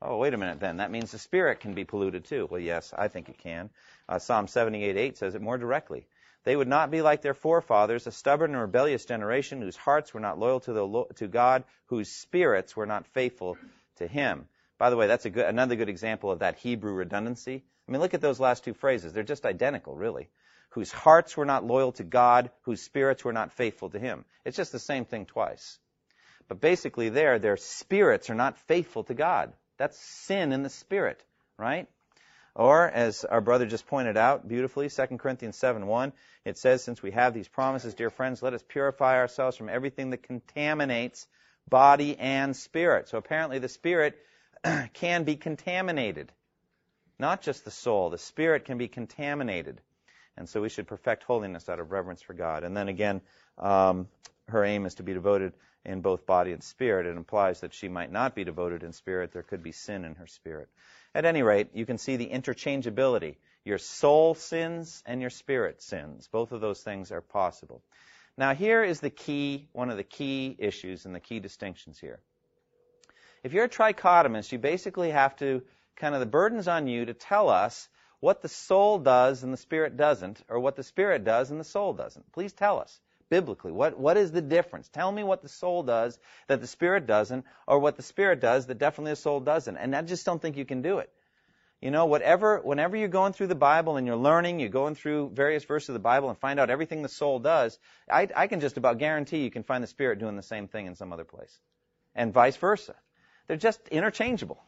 Oh, 0.00 0.18
wait 0.18 0.34
a 0.34 0.38
minute 0.38 0.60
then. 0.60 0.76
That 0.78 0.92
means 0.92 1.12
the 1.12 1.18
spirit 1.18 1.60
can 1.60 1.74
be 1.74 1.84
polluted 1.84 2.24
too. 2.24 2.48
Well, 2.50 2.60
yes, 2.60 2.94
I 2.96 3.08
think 3.08 3.28
it 3.28 3.38
can. 3.38 3.70
Uh, 4.08 4.18
Psalm 4.18 4.46
78:8 4.46 5.16
says 5.16 5.34
it 5.34 5.42
more 5.42 5.58
directly. 5.58 6.06
They 6.44 6.56
would 6.56 6.68
not 6.68 6.90
be 6.90 7.02
like 7.02 7.22
their 7.22 7.34
forefathers, 7.34 8.06
a 8.06 8.12
stubborn 8.12 8.52
and 8.52 8.60
rebellious 8.60 9.04
generation 9.04 9.60
whose 9.60 9.76
hearts 9.76 10.14
were 10.14 10.20
not 10.20 10.38
loyal 10.38 10.60
to, 10.60 10.72
the, 10.72 11.04
to 11.16 11.28
God, 11.28 11.64
whose 11.86 12.10
spirits 12.10 12.76
were 12.76 12.86
not 12.86 13.06
faithful 13.08 13.58
to 13.96 14.06
Him. 14.06 14.48
By 14.78 14.90
the 14.90 14.96
way, 14.96 15.08
that's 15.08 15.26
good, 15.26 15.46
another 15.46 15.76
good 15.76 15.88
example 15.88 16.30
of 16.30 16.38
that 16.38 16.56
Hebrew 16.56 16.92
redundancy. 16.92 17.64
I 17.86 17.92
mean, 17.92 18.00
look 18.00 18.14
at 18.14 18.20
those 18.20 18.38
last 18.40 18.64
two 18.64 18.74
phrases. 18.74 19.12
They're 19.12 19.24
just 19.24 19.44
identical, 19.44 19.94
really. 19.94 20.28
Whose 20.70 20.92
hearts 20.92 21.36
were 21.36 21.46
not 21.46 21.64
loyal 21.64 21.92
to 21.92 22.04
God, 22.04 22.50
whose 22.62 22.82
spirits 22.82 23.24
were 23.24 23.32
not 23.32 23.52
faithful 23.52 23.90
to 23.90 23.98
Him. 23.98 24.24
It's 24.44 24.56
just 24.56 24.72
the 24.72 24.78
same 24.78 25.04
thing 25.04 25.26
twice. 25.26 25.78
But 26.46 26.60
basically, 26.60 27.08
there, 27.08 27.38
their 27.38 27.56
spirits 27.56 28.30
are 28.30 28.34
not 28.34 28.58
faithful 28.58 29.04
to 29.04 29.14
God. 29.14 29.52
That's 29.76 29.98
sin 29.98 30.52
in 30.52 30.62
the 30.62 30.70
spirit, 30.70 31.22
right? 31.56 31.88
Or, 32.58 32.90
as 32.90 33.24
our 33.24 33.40
brother 33.40 33.66
just 33.66 33.86
pointed 33.86 34.16
out 34.16 34.48
beautifully, 34.48 34.90
2 34.90 35.06
Corinthians 35.16 35.56
7 35.56 35.86
1, 35.86 36.12
it 36.44 36.58
says, 36.58 36.82
Since 36.82 37.00
we 37.00 37.12
have 37.12 37.32
these 37.32 37.46
promises, 37.46 37.94
dear 37.94 38.10
friends, 38.10 38.42
let 38.42 38.52
us 38.52 38.64
purify 38.66 39.16
ourselves 39.16 39.56
from 39.56 39.68
everything 39.68 40.10
that 40.10 40.24
contaminates 40.24 41.28
body 41.70 42.18
and 42.18 42.56
spirit. 42.56 43.08
So 43.08 43.16
apparently, 43.16 43.60
the 43.60 43.68
spirit 43.68 44.18
can 44.94 45.22
be 45.22 45.36
contaminated. 45.36 46.32
Not 47.16 47.42
just 47.42 47.64
the 47.64 47.70
soul, 47.70 48.10
the 48.10 48.18
spirit 48.18 48.64
can 48.64 48.76
be 48.76 48.88
contaminated. 48.88 49.80
And 50.36 50.48
so 50.48 50.60
we 50.60 50.68
should 50.68 50.88
perfect 50.88 51.22
holiness 51.22 51.68
out 51.68 51.78
of 51.78 51.92
reverence 51.92 52.22
for 52.22 52.34
God. 52.34 52.64
And 52.64 52.76
then 52.76 52.88
again, 52.88 53.20
um, 53.56 54.08
her 54.48 54.64
aim 54.64 54.84
is 54.84 54.96
to 54.96 55.04
be 55.04 55.14
devoted 55.14 55.52
in 55.84 56.00
both 56.00 56.26
body 56.26 56.52
and 56.52 56.62
spirit. 56.62 57.06
It 57.06 57.16
implies 57.16 57.60
that 57.60 57.72
she 57.72 57.88
might 57.88 58.10
not 58.10 58.34
be 58.34 58.42
devoted 58.42 58.82
in 58.82 58.92
spirit. 58.92 59.32
There 59.32 59.44
could 59.44 59.62
be 59.62 59.72
sin 59.72 60.04
in 60.04 60.16
her 60.16 60.26
spirit. 60.26 60.68
At 61.14 61.24
any 61.24 61.42
rate, 61.42 61.70
you 61.74 61.86
can 61.86 61.98
see 61.98 62.16
the 62.16 62.28
interchangeability. 62.28 63.36
Your 63.64 63.78
soul 63.78 64.34
sins 64.34 65.02
and 65.06 65.20
your 65.20 65.30
spirit 65.30 65.82
sins. 65.82 66.28
Both 66.30 66.52
of 66.52 66.60
those 66.60 66.80
things 66.80 67.12
are 67.12 67.20
possible. 67.20 67.82
Now, 68.36 68.54
here 68.54 68.84
is 68.84 69.00
the 69.00 69.10
key, 69.10 69.68
one 69.72 69.90
of 69.90 69.96
the 69.96 70.04
key 70.04 70.54
issues 70.58 71.06
and 71.06 71.14
the 71.14 71.20
key 71.20 71.40
distinctions 71.40 71.98
here. 71.98 72.20
If 73.42 73.52
you're 73.52 73.64
a 73.64 73.68
trichotomist, 73.68 74.52
you 74.52 74.58
basically 74.58 75.10
have 75.10 75.36
to 75.36 75.62
kind 75.96 76.14
of 76.14 76.20
the 76.20 76.26
burden's 76.26 76.68
on 76.68 76.86
you 76.86 77.06
to 77.06 77.14
tell 77.14 77.48
us 77.48 77.88
what 78.20 78.42
the 78.42 78.48
soul 78.48 78.98
does 78.98 79.42
and 79.42 79.52
the 79.52 79.58
spirit 79.58 79.96
doesn't, 79.96 80.42
or 80.48 80.58
what 80.60 80.76
the 80.76 80.82
spirit 80.82 81.24
does 81.24 81.50
and 81.50 81.58
the 81.58 81.64
soul 81.64 81.92
doesn't. 81.92 82.32
Please 82.32 82.52
tell 82.52 82.78
us. 82.80 83.00
Biblically. 83.30 83.72
What, 83.72 83.98
what 83.98 84.16
is 84.16 84.32
the 84.32 84.42
difference? 84.42 84.88
Tell 84.88 85.10
me 85.10 85.22
what 85.22 85.42
the 85.42 85.48
soul 85.48 85.82
does 85.82 86.18
that 86.46 86.60
the 86.60 86.66
spirit 86.66 87.06
doesn't, 87.06 87.44
or 87.66 87.78
what 87.78 87.96
the 87.96 88.02
spirit 88.02 88.40
does 88.40 88.66
that 88.66 88.78
definitely 88.78 89.12
the 89.12 89.16
soul 89.16 89.40
doesn't. 89.40 89.76
And 89.76 89.94
I 89.94 90.02
just 90.02 90.24
don't 90.26 90.40
think 90.40 90.56
you 90.56 90.64
can 90.64 90.82
do 90.82 90.98
it. 90.98 91.10
You 91.80 91.92
know, 91.92 92.06
whatever, 92.06 92.58
whenever 92.58 92.96
you're 92.96 93.06
going 93.06 93.32
through 93.32 93.46
the 93.46 93.54
Bible 93.54 93.96
and 93.96 94.06
you're 94.06 94.16
learning, 94.16 94.58
you're 94.58 94.68
going 94.68 94.96
through 94.96 95.30
various 95.32 95.64
verses 95.64 95.90
of 95.90 95.92
the 95.92 96.00
Bible 96.00 96.28
and 96.28 96.36
find 96.36 96.58
out 96.58 96.70
everything 96.70 97.02
the 97.02 97.08
soul 97.08 97.38
does, 97.38 97.78
I, 98.10 98.28
I 98.34 98.48
can 98.48 98.58
just 98.58 98.76
about 98.78 98.98
guarantee 98.98 99.44
you 99.44 99.50
can 99.50 99.62
find 99.62 99.82
the 99.82 99.88
Spirit 99.88 100.18
doing 100.18 100.34
the 100.34 100.42
same 100.42 100.66
thing 100.66 100.86
in 100.86 100.96
some 100.96 101.12
other 101.12 101.24
place. 101.24 101.56
And 102.16 102.32
vice 102.32 102.56
versa. 102.56 102.96
They're 103.46 103.56
just 103.56 103.86
interchangeable. 103.88 104.62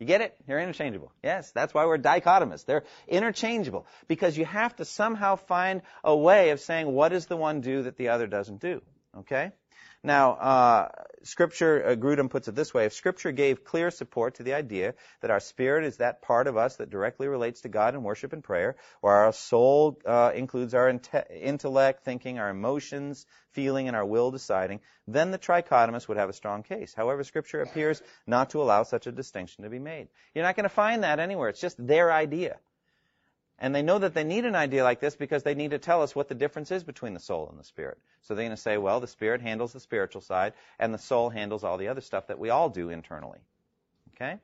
You 0.00 0.06
get 0.06 0.22
it? 0.22 0.34
They're 0.46 0.58
interchangeable. 0.58 1.12
Yes, 1.22 1.52
that's 1.52 1.74
why 1.74 1.84
we're 1.84 1.98
dichotomous. 1.98 2.64
They're 2.64 2.84
interchangeable 3.06 3.86
because 4.08 4.36
you 4.36 4.46
have 4.46 4.74
to 4.76 4.86
somehow 4.86 5.36
find 5.36 5.82
a 6.02 6.16
way 6.16 6.50
of 6.50 6.60
saying 6.60 6.90
what 6.90 7.10
does 7.10 7.26
the 7.26 7.36
one 7.36 7.60
do 7.60 7.82
that 7.82 7.98
the 7.98 8.08
other 8.08 8.26
doesn't 8.26 8.60
do. 8.62 8.80
Okay? 9.16 9.52
Now, 10.02 10.32
uh, 10.32 10.88
Scripture, 11.24 11.84
uh, 11.88 11.94
Grudem 11.94 12.30
puts 12.30 12.48
it 12.48 12.54
this 12.54 12.72
way: 12.72 12.86
If 12.86 12.94
Scripture 12.94 13.32
gave 13.32 13.64
clear 13.64 13.90
support 13.90 14.36
to 14.36 14.42
the 14.42 14.54
idea 14.54 14.94
that 15.20 15.30
our 15.30 15.40
spirit 15.40 15.84
is 15.84 15.98
that 15.98 16.22
part 16.22 16.46
of 16.46 16.56
us 16.56 16.76
that 16.76 16.88
directly 16.88 17.28
relates 17.28 17.60
to 17.62 17.68
God 17.68 17.94
in 17.94 18.02
worship 18.02 18.32
and 18.32 18.42
prayer, 18.42 18.76
or 19.02 19.12
our 19.12 19.32
soul 19.32 20.00
uh, 20.06 20.32
includes 20.34 20.72
our 20.72 20.90
inte- 20.90 21.30
intellect, 21.30 22.04
thinking, 22.04 22.38
our 22.38 22.48
emotions, 22.48 23.26
feeling, 23.50 23.88
and 23.88 23.96
our 23.96 24.06
will 24.06 24.30
deciding, 24.30 24.80
then 25.06 25.32
the 25.32 25.38
trichotomist 25.38 26.08
would 26.08 26.16
have 26.16 26.30
a 26.30 26.34
strong 26.34 26.62
case. 26.62 26.94
However, 26.94 27.22
Scripture 27.22 27.60
appears 27.60 28.02
not 28.26 28.50
to 28.50 28.62
allow 28.62 28.84
such 28.84 29.06
a 29.06 29.12
distinction 29.12 29.64
to 29.64 29.70
be 29.70 29.78
made. 29.78 30.08
You're 30.34 30.44
not 30.44 30.56
going 30.56 30.64
to 30.64 30.70
find 30.70 31.04
that 31.04 31.18
anywhere. 31.18 31.50
It's 31.50 31.60
just 31.60 31.84
their 31.84 32.10
idea. 32.10 32.58
And 33.60 33.74
they 33.74 33.82
know 33.82 33.98
that 33.98 34.14
they 34.14 34.24
need 34.24 34.46
an 34.46 34.54
idea 34.54 34.82
like 34.82 35.00
this 35.00 35.14
because 35.14 35.42
they 35.42 35.54
need 35.54 35.72
to 35.72 35.78
tell 35.78 36.02
us 36.02 36.16
what 36.16 36.28
the 36.28 36.34
difference 36.34 36.70
is 36.70 36.82
between 36.82 37.12
the 37.12 37.20
soul 37.20 37.48
and 37.50 37.60
the 37.60 37.64
spirit. 37.64 37.98
So 38.22 38.34
they're 38.34 38.44
going 38.44 38.56
to 38.56 38.62
say, 38.62 38.78
well, 38.78 39.00
the 39.00 39.06
spirit 39.06 39.42
handles 39.42 39.74
the 39.74 39.80
spiritual 39.80 40.22
side, 40.22 40.54
and 40.78 40.94
the 40.94 40.98
soul 40.98 41.28
handles 41.28 41.62
all 41.62 41.76
the 41.76 41.88
other 41.88 42.00
stuff 42.00 42.28
that 42.28 42.38
we 42.38 42.48
all 42.48 42.70
do 42.70 42.88
internally. 42.88 43.38
Okay? 44.14 44.38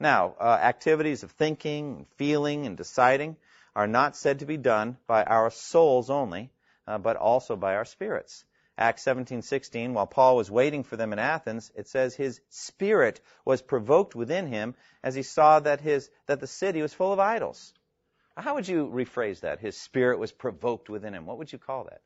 Now, 0.00 0.34
uh, 0.40 0.58
activities 0.60 1.22
of 1.22 1.30
thinking, 1.30 2.06
feeling, 2.16 2.66
and 2.66 2.76
deciding 2.76 3.36
are 3.76 3.86
not 3.86 4.16
said 4.16 4.40
to 4.40 4.46
be 4.46 4.56
done 4.56 4.96
by 5.06 5.22
our 5.22 5.50
souls 5.50 6.10
only, 6.10 6.50
uh, 6.88 6.98
but 6.98 7.16
also 7.16 7.54
by 7.54 7.76
our 7.76 7.84
spirits. 7.84 8.44
Acts 8.76 9.04
17:16, 9.04 9.92
while 9.94 10.06
Paul 10.08 10.34
was 10.34 10.50
waiting 10.50 10.82
for 10.82 10.96
them 10.96 11.12
in 11.12 11.20
Athens, 11.20 11.70
it 11.76 11.86
says 11.86 12.16
his 12.16 12.40
spirit 12.48 13.20
was 13.44 13.62
provoked 13.62 14.16
within 14.16 14.48
him 14.48 14.74
as 15.02 15.14
he 15.14 15.22
saw 15.22 15.60
that 15.60 15.80
his 15.80 16.10
that 16.26 16.40
the 16.40 16.46
city 16.46 16.82
was 16.82 16.92
full 16.92 17.12
of 17.12 17.20
idols. 17.20 17.72
How 18.36 18.54
would 18.54 18.66
you 18.66 18.86
rephrase 18.86 19.40
that? 19.40 19.60
His 19.60 19.76
spirit 19.76 20.18
was 20.18 20.32
provoked 20.32 20.88
within 20.88 21.14
him. 21.14 21.26
What 21.26 21.38
would 21.38 21.52
you 21.52 21.58
call 21.58 21.84
that? 21.84 22.00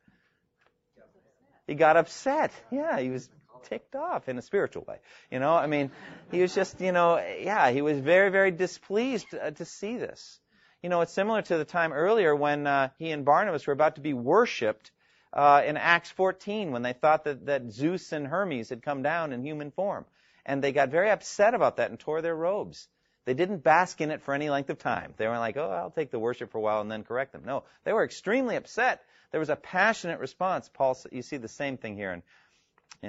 He 1.67 1.75
got 1.75 1.97
upset. 1.97 2.51
Yeah, 2.71 2.99
he 2.99 3.09
was 3.09 3.29
ticked 3.63 3.95
off 3.95 4.29
in 4.29 4.37
a 4.37 4.41
spiritual 4.41 4.83
way. 4.87 4.99
You 5.31 5.39
know, 5.39 5.53
I 5.53 5.67
mean, 5.67 5.91
he 6.31 6.41
was 6.41 6.53
just, 6.55 6.79
you 6.79 6.91
know, 6.91 7.17
yeah, 7.17 7.71
he 7.71 7.81
was 7.81 7.99
very, 7.99 8.29
very 8.29 8.51
displeased 8.51 9.27
uh, 9.33 9.51
to 9.51 9.65
see 9.65 9.97
this. 9.97 10.39
You 10.81 10.89
know, 10.89 11.01
it's 11.01 11.11
similar 11.11 11.41
to 11.41 11.57
the 11.57 11.65
time 11.65 11.91
earlier 11.91 12.35
when 12.35 12.67
uh, 12.67 12.89
he 12.97 13.11
and 13.11 13.25
Barnabas 13.25 13.67
were 13.67 13.73
about 13.73 13.95
to 13.95 14.01
be 14.01 14.13
worshipped 14.13 14.91
uh, 15.33 15.63
in 15.65 15.75
Acts 15.75 16.09
14 16.11 16.71
when 16.71 16.83
they 16.83 16.93
thought 16.93 17.25
that, 17.25 17.45
that 17.47 17.71
Zeus 17.71 18.11
and 18.11 18.27
Hermes 18.27 18.69
had 18.69 18.81
come 18.81 19.01
down 19.01 19.33
in 19.33 19.43
human 19.43 19.71
form. 19.71 20.05
And 20.45 20.63
they 20.63 20.71
got 20.71 20.89
very 20.89 21.09
upset 21.09 21.53
about 21.53 21.77
that 21.77 21.89
and 21.89 21.99
tore 21.99 22.21
their 22.21 22.35
robes. 22.35 22.87
They 23.27 23.33
didn't 23.33 23.57
bask 23.57 23.99
in 23.99 24.09
it 24.09 24.21
for 24.21 24.33
any 24.33 24.49
length 24.49 24.69
of 24.69 24.79
time. 24.79 25.13
They 25.17 25.27
weren't 25.27 25.41
like, 25.41 25.57
oh, 25.57 25.69
I'll 25.69 25.91
take 25.91 26.11
the 26.11 26.17
worship 26.17 26.49
for 26.49 26.59
a 26.59 26.61
while 26.61 26.79
and 26.79 26.89
then 26.89 27.03
correct 27.03 27.33
them. 27.33 27.41
No, 27.45 27.65
they 27.83 27.91
were 27.91 28.05
extremely 28.05 28.55
upset. 28.55 29.03
There 29.31 29.41
was 29.41 29.49
a 29.49 29.57
passionate 29.57 30.21
response. 30.21 30.69
Paul, 30.73 30.97
you 31.11 31.21
see 31.21 31.35
the 31.35 31.49
same 31.49 31.75
thing 31.75 31.97
here 31.97 32.13
in, 32.13 32.23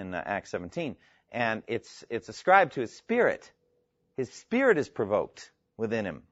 in 0.00 0.14
uh, 0.14 0.20
Acts 0.26 0.50
17. 0.50 0.96
And 1.31 1.62
it's, 1.68 2.04
it's 2.11 2.28
ascribed 2.28 2.72
to 2.72 2.81
his 2.81 2.92
spirit. 2.96 3.48
His 4.16 4.28
spirit 4.33 4.76
is 4.76 4.88
provoked 4.88 5.52
within 5.76 6.04
him. 6.04 6.24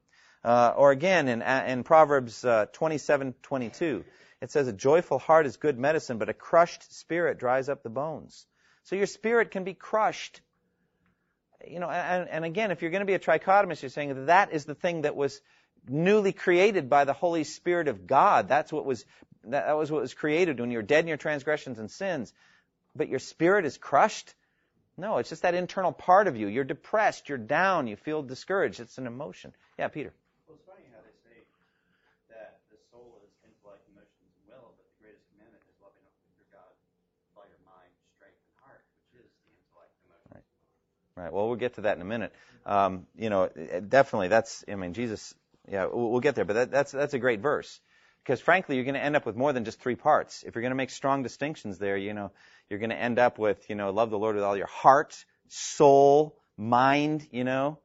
Uh, 0.42 0.74
or 0.76 0.90
again, 0.90 1.28
in, 1.28 1.42
uh, 1.42 1.64
in 1.68 1.84
Proverbs 1.84 2.44
uh, 2.44 2.66
27:22, 2.72 4.04
it 4.40 4.50
says, 4.50 4.66
"A 4.66 4.72
joyful 4.72 5.20
heart 5.20 5.46
is 5.46 5.58
good 5.58 5.78
medicine, 5.78 6.18
but 6.18 6.28
a 6.28 6.34
crushed 6.34 6.92
spirit 6.92 7.38
dries 7.38 7.68
up 7.68 7.84
the 7.84 7.88
bones." 7.88 8.46
So 8.82 8.96
your 8.96 9.06
spirit 9.06 9.52
can 9.52 9.62
be 9.62 9.74
crushed 9.74 10.40
you 11.66 11.80
know, 11.80 11.88
and, 11.88 12.28
and 12.28 12.44
again, 12.44 12.70
if 12.70 12.82
you're 12.82 12.90
going 12.90 13.00
to 13.00 13.06
be 13.06 13.14
a 13.14 13.18
trichotomist, 13.18 13.82
you're 13.82 13.90
saying 13.90 14.08
that, 14.14 14.26
that 14.26 14.52
is 14.52 14.64
the 14.64 14.74
thing 14.74 15.02
that 15.02 15.16
was 15.16 15.40
newly 15.88 16.32
created 16.32 16.88
by 16.90 17.04
the 17.04 17.12
Holy 17.12 17.44
Spirit 17.44 17.88
of 17.88 18.06
God. 18.06 18.48
That's 18.48 18.72
what 18.72 18.84
was 18.84 19.04
that, 19.44 19.66
that 19.66 19.76
was 19.76 19.90
what 19.90 20.02
was 20.02 20.14
created 20.14 20.58
when 20.58 20.70
you're 20.70 20.82
dead 20.82 21.04
in 21.04 21.08
your 21.08 21.16
transgressions 21.16 21.78
and 21.78 21.90
sins. 21.90 22.32
But 22.94 23.08
your 23.08 23.20
spirit 23.20 23.64
is 23.64 23.78
crushed. 23.78 24.34
No, 24.96 25.18
it's 25.18 25.28
just 25.28 25.42
that 25.42 25.54
internal 25.54 25.92
part 25.92 26.26
of 26.26 26.36
you. 26.36 26.48
You're 26.48 26.64
depressed. 26.64 27.28
You're 27.28 27.38
down. 27.38 27.86
You 27.86 27.96
feel 27.96 28.22
discouraged. 28.22 28.80
It's 28.80 28.98
an 28.98 29.06
emotion. 29.06 29.52
Yeah, 29.78 29.88
Peter. 29.88 30.12
Well, 30.48 30.56
it's 30.56 30.64
funny 30.64 30.88
how 30.88 31.04
they 31.04 31.12
say 31.20 31.44
that 32.32 32.56
the 32.72 32.80
soul 32.90 33.20
is 33.20 33.30
intellect, 33.44 33.84
emotions, 33.92 34.32
and 34.32 34.48
will, 34.48 34.72
but 34.72 34.88
the 34.88 34.96
greatest 35.04 35.28
commandment 35.36 35.60
is 35.68 35.76
loving 35.84 36.00
your 36.40 36.48
God 36.48 36.72
with 37.28 37.36
all 37.36 37.44
your 37.44 37.60
mind, 37.68 37.92
strength, 38.16 38.40
and 38.40 38.56
heart, 38.64 38.80
which 39.12 39.20
is 39.20 39.28
the 39.44 39.52
intellect, 39.52 39.92
emotions. 40.00 40.48
Right. 41.16 41.32
Well, 41.32 41.48
we'll 41.48 41.56
get 41.56 41.74
to 41.74 41.82
that 41.82 41.96
in 41.96 42.02
a 42.02 42.06
minute. 42.06 42.32
Um, 42.66 43.06
you 43.16 43.30
know, 43.30 43.48
definitely 43.48 44.28
that's. 44.28 44.64
I 44.68 44.74
mean, 44.74 44.92
Jesus. 44.92 45.34
Yeah, 45.68 45.86
we'll 45.92 46.20
get 46.20 46.36
there, 46.36 46.44
but 46.44 46.54
that, 46.54 46.70
that's 46.70 46.92
that's 46.92 47.14
a 47.14 47.18
great 47.18 47.40
verse 47.40 47.80
because 48.26 48.40
frankly, 48.40 48.74
you're 48.74 48.84
going 48.84 48.94
to 48.94 49.02
end 49.02 49.14
up 49.14 49.24
with 49.24 49.36
more 49.36 49.52
than 49.52 49.64
just 49.64 49.80
three 49.80 49.94
parts. 49.94 50.42
If 50.44 50.54
you're 50.54 50.62
going 50.62 50.72
to 50.72 50.76
make 50.76 50.90
strong 50.90 51.22
distinctions 51.22 51.78
there, 51.78 51.96
you 51.96 52.12
know, 52.12 52.32
you're 52.68 52.80
going 52.80 52.90
to 52.90 52.98
end 52.98 53.20
up 53.20 53.38
with, 53.38 53.70
you 53.70 53.76
know, 53.76 53.90
love 53.90 54.10
the 54.10 54.18
Lord 54.18 54.34
with 54.34 54.42
all 54.42 54.56
your 54.56 54.66
heart, 54.66 55.24
soul, 55.48 56.36
mind, 56.56 57.24
you 57.30 57.44
know, 57.44 57.78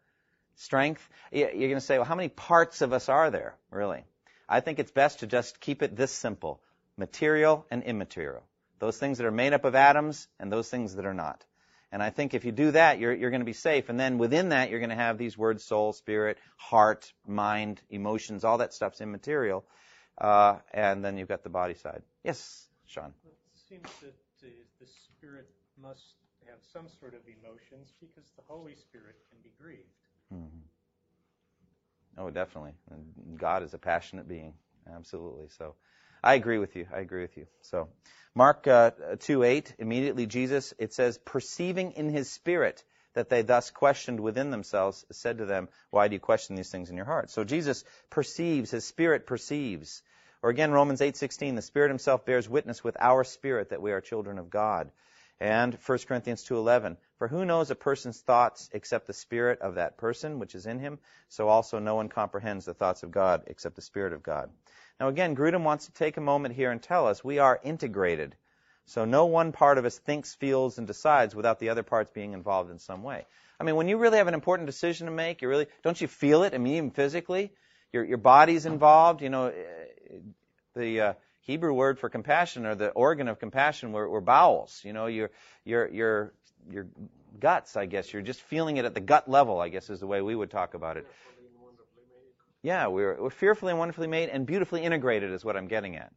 strength. 0.55 1.07
You're 1.31 1.51
going 1.51 1.75
to 1.75 1.81
say, 1.81 1.99
well, 1.99 2.05
how 2.05 2.15
many 2.15 2.29
parts 2.29 2.81
of 2.81 2.91
us 2.91 3.07
are 3.07 3.29
there, 3.29 3.55
really? 3.69 4.03
I 4.49 4.61
think 4.61 4.79
it's 4.79 4.91
best 4.91 5.19
to 5.19 5.27
just 5.27 5.59
keep 5.59 5.83
it 5.83 5.95
this 5.95 6.11
simple 6.11 6.59
material 6.97 7.65
and 7.69 7.83
immaterial. 7.83 8.43
Those 8.79 8.97
things 8.97 9.19
that 9.19 9.27
are 9.27 9.31
made 9.31 9.53
up 9.53 9.63
of 9.63 9.75
atoms 9.75 10.27
and 10.39 10.51
those 10.51 10.69
things 10.69 10.95
that 10.95 11.05
are 11.05 11.13
not. 11.13 11.45
And 11.91 12.01
I 12.01 12.09
think 12.09 12.33
if 12.33 12.45
you 12.45 12.51
do 12.51 12.71
that, 12.71 12.99
you're, 12.99 13.13
you're 13.13 13.31
going 13.31 13.41
to 13.41 13.45
be 13.45 13.53
safe. 13.53 13.89
And 13.89 13.99
then 13.99 14.17
within 14.17 14.49
that, 14.49 14.69
you're 14.69 14.79
going 14.79 14.91
to 14.91 14.95
have 14.95 15.17
these 15.17 15.37
words 15.37 15.63
soul, 15.63 15.91
spirit, 15.91 16.37
heart, 16.55 17.11
mind, 17.27 17.81
emotions, 17.89 18.45
all 18.45 18.59
that 18.59 18.73
stuff's 18.73 19.01
immaterial. 19.01 19.65
Uh, 20.17 20.57
and 20.73 21.03
then 21.03 21.17
you've 21.17 21.27
got 21.27 21.43
the 21.43 21.49
body 21.49 21.73
side. 21.73 22.01
Yes, 22.23 22.67
Sean. 22.85 23.13
It 23.25 23.33
seems 23.67 23.89
that 24.01 24.15
the, 24.41 24.51
the 24.79 24.87
spirit 24.87 25.49
must 25.81 26.15
have 26.47 26.59
some 26.71 26.87
sort 26.99 27.13
of 27.13 27.21
emotions 27.27 27.93
because 27.99 28.29
the 28.37 28.43
Holy 28.47 28.75
Spirit 28.75 29.15
can 29.29 29.39
be 29.43 29.51
grieved. 29.59 29.81
Mm-hmm. 30.33 30.61
Oh, 32.17 32.29
definitely. 32.29 32.73
And 32.89 33.37
God 33.37 33.63
is 33.63 33.73
a 33.73 33.77
passionate 33.77 34.27
being. 34.27 34.53
Absolutely. 34.93 35.47
So 35.57 35.75
I 36.23 36.35
agree 36.35 36.59
with 36.59 36.75
you. 36.75 36.87
I 36.93 36.99
agree 36.99 37.21
with 37.21 37.37
you. 37.37 37.47
So 37.61 37.89
Mark 38.35 38.67
uh, 38.67 38.91
2 39.19 39.43
8, 39.43 39.75
immediately 39.79 40.25
Jesus, 40.25 40.73
it 40.77 40.93
says, 40.93 41.17
perceiving 41.17 41.93
in 41.93 42.09
his 42.09 42.29
spirit 42.31 42.83
that 43.13 43.29
they 43.29 43.41
thus 43.41 43.71
questioned 43.71 44.19
within 44.19 44.51
themselves, 44.51 45.05
said 45.11 45.39
to 45.39 45.45
them, 45.45 45.67
Why 45.89 46.07
do 46.07 46.13
you 46.13 46.19
question 46.19 46.55
these 46.55 46.69
things 46.69 46.89
in 46.89 46.95
your 46.95 47.05
heart? 47.05 47.29
So 47.29 47.43
Jesus 47.43 47.83
perceives, 48.09 48.71
his 48.71 48.85
spirit 48.85 49.25
perceives. 49.25 50.01
Or 50.43 50.49
again, 50.49 50.71
Romans 50.71 51.01
8:16, 51.01 51.55
the 51.55 51.61
Spirit 51.61 51.89
himself 51.89 52.25
bears 52.25 52.49
witness 52.49 52.83
with 52.83 52.97
our 52.99 53.23
spirit 53.23 53.69
that 53.69 53.81
we 53.81 53.91
are 53.91 54.01
children 54.01 54.39
of 54.39 54.49
God. 54.49 54.91
And 55.39 55.73
1 55.85 56.07
Corinthians 56.07 56.43
2:11, 56.43 56.97
for 57.17 57.27
who 57.27 57.45
knows 57.45 57.69
a 57.69 57.75
person's 57.75 58.21
thoughts 58.21 58.69
except 58.73 59.07
the 59.07 59.13
spirit 59.13 59.61
of 59.61 59.75
that 59.75 59.97
person 59.97 60.39
which 60.39 60.55
is 60.55 60.65
in 60.65 60.79
him? 60.79 60.99
So 61.29 61.47
also 61.47 61.79
no 61.79 61.95
one 61.95 62.09
comprehends 62.09 62.65
the 62.65 62.73
thoughts 62.73 63.03
of 63.03 63.11
God 63.11 63.43
except 63.47 63.75
the 63.75 63.81
spirit 63.81 64.13
of 64.13 64.23
God. 64.23 64.51
Now 65.01 65.07
again, 65.07 65.35
Grudem 65.35 65.63
wants 65.63 65.87
to 65.87 65.91
take 65.93 66.17
a 66.17 66.21
moment 66.21 66.53
here 66.53 66.69
and 66.69 66.79
tell 66.79 67.07
us 67.07 67.23
we 67.23 67.39
are 67.39 67.59
integrated. 67.63 68.35
So 68.85 69.03
no 69.03 69.25
one 69.25 69.51
part 69.51 69.79
of 69.79 69.85
us 69.85 69.97
thinks, 69.97 70.35
feels, 70.35 70.77
and 70.77 70.85
decides 70.85 71.33
without 71.33 71.57
the 71.57 71.69
other 71.69 71.81
parts 71.81 72.11
being 72.11 72.33
involved 72.33 72.69
in 72.69 72.77
some 72.77 73.01
way. 73.01 73.25
I 73.59 73.63
mean, 73.63 73.75
when 73.75 73.87
you 73.87 73.97
really 73.97 74.19
have 74.19 74.27
an 74.27 74.35
important 74.35 74.67
decision 74.67 75.07
to 75.07 75.11
make, 75.11 75.41
you 75.41 75.49
really 75.49 75.65
don't 75.81 75.99
you 75.99 76.07
feel 76.07 76.43
it? 76.43 76.53
I 76.53 76.59
mean, 76.59 76.75
even 76.75 76.91
physically, 76.91 77.51
your 77.91 78.03
your 78.03 78.19
body's 78.19 78.67
involved. 78.67 79.23
You 79.23 79.31
know, 79.31 79.51
the 80.75 81.01
uh, 81.01 81.13
Hebrew 81.39 81.73
word 81.73 81.97
for 81.97 82.07
compassion 82.07 82.67
or 82.67 82.75
the 82.75 82.91
organ 82.91 83.27
of 83.27 83.39
compassion 83.39 83.93
were, 83.93 84.07
were 84.07 84.21
bowels. 84.21 84.81
You 84.83 84.93
know, 84.93 85.07
your 85.07 85.31
your 85.65 85.89
your 85.89 86.33
your 86.69 86.85
guts. 87.39 87.75
I 87.75 87.87
guess 87.87 88.13
you're 88.13 88.21
just 88.21 88.41
feeling 88.41 88.77
it 88.77 88.85
at 88.85 88.93
the 88.93 89.01
gut 89.01 89.27
level. 89.27 89.59
I 89.59 89.69
guess 89.69 89.89
is 89.89 89.99
the 89.99 90.05
way 90.05 90.21
we 90.21 90.35
would 90.35 90.51
talk 90.51 90.75
about 90.75 90.97
it. 90.97 91.07
Yeah, 92.63 92.87
we're, 92.87 93.21
we're 93.21 93.29
fearfully 93.31 93.71
and 93.71 93.79
wonderfully 93.79 94.07
made 94.07 94.29
and 94.29 94.45
beautifully 94.45 94.83
integrated 94.83 95.31
is 95.31 95.43
what 95.43 95.57
I'm 95.57 95.67
getting 95.67 95.95
at. 95.95 96.11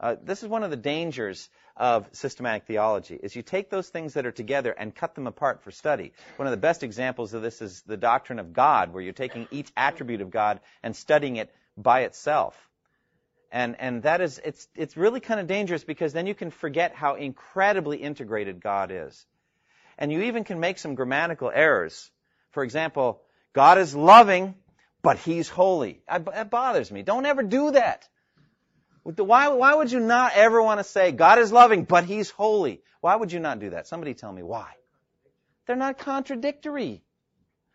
Uh, 0.00 0.16
this 0.22 0.42
is 0.42 0.48
one 0.48 0.64
of 0.64 0.70
the 0.70 0.76
dangers 0.76 1.48
of 1.76 2.08
systematic 2.12 2.64
theology 2.66 3.18
is 3.22 3.36
you 3.36 3.42
take 3.42 3.70
those 3.70 3.88
things 3.88 4.14
that 4.14 4.26
are 4.26 4.32
together 4.32 4.72
and 4.72 4.94
cut 4.94 5.14
them 5.14 5.28
apart 5.28 5.62
for 5.62 5.70
study. 5.70 6.12
One 6.36 6.48
of 6.48 6.50
the 6.50 6.56
best 6.56 6.82
examples 6.82 7.32
of 7.32 7.42
this 7.42 7.62
is 7.62 7.82
the 7.82 7.96
doctrine 7.96 8.40
of 8.40 8.52
God, 8.52 8.92
where 8.92 9.02
you're 9.02 9.12
taking 9.12 9.46
each 9.52 9.70
attribute 9.76 10.20
of 10.20 10.30
God 10.30 10.60
and 10.82 10.96
studying 10.96 11.36
it 11.36 11.54
by 11.76 12.02
itself. 12.02 12.56
And, 13.52 13.76
and 13.78 14.02
that 14.02 14.20
is, 14.20 14.40
it's, 14.44 14.66
it's 14.74 14.96
really 14.96 15.20
kind 15.20 15.38
of 15.38 15.46
dangerous 15.46 15.84
because 15.84 16.12
then 16.12 16.26
you 16.26 16.34
can 16.34 16.50
forget 16.50 16.92
how 16.92 17.14
incredibly 17.14 17.98
integrated 17.98 18.60
God 18.60 18.90
is. 18.92 19.24
And 19.96 20.10
you 20.10 20.22
even 20.22 20.42
can 20.42 20.58
make 20.58 20.78
some 20.78 20.96
grammatical 20.96 21.52
errors. 21.54 22.10
For 22.50 22.64
example, 22.64 23.22
God 23.52 23.78
is 23.78 23.94
loving, 23.94 24.56
but 25.04 25.18
He's 25.18 25.48
holy. 25.48 26.02
That 26.08 26.50
bothers 26.50 26.90
me. 26.90 27.02
Don't 27.02 27.26
ever 27.26 27.44
do 27.44 27.70
that. 27.72 28.08
Why, 29.04 29.48
why 29.48 29.74
would 29.74 29.92
you 29.92 30.00
not 30.00 30.32
ever 30.34 30.62
want 30.62 30.80
to 30.80 30.84
say, 30.84 31.12
God 31.12 31.38
is 31.38 31.52
loving, 31.52 31.84
but 31.84 32.04
He's 32.04 32.30
holy? 32.30 32.82
Why 33.02 33.14
would 33.14 33.30
you 33.30 33.38
not 33.38 33.60
do 33.60 33.70
that? 33.70 33.86
Somebody 33.86 34.14
tell 34.14 34.32
me 34.32 34.42
why. 34.42 34.72
They're 35.66 35.76
not 35.76 35.98
contradictory. 35.98 37.04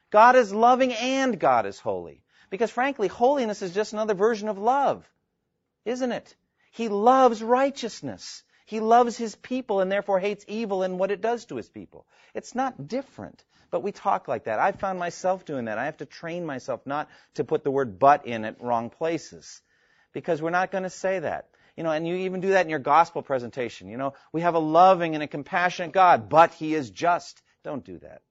God 0.10 0.36
is 0.36 0.52
loving 0.52 0.92
and 0.92 1.40
God 1.40 1.68
is 1.68 1.80
holy. 1.80 2.24
Because 2.50 2.72
frankly, 2.72 3.08
holiness 3.08 3.62
is 3.62 3.76
just 3.76 3.94
another 3.94 4.16
version 4.16 4.50
of 4.50 4.58
love, 4.58 5.08
isn't 5.86 6.12
it? 6.12 6.36
He 6.72 6.90
loves 6.90 7.44
righteousness. 7.44 8.44
He 8.66 8.80
loves 8.80 9.18
his 9.18 9.36
people 9.36 9.82
and 9.82 9.92
therefore 9.92 10.20
hates 10.20 10.46
evil 10.48 10.82
and 10.82 10.98
what 10.98 11.12
it 11.12 11.22
does 11.22 11.46
to 11.46 11.58
his 11.58 11.70
people. 11.70 12.08
It's 12.34 12.56
not 12.56 12.88
different. 12.88 13.44
But 13.72 13.84
we 13.84 13.92
talk 13.92 14.28
like 14.28 14.46
that. 14.46 14.60
I 14.60 14.72
found 14.72 15.00
myself 15.00 15.46
doing 15.46 15.66
that. 15.66 15.78
I 15.78 15.86
have 15.86 15.98
to 15.98 16.06
train 16.06 16.46
myself 16.46 16.86
not 16.86 17.10
to 17.36 17.44
put 17.44 17.64
the 17.64 17.72
word 17.72 18.00
but 18.00 18.26
in 18.26 18.46
at 18.46 18.62
wrong 18.62 18.90
places. 18.90 19.62
Because 20.14 20.42
we're 20.42 20.50
not 20.50 20.72
going 20.72 20.84
to 20.84 20.90
say 20.90 21.20
that. 21.20 21.50
You 21.78 21.84
know, 21.84 21.92
and 21.92 22.08
you 22.08 22.16
even 22.16 22.42
do 22.42 22.50
that 22.50 22.66
in 22.66 22.70
your 22.70 22.80
gospel 22.80 23.22
presentation. 23.22 23.88
You 23.88 23.98
know, 23.98 24.14
we 24.34 24.42
have 24.42 24.56
a 24.56 24.60
loving 24.60 25.14
and 25.14 25.24
a 25.24 25.28
compassionate 25.28 25.94
God, 25.94 26.28
but 26.30 26.54
he 26.54 26.74
is 26.74 26.90
just. 26.90 27.42
Don't 27.64 27.86
do 27.86 28.00
that. 28.00 28.22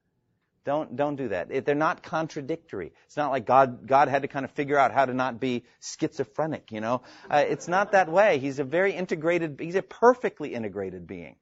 Don't 0.68 0.96
don't 0.96 1.16
do 1.16 1.28
that. 1.28 1.48
It, 1.50 1.64
they're 1.64 1.74
not 1.74 2.02
contradictory. 2.02 2.92
It's 3.06 3.16
not 3.16 3.30
like 3.30 3.46
God 3.46 3.86
God 3.86 4.08
had 4.08 4.20
to 4.20 4.28
kind 4.28 4.44
of 4.44 4.50
figure 4.50 4.78
out 4.78 4.92
how 4.92 5.06
to 5.06 5.14
not 5.14 5.40
be 5.40 5.64
schizophrenic. 5.80 6.72
You 6.72 6.82
know, 6.82 7.02
uh, 7.30 7.42
it's 7.48 7.68
not 7.68 7.92
that 7.92 8.10
way. 8.10 8.38
He's 8.38 8.58
a 8.58 8.64
very 8.64 8.92
integrated. 8.92 9.60
He's 9.60 9.76
a 9.76 9.82
perfectly 9.82 10.54
integrated 10.54 11.06
being. 11.06 11.36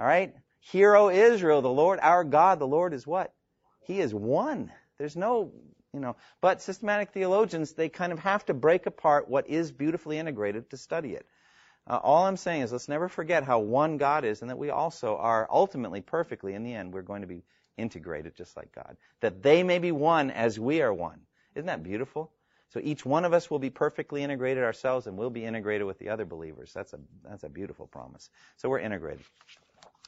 All 0.00 0.04
right. 0.04 0.34
Hear, 0.58 0.96
O 0.96 1.10
Israel, 1.10 1.62
the 1.62 1.70
Lord 1.70 2.00
our 2.02 2.24
God, 2.24 2.58
the 2.58 2.66
Lord 2.66 2.92
is 2.92 3.06
what? 3.06 3.32
He 3.84 4.00
is 4.00 4.14
one. 4.14 4.72
There's 4.98 5.16
no, 5.16 5.52
you 5.92 6.00
know, 6.00 6.16
but 6.40 6.62
systematic 6.62 7.10
theologians, 7.10 7.72
they 7.72 7.88
kind 7.88 8.12
of 8.12 8.18
have 8.20 8.44
to 8.46 8.54
break 8.54 8.86
apart 8.86 9.28
what 9.28 9.48
is 9.48 9.72
beautifully 9.72 10.18
integrated 10.18 10.70
to 10.70 10.76
study 10.76 11.14
it. 11.14 11.26
Uh, 11.86 11.96
all 11.96 12.26
I'm 12.26 12.36
saying 12.36 12.62
is 12.62 12.72
let's 12.72 12.88
never 12.88 13.08
forget 13.08 13.42
how 13.42 13.58
one 13.58 13.96
God 13.96 14.24
is 14.24 14.40
and 14.40 14.50
that 14.50 14.58
we 14.58 14.70
also 14.70 15.16
are 15.16 15.48
ultimately 15.50 16.00
perfectly, 16.00 16.54
in 16.54 16.62
the 16.62 16.74
end, 16.74 16.92
we're 16.92 17.02
going 17.02 17.22
to 17.22 17.28
be 17.28 17.42
integrated 17.76 18.36
just 18.36 18.56
like 18.56 18.72
God. 18.72 18.96
That 19.20 19.42
they 19.42 19.62
may 19.62 19.78
be 19.78 19.90
one 19.90 20.30
as 20.30 20.60
we 20.60 20.82
are 20.82 20.94
one. 20.94 21.20
Isn't 21.54 21.66
that 21.66 21.82
beautiful? 21.82 22.30
So 22.72 22.80
each 22.82 23.04
one 23.04 23.24
of 23.24 23.32
us 23.32 23.50
will 23.50 23.58
be 23.58 23.70
perfectly 23.70 24.22
integrated 24.22 24.62
ourselves 24.62 25.06
and 25.06 25.18
we'll 25.18 25.30
be 25.30 25.44
integrated 25.44 25.86
with 25.86 25.98
the 25.98 26.08
other 26.08 26.24
believers. 26.24 26.72
That's 26.72 26.92
a, 26.92 27.00
that's 27.28 27.42
a 27.42 27.48
beautiful 27.48 27.86
promise. 27.86 28.30
So 28.56 28.68
we're 28.68 28.78
integrated. 28.78 29.24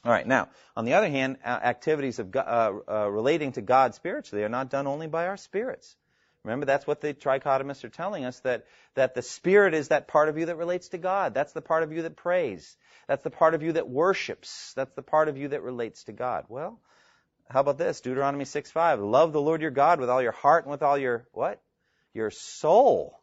All 0.05 0.11
right. 0.11 0.27
Now, 0.27 0.49
on 0.77 0.85
the 0.85 0.93
other 0.93 1.09
hand, 1.09 1.37
activities 1.43 2.19
of 2.19 2.35
uh, 2.35 2.73
uh, 2.87 3.09
relating 3.09 3.53
to 3.53 3.61
God 3.61 3.95
spiritually 3.95 4.43
are 4.43 4.49
not 4.49 4.69
done 4.69 4.85
only 4.85 5.07
by 5.07 5.25
our 5.25 5.35
spirits. 5.35 5.95
Remember, 6.43 6.67
that's 6.67 6.85
what 6.85 7.01
the 7.01 7.15
trichotomists 7.15 7.83
are 7.83 7.89
telling 7.89 8.23
us 8.23 8.39
that 8.41 8.65
that 8.93 9.15
the 9.15 9.23
spirit 9.23 9.73
is 9.73 9.87
that 9.87 10.07
part 10.07 10.29
of 10.29 10.37
you 10.37 10.45
that 10.45 10.57
relates 10.57 10.89
to 10.89 10.99
God. 10.99 11.33
That's 11.33 11.53
the 11.53 11.61
part 11.61 11.81
of 11.81 11.91
you 11.91 12.03
that 12.03 12.15
prays. 12.15 12.77
That's 13.07 13.23
the 13.23 13.31
part 13.31 13.55
of 13.55 13.63
you 13.63 13.71
that 13.73 13.89
worships. 13.89 14.73
That's 14.75 14.93
the 14.93 15.01
part 15.01 15.27
of 15.27 15.37
you 15.37 15.47
that 15.47 15.63
relates 15.63 16.03
to 16.03 16.11
God. 16.11 16.45
Well, 16.49 16.79
how 17.49 17.61
about 17.61 17.79
this? 17.79 18.01
Deuteronomy 18.01 18.45
6:5. 18.45 18.99
Love 18.99 19.33
the 19.33 19.41
Lord 19.41 19.61
your 19.63 19.71
God 19.71 19.99
with 19.99 20.11
all 20.11 20.21
your 20.21 20.33
heart 20.33 20.65
and 20.65 20.71
with 20.71 20.83
all 20.83 20.99
your 20.99 21.25
what? 21.31 21.59
Your 22.13 22.29
soul. 22.29 23.19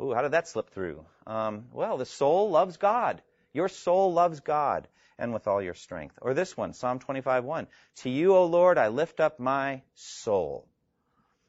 Ooh, 0.00 0.14
how 0.14 0.22
did 0.22 0.32
that 0.32 0.46
slip 0.46 0.70
through? 0.70 1.04
Um, 1.26 1.64
well, 1.72 1.96
the 1.96 2.06
soul 2.06 2.50
loves 2.50 2.76
God. 2.76 3.20
Your 3.52 3.68
soul 3.68 4.12
loves 4.12 4.38
God 4.38 4.86
and 5.18 5.32
with 5.32 5.46
all 5.46 5.62
your 5.62 5.74
strength. 5.74 6.18
Or 6.20 6.34
this 6.34 6.56
one, 6.56 6.72
Psalm 6.72 6.98
25:1. 6.98 7.66
To 7.96 8.10
you, 8.10 8.34
O 8.34 8.46
Lord, 8.46 8.78
I 8.78 8.88
lift 8.88 9.20
up 9.20 9.38
my 9.38 9.82
soul. 9.94 10.68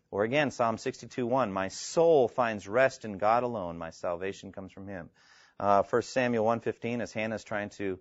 Or 0.09 0.23
again, 0.23 0.51
Psalm 0.51 0.77
62:1. 0.77 1.51
My 1.51 1.67
soul 1.67 2.27
finds 2.27 2.67
rest 2.67 3.05
in 3.05 3.17
God 3.17 3.43
alone. 3.43 3.77
My 3.77 3.89
salvation 3.89 4.51
comes 4.51 4.71
from 4.71 4.87
Him. 4.87 5.09
Uh, 5.59 5.83
1 5.83 6.01
Samuel 6.03 6.45
1:15, 6.45 7.01
as 7.01 7.11
Hannah's 7.11 7.43
trying 7.43 7.69
to 7.71 7.99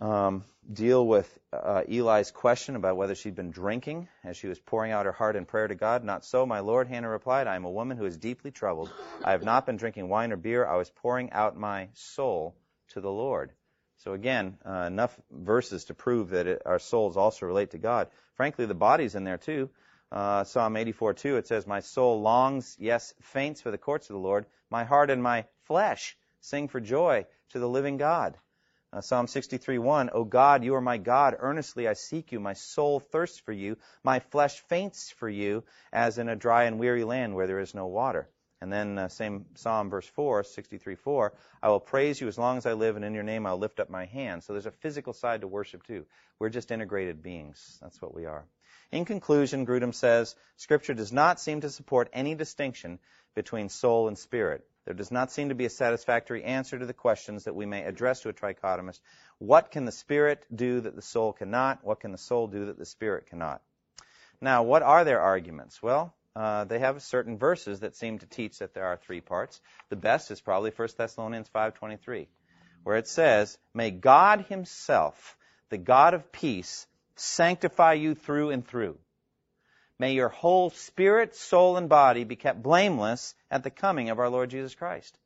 um, 0.00 0.44
deal 0.70 1.06
with 1.06 1.38
uh, 1.52 1.82
Eli's 1.88 2.30
question 2.30 2.76
about 2.76 2.96
whether 2.96 3.14
she'd 3.14 3.34
been 3.34 3.50
drinking 3.50 4.08
as 4.24 4.36
she 4.36 4.46
was 4.46 4.58
pouring 4.58 4.92
out 4.92 5.06
her 5.06 5.12
heart 5.12 5.36
in 5.36 5.46
prayer 5.46 5.68
to 5.68 5.74
God. 5.74 6.04
Not 6.04 6.24
so, 6.24 6.44
my 6.44 6.60
Lord, 6.60 6.88
Hannah 6.88 7.08
replied. 7.08 7.46
I 7.46 7.56
am 7.56 7.64
a 7.64 7.70
woman 7.70 7.96
who 7.96 8.04
is 8.04 8.18
deeply 8.18 8.50
troubled. 8.50 8.90
I 9.24 9.32
have 9.32 9.44
not 9.44 9.64
been 9.64 9.76
drinking 9.76 10.08
wine 10.08 10.32
or 10.32 10.36
beer. 10.36 10.66
I 10.66 10.76
was 10.76 10.90
pouring 10.90 11.30
out 11.32 11.56
my 11.56 11.88
soul 11.94 12.54
to 12.88 13.00
the 13.00 13.10
Lord. 13.10 13.52
So 13.98 14.12
again, 14.12 14.58
uh, 14.64 14.84
enough 14.86 15.18
verses 15.30 15.86
to 15.86 15.94
prove 15.94 16.30
that 16.30 16.46
it, 16.46 16.62
our 16.66 16.78
souls 16.78 17.16
also 17.16 17.46
relate 17.46 17.70
to 17.70 17.78
God. 17.78 18.08
Frankly, 18.34 18.66
the 18.66 18.74
body's 18.74 19.14
in 19.14 19.24
there 19.24 19.38
too. 19.38 19.70
Uh, 20.12 20.44
Psalm 20.44 20.76
84:2 20.76 21.36
it 21.36 21.46
says, 21.46 21.66
"My 21.66 21.80
soul 21.80 22.20
longs, 22.20 22.76
yes, 22.78 23.14
faints 23.20 23.60
for 23.60 23.70
the 23.70 23.78
courts 23.78 24.08
of 24.08 24.14
the 24.14 24.20
Lord. 24.20 24.46
My 24.70 24.84
heart 24.84 25.10
and 25.10 25.22
my 25.22 25.46
flesh 25.64 26.16
sing 26.40 26.68
for 26.68 26.80
joy 26.80 27.26
to 27.50 27.58
the 27.58 27.68
living 27.68 27.96
God." 27.96 28.38
Uh, 28.92 29.00
Psalm 29.00 29.26
63:1, 29.26 30.10
"O 30.12 30.24
God, 30.24 30.62
you 30.62 30.74
are 30.74 30.80
my 30.80 30.98
God. 30.98 31.34
Earnestly 31.38 31.88
I 31.88 31.94
seek 31.94 32.30
you. 32.30 32.38
My 32.38 32.52
soul 32.52 33.00
thirsts 33.00 33.38
for 33.38 33.52
you. 33.52 33.76
My 34.04 34.20
flesh 34.20 34.60
faints 34.60 35.10
for 35.10 35.28
you, 35.28 35.64
as 35.92 36.18
in 36.18 36.28
a 36.28 36.36
dry 36.36 36.64
and 36.64 36.78
weary 36.78 37.04
land 37.04 37.34
where 37.34 37.46
there 37.46 37.60
is 37.60 37.74
no 37.74 37.86
water." 37.86 38.28
And 38.60 38.72
then 38.72 38.98
uh, 38.98 39.08
same 39.08 39.46
Psalm 39.54 39.90
verse 39.90 40.06
4, 40.06 40.42
63:4, 40.42 41.32
"I 41.62 41.68
will 41.68 41.80
praise 41.80 42.20
you 42.20 42.28
as 42.28 42.38
long 42.38 42.56
as 42.56 42.66
I 42.66 42.72
live, 42.72 42.96
and 42.96 43.04
in 43.04 43.12
your 43.12 43.22
name 43.22 43.46
I'll 43.46 43.58
lift 43.58 43.80
up 43.80 43.90
my 43.90 44.06
hands." 44.06 44.46
So 44.46 44.54
there's 44.54 44.66
a 44.66 44.70
physical 44.70 45.12
side 45.12 45.42
to 45.42 45.48
worship 45.48 45.82
too. 45.86 46.06
We're 46.38 46.48
just 46.48 46.70
integrated 46.70 47.22
beings. 47.22 47.78
That's 47.82 48.00
what 48.00 48.14
we 48.14 48.24
are. 48.24 48.46
In 48.92 49.04
conclusion, 49.04 49.66
Grudem 49.66 49.92
says, 49.92 50.36
Scripture 50.56 50.94
does 50.94 51.12
not 51.12 51.40
seem 51.40 51.60
to 51.62 51.70
support 51.70 52.08
any 52.12 52.34
distinction 52.34 52.98
between 53.34 53.68
soul 53.68 54.08
and 54.08 54.16
spirit. 54.16 54.64
There 54.84 54.94
does 54.94 55.10
not 55.10 55.32
seem 55.32 55.48
to 55.48 55.56
be 55.56 55.64
a 55.64 55.70
satisfactory 55.70 56.44
answer 56.44 56.78
to 56.78 56.86
the 56.86 56.94
questions 56.94 57.44
that 57.44 57.56
we 57.56 57.66
may 57.66 57.82
address 57.82 58.20
to 58.20 58.28
a 58.28 58.32
trichotomist. 58.32 59.00
What 59.38 59.72
can 59.72 59.84
the 59.84 59.92
spirit 59.92 60.46
do 60.54 60.80
that 60.80 60.94
the 60.94 61.02
soul 61.02 61.32
cannot? 61.32 61.84
What 61.84 62.00
can 62.00 62.12
the 62.12 62.18
soul 62.18 62.46
do 62.46 62.66
that 62.66 62.78
the 62.78 62.86
spirit 62.86 63.26
cannot? 63.26 63.60
Now, 64.40 64.62
what 64.62 64.82
are 64.82 65.04
their 65.04 65.20
arguments? 65.20 65.82
Well, 65.82 66.14
uh, 66.36 66.64
they 66.64 66.80
have 66.80 67.02
certain 67.02 67.38
verses 67.38 67.80
that 67.80 67.96
seem 67.96 68.18
to 68.18 68.26
teach 68.26 68.58
that 68.58 68.74
there 68.74 68.84
are 68.84 68.98
three 68.98 69.22
parts. 69.22 69.58
The 69.88 69.96
best 69.96 70.30
is 70.30 70.38
probably 70.38 70.70
1 70.70 70.88
Thessalonians 70.98 71.48
5:23, 71.48 72.28
where 72.82 72.98
it 72.98 73.08
says, 73.08 73.58
"May 73.72 73.90
God 73.90 74.42
Himself, 74.42 75.38
the 75.70 75.78
God 75.78 76.12
of 76.12 76.30
peace, 76.32 76.86
sanctify 77.14 77.94
you 77.94 78.14
through 78.14 78.50
and 78.50 78.68
through." 78.68 78.98
May 79.98 80.12
your 80.12 80.28
whole 80.28 80.68
spirit, 80.68 81.34
soul, 81.34 81.78
and 81.78 81.88
body 81.88 82.24
be 82.24 82.36
kept 82.36 82.62
blameless 82.62 83.34
at 83.50 83.62
the 83.62 83.70
coming 83.70 84.10
of 84.10 84.18
our 84.18 84.28
Lord 84.28 84.50
Jesus 84.50 84.74
Christ. 84.74 85.18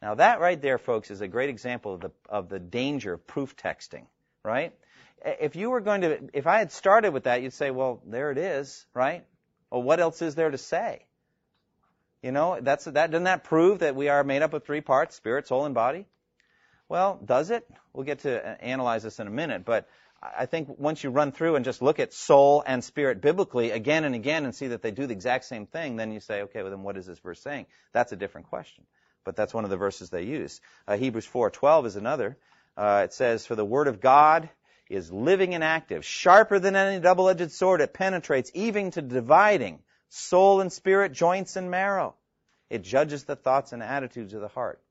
Now 0.00 0.16
that 0.16 0.40
right 0.40 0.60
there, 0.60 0.78
folks, 0.78 1.12
is 1.12 1.20
a 1.20 1.28
great 1.28 1.50
example 1.50 1.94
of 1.94 2.00
the, 2.00 2.10
of 2.28 2.48
the 2.48 2.58
danger 2.58 3.12
of 3.12 3.28
proof 3.28 3.56
texting, 3.56 4.06
right? 4.42 4.74
If 5.24 5.54
you 5.54 5.70
were 5.70 5.80
going 5.80 6.00
to, 6.00 6.30
if 6.32 6.48
I 6.48 6.58
had 6.58 6.72
started 6.72 7.12
with 7.12 7.24
that, 7.24 7.42
you'd 7.42 7.52
say, 7.52 7.70
well, 7.70 8.02
there 8.04 8.32
it 8.32 8.38
is, 8.38 8.84
right? 8.92 9.24
Well, 9.72 9.82
what 9.82 10.00
else 10.00 10.20
is 10.20 10.34
there 10.34 10.50
to 10.50 10.58
say? 10.58 11.06
You 12.22 12.30
know, 12.30 12.58
that's, 12.60 12.84
that, 12.84 13.10
doesn't 13.10 13.24
that 13.24 13.42
prove 13.44 13.78
that 13.78 13.96
we 13.96 14.10
are 14.10 14.22
made 14.22 14.42
up 14.42 14.52
of 14.52 14.64
three 14.64 14.82
parts, 14.82 15.16
spirit, 15.16 15.48
soul, 15.48 15.64
and 15.64 15.74
body? 15.74 16.04
Well, 16.90 17.18
does 17.24 17.50
it? 17.50 17.66
We'll 17.94 18.04
get 18.04 18.20
to 18.20 18.62
analyze 18.62 19.02
this 19.02 19.18
in 19.18 19.26
a 19.26 19.30
minute, 19.30 19.64
but 19.64 19.88
I 20.22 20.44
think 20.44 20.68
once 20.78 21.02
you 21.02 21.08
run 21.08 21.32
through 21.32 21.56
and 21.56 21.64
just 21.64 21.80
look 21.80 22.00
at 22.00 22.12
soul 22.12 22.62
and 22.66 22.84
spirit 22.84 23.22
biblically 23.22 23.70
again 23.70 24.04
and 24.04 24.14
again 24.14 24.44
and 24.44 24.54
see 24.54 24.68
that 24.68 24.82
they 24.82 24.90
do 24.90 25.06
the 25.06 25.14
exact 25.14 25.46
same 25.46 25.64
thing, 25.64 25.96
then 25.96 26.12
you 26.12 26.20
say, 26.20 26.42
okay, 26.42 26.60
well 26.60 26.70
then 26.70 26.82
what 26.82 26.98
is 26.98 27.06
this 27.06 27.18
verse 27.18 27.40
saying? 27.40 27.64
That's 27.92 28.12
a 28.12 28.16
different 28.16 28.48
question. 28.48 28.84
But 29.24 29.36
that's 29.36 29.54
one 29.54 29.64
of 29.64 29.70
the 29.70 29.78
verses 29.78 30.10
they 30.10 30.24
use. 30.24 30.60
Uh, 30.86 30.98
Hebrews 30.98 31.26
4:12 31.26 31.86
is 31.86 31.96
another. 31.96 32.36
Uh, 32.76 33.02
it 33.04 33.14
says, 33.14 33.46
"For 33.46 33.54
the 33.54 33.64
word 33.64 33.88
of 33.88 34.00
God 34.02 34.50
is 34.88 35.12
living 35.12 35.54
and 35.54 35.64
active, 35.64 36.04
sharper 36.04 36.58
than 36.58 36.76
any 36.76 37.00
double-edged 37.00 37.52
sword. 37.52 37.80
It 37.80 37.94
penetrates 37.94 38.50
even 38.54 38.90
to 38.92 39.02
dividing 39.02 39.80
soul 40.08 40.60
and 40.60 40.72
spirit, 40.72 41.12
joints 41.12 41.56
and 41.56 41.70
marrow. 41.70 42.14
It 42.68 42.82
judges 42.82 43.24
the 43.24 43.36
thoughts 43.36 43.72
and 43.72 43.82
attitudes 43.82 44.34
of 44.34 44.40
the 44.40 44.48
heart." 44.48 44.82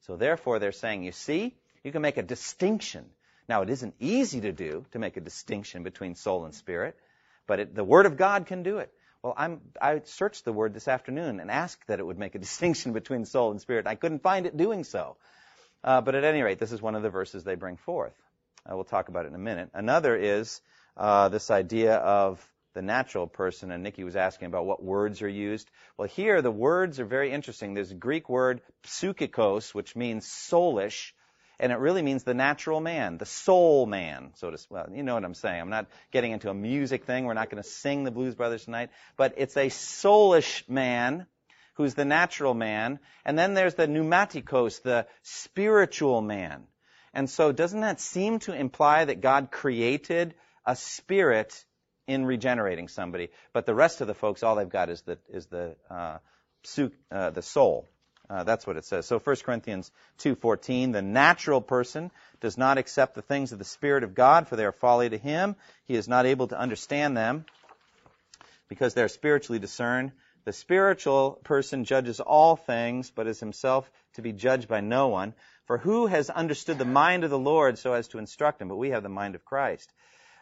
So 0.00 0.16
therefore, 0.16 0.58
they're 0.58 0.72
saying, 0.72 1.04
you 1.04 1.12
see, 1.12 1.54
you 1.84 1.92
can 1.92 2.02
make 2.02 2.16
a 2.16 2.22
distinction 2.22 3.04
now, 3.50 3.62
it 3.62 3.70
isn't 3.70 3.96
easy 3.98 4.42
to 4.42 4.52
do, 4.52 4.86
to 4.92 5.00
make 5.00 5.16
a 5.16 5.20
distinction 5.20 5.82
between 5.82 6.14
soul 6.14 6.44
and 6.44 6.54
spirit, 6.54 6.96
but 7.48 7.58
it, 7.58 7.74
the 7.74 7.82
Word 7.82 8.06
of 8.06 8.16
God 8.16 8.46
can 8.46 8.62
do 8.62 8.78
it. 8.78 8.92
Well, 9.24 9.34
I'm, 9.36 9.60
I 9.82 10.02
searched 10.04 10.44
the 10.44 10.52
Word 10.52 10.72
this 10.72 10.86
afternoon 10.86 11.40
and 11.40 11.50
asked 11.50 11.88
that 11.88 11.98
it 11.98 12.06
would 12.06 12.16
make 12.16 12.36
a 12.36 12.38
distinction 12.46 12.92
between 12.92 13.24
soul 13.24 13.50
and 13.50 13.60
spirit. 13.60 13.88
I 13.88 13.96
couldn't 13.96 14.22
find 14.22 14.46
it 14.46 14.56
doing 14.56 14.84
so. 14.84 15.16
Uh, 15.82 16.00
but 16.00 16.14
at 16.14 16.22
any 16.22 16.42
rate, 16.42 16.60
this 16.60 16.70
is 16.70 16.80
one 16.80 16.94
of 16.94 17.02
the 17.02 17.10
verses 17.10 17.42
they 17.42 17.56
bring 17.56 17.76
forth. 17.76 18.14
Uh, 18.66 18.74
we'll 18.74 18.84
talk 18.84 19.08
about 19.08 19.24
it 19.24 19.28
in 19.28 19.34
a 19.34 19.38
minute. 19.38 19.70
Another 19.74 20.16
is 20.16 20.60
uh, 20.96 21.28
this 21.28 21.50
idea 21.50 21.94
of 21.94 22.44
the 22.74 22.82
natural 22.82 23.26
person, 23.26 23.70
and 23.70 23.82
Nikki 23.82 24.04
was 24.04 24.16
asking 24.16 24.46
about 24.46 24.64
what 24.64 24.82
words 24.82 25.22
are 25.22 25.28
used. 25.28 25.70
Well, 25.96 26.08
here 26.08 26.40
the 26.40 26.50
words 26.50 27.00
are 27.00 27.04
very 27.04 27.32
interesting. 27.32 27.74
There's 27.74 27.90
a 27.90 27.96
Greek 27.96 28.28
word 28.28 28.60
psychikos, 28.84 29.74
which 29.74 29.96
means 29.96 30.26
soulish, 30.26 31.12
and 31.58 31.72
it 31.72 31.78
really 31.78 32.02
means 32.02 32.22
the 32.22 32.34
natural 32.34 32.80
man, 32.80 33.18
the 33.18 33.26
soul 33.26 33.86
man, 33.86 34.30
so 34.36 34.50
to 34.50 34.58
speak. 34.58 34.70
Well, 34.70 34.88
you 34.94 35.02
know 35.02 35.14
what 35.14 35.24
I'm 35.24 35.34
saying. 35.34 35.60
I'm 35.60 35.70
not 35.70 35.86
getting 36.12 36.32
into 36.32 36.48
a 36.48 36.54
music 36.54 37.04
thing. 37.04 37.24
We're 37.24 37.34
not 37.34 37.50
going 37.50 37.62
to 37.62 37.68
sing 37.68 38.04
the 38.04 38.10
Blues 38.10 38.34
Brothers 38.34 38.64
tonight, 38.64 38.90
but 39.16 39.34
it's 39.36 39.56
a 39.56 39.66
soulish 39.66 40.68
man 40.68 41.26
who's 41.74 41.94
the 41.94 42.04
natural 42.04 42.54
man, 42.54 43.00
and 43.24 43.38
then 43.38 43.54
there's 43.54 43.74
the 43.74 43.86
pneumatikos, 43.86 44.82
the 44.82 45.06
spiritual 45.22 46.20
man. 46.20 46.64
And 47.12 47.28
so 47.28 47.52
doesn't 47.52 47.80
that 47.80 48.00
seem 48.00 48.38
to 48.40 48.52
imply 48.52 49.04
that 49.04 49.20
God 49.20 49.50
created 49.50 50.34
a 50.64 50.76
spirit 50.76 51.64
in 52.06 52.24
regenerating 52.24 52.88
somebody, 52.88 53.28
but 53.52 53.66
the 53.66 53.74
rest 53.74 54.00
of 54.00 54.06
the 54.06 54.14
folks, 54.14 54.42
all 54.42 54.56
they've 54.56 54.68
got 54.68 54.90
is 54.90 55.02
the 55.02 55.18
is 55.28 55.46
the 55.46 55.76
uh, 55.88 56.18
uh, 57.10 57.30
the 57.30 57.42
soul. 57.42 57.88
Uh, 58.28 58.44
that's 58.44 58.64
what 58.64 58.76
it 58.76 58.84
says. 58.84 59.06
So 59.06 59.18
1 59.18 59.36
Corinthians 59.44 59.90
2:14, 60.18 60.92
the 60.92 61.02
natural 61.02 61.60
person 61.60 62.12
does 62.40 62.56
not 62.56 62.78
accept 62.78 63.14
the 63.14 63.22
things 63.22 63.52
of 63.52 63.58
the 63.58 63.64
Spirit 63.64 64.04
of 64.04 64.14
God, 64.14 64.46
for 64.46 64.56
they 64.56 64.64
are 64.64 64.72
folly 64.72 65.08
to 65.08 65.18
him. 65.18 65.56
He 65.86 65.96
is 65.96 66.08
not 66.08 66.26
able 66.26 66.46
to 66.48 66.58
understand 66.58 67.16
them 67.16 67.44
because 68.68 68.94
they 68.94 69.02
are 69.02 69.08
spiritually 69.08 69.58
discerned. 69.58 70.12
The 70.44 70.52
spiritual 70.52 71.40
person 71.44 71.84
judges 71.84 72.20
all 72.20 72.56
things, 72.56 73.10
but 73.10 73.26
is 73.26 73.40
himself 73.40 73.90
to 74.14 74.22
be 74.22 74.32
judged 74.32 74.68
by 74.68 74.80
no 74.80 75.08
one. 75.08 75.34
For 75.70 75.78
who 75.78 76.08
has 76.08 76.30
understood 76.30 76.78
the 76.78 76.84
mind 76.84 77.22
of 77.22 77.30
the 77.30 77.38
Lord 77.38 77.78
so 77.78 77.92
as 77.92 78.08
to 78.08 78.18
instruct 78.18 78.60
him? 78.60 78.66
But 78.66 78.74
we 78.74 78.90
have 78.90 79.04
the 79.04 79.08
mind 79.08 79.36
of 79.36 79.44
Christ. 79.44 79.92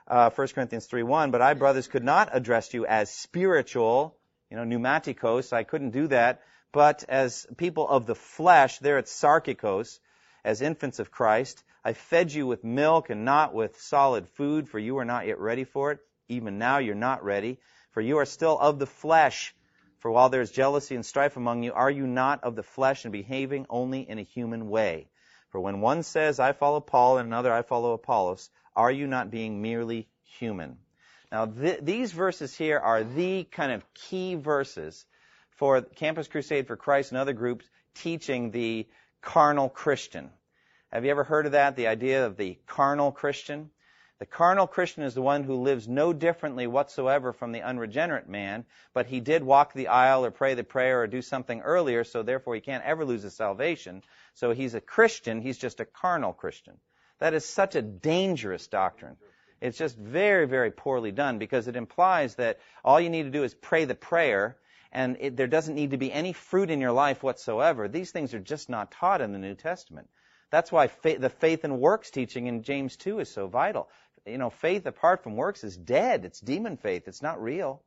Uh, 0.06 0.30
1 0.30 0.48
Corinthians 0.54 0.88
3:1. 0.88 1.32
But 1.32 1.42
I, 1.42 1.52
brothers, 1.52 1.86
could 1.86 2.02
not 2.02 2.30
address 2.32 2.72
you 2.72 2.86
as 2.86 3.10
spiritual, 3.10 4.16
you 4.48 4.56
know, 4.56 4.64
pneumaticos. 4.64 5.52
I 5.52 5.64
couldn't 5.64 5.90
do 5.90 6.06
that 6.06 6.40
but 6.72 7.04
as 7.10 7.46
people 7.58 7.86
of 7.86 8.06
the 8.06 8.14
flesh, 8.14 8.78
there 8.78 8.96
it's 8.96 9.12
sarkikos, 9.12 10.00
as 10.44 10.62
infants 10.62 10.98
of 10.98 11.10
Christ. 11.10 11.62
I 11.84 11.92
fed 11.92 12.32
you 12.32 12.46
with 12.46 12.64
milk 12.64 13.10
and 13.10 13.26
not 13.26 13.52
with 13.52 13.78
solid 13.82 14.30
food, 14.30 14.66
for 14.70 14.78
you 14.78 14.96
are 14.96 15.04
not 15.04 15.26
yet 15.26 15.38
ready 15.38 15.64
for 15.64 15.92
it. 15.92 15.98
Even 16.28 16.56
now 16.56 16.78
you're 16.78 16.94
not 16.94 17.22
ready, 17.22 17.60
for 17.90 18.00
you 18.00 18.16
are 18.16 18.24
still 18.24 18.58
of 18.58 18.78
the 18.78 18.86
flesh. 18.86 19.54
For 19.98 20.10
while 20.10 20.30
there 20.30 20.40
is 20.40 20.50
jealousy 20.50 20.94
and 20.94 21.04
strife 21.04 21.36
among 21.36 21.64
you, 21.64 21.74
are 21.74 21.90
you 21.90 22.06
not 22.06 22.44
of 22.44 22.56
the 22.56 22.62
flesh 22.62 23.04
and 23.04 23.12
behaving 23.12 23.66
only 23.68 24.08
in 24.08 24.18
a 24.18 24.22
human 24.22 24.70
way? 24.70 25.10
For 25.50 25.60
when 25.60 25.80
one 25.80 26.02
says, 26.02 26.38
I 26.38 26.52
follow 26.52 26.80
Paul, 26.80 27.18
and 27.18 27.26
another, 27.26 27.52
I 27.52 27.62
follow 27.62 27.92
Apollos, 27.92 28.50
are 28.76 28.90
you 28.90 29.06
not 29.06 29.30
being 29.30 29.62
merely 29.62 30.08
human? 30.38 30.78
Now, 31.32 31.46
th- 31.46 31.80
these 31.82 32.12
verses 32.12 32.56
here 32.56 32.78
are 32.78 33.02
the 33.02 33.44
kind 33.44 33.72
of 33.72 33.82
key 33.94 34.34
verses 34.34 35.04
for 35.50 35.82
Campus 35.82 36.28
Crusade 36.28 36.66
for 36.66 36.76
Christ 36.76 37.12
and 37.12 37.18
other 37.18 37.32
groups 37.32 37.68
teaching 37.94 38.50
the 38.50 38.86
carnal 39.20 39.68
Christian. 39.68 40.30
Have 40.92 41.04
you 41.04 41.10
ever 41.10 41.24
heard 41.24 41.46
of 41.46 41.52
that? 41.52 41.76
The 41.76 41.88
idea 41.88 42.26
of 42.26 42.36
the 42.36 42.58
carnal 42.66 43.12
Christian? 43.12 43.70
The 44.18 44.26
carnal 44.26 44.66
Christian 44.66 45.04
is 45.04 45.14
the 45.14 45.22
one 45.22 45.44
who 45.44 45.62
lives 45.62 45.86
no 45.86 46.12
differently 46.12 46.66
whatsoever 46.66 47.32
from 47.32 47.52
the 47.52 47.62
unregenerate 47.62 48.28
man, 48.28 48.64
but 48.92 49.06
he 49.06 49.20
did 49.20 49.44
walk 49.44 49.74
the 49.74 49.88
aisle 49.88 50.24
or 50.24 50.32
pray 50.32 50.54
the 50.54 50.64
prayer 50.64 51.02
or 51.02 51.06
do 51.06 51.22
something 51.22 51.60
earlier, 51.60 52.02
so 52.02 52.22
therefore 52.22 52.56
he 52.56 52.60
can't 52.60 52.84
ever 52.84 53.04
lose 53.04 53.22
his 53.22 53.36
salvation. 53.36 54.02
So 54.38 54.52
he's 54.52 54.74
a 54.74 54.80
Christian, 54.80 55.40
he's 55.40 55.58
just 55.58 55.80
a 55.80 55.84
carnal 55.84 56.32
Christian. 56.32 56.74
That 57.18 57.34
is 57.34 57.44
such 57.44 57.74
a 57.74 57.82
dangerous 57.82 58.68
doctrine. 58.68 59.16
It's 59.60 59.76
just 59.76 59.96
very, 59.96 60.46
very 60.46 60.70
poorly 60.70 61.10
done 61.10 61.38
because 61.38 61.66
it 61.66 61.74
implies 61.74 62.36
that 62.36 62.60
all 62.84 63.00
you 63.00 63.10
need 63.10 63.24
to 63.24 63.30
do 63.30 63.42
is 63.42 63.52
pray 63.52 63.84
the 63.84 63.96
prayer 63.96 64.56
and 64.92 65.16
it, 65.18 65.36
there 65.36 65.48
doesn't 65.48 65.74
need 65.74 65.90
to 65.90 65.96
be 65.96 66.12
any 66.12 66.32
fruit 66.32 66.70
in 66.70 66.80
your 66.80 66.92
life 66.92 67.20
whatsoever. 67.20 67.88
These 67.88 68.12
things 68.12 68.32
are 68.32 68.38
just 68.38 68.68
not 68.68 68.92
taught 68.92 69.20
in 69.20 69.32
the 69.32 69.40
New 69.40 69.56
Testament. 69.56 70.08
That's 70.52 70.70
why 70.70 70.86
fa- 70.86 71.18
the 71.18 71.30
faith 71.30 71.64
and 71.64 71.80
works 71.80 72.12
teaching 72.12 72.46
in 72.46 72.62
James 72.62 72.96
2 72.96 73.18
is 73.18 73.28
so 73.28 73.48
vital. 73.48 73.88
You 74.24 74.38
know, 74.38 74.50
faith 74.50 74.86
apart 74.86 75.24
from 75.24 75.34
works 75.34 75.64
is 75.64 75.76
dead. 75.76 76.24
It's 76.24 76.38
demon 76.38 76.76
faith. 76.76 77.08
It's 77.08 77.22
not 77.22 77.42
real. 77.42 77.82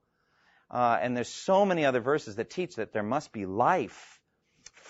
Uh, 0.70 1.00
and 1.02 1.16
there's 1.16 1.30
so 1.30 1.66
many 1.66 1.86
other 1.86 2.02
verses 2.02 2.36
that 2.36 2.50
teach 2.50 2.76
that 2.76 2.92
there 2.92 3.04
must 3.04 3.32
be 3.32 3.46
life. 3.46 4.21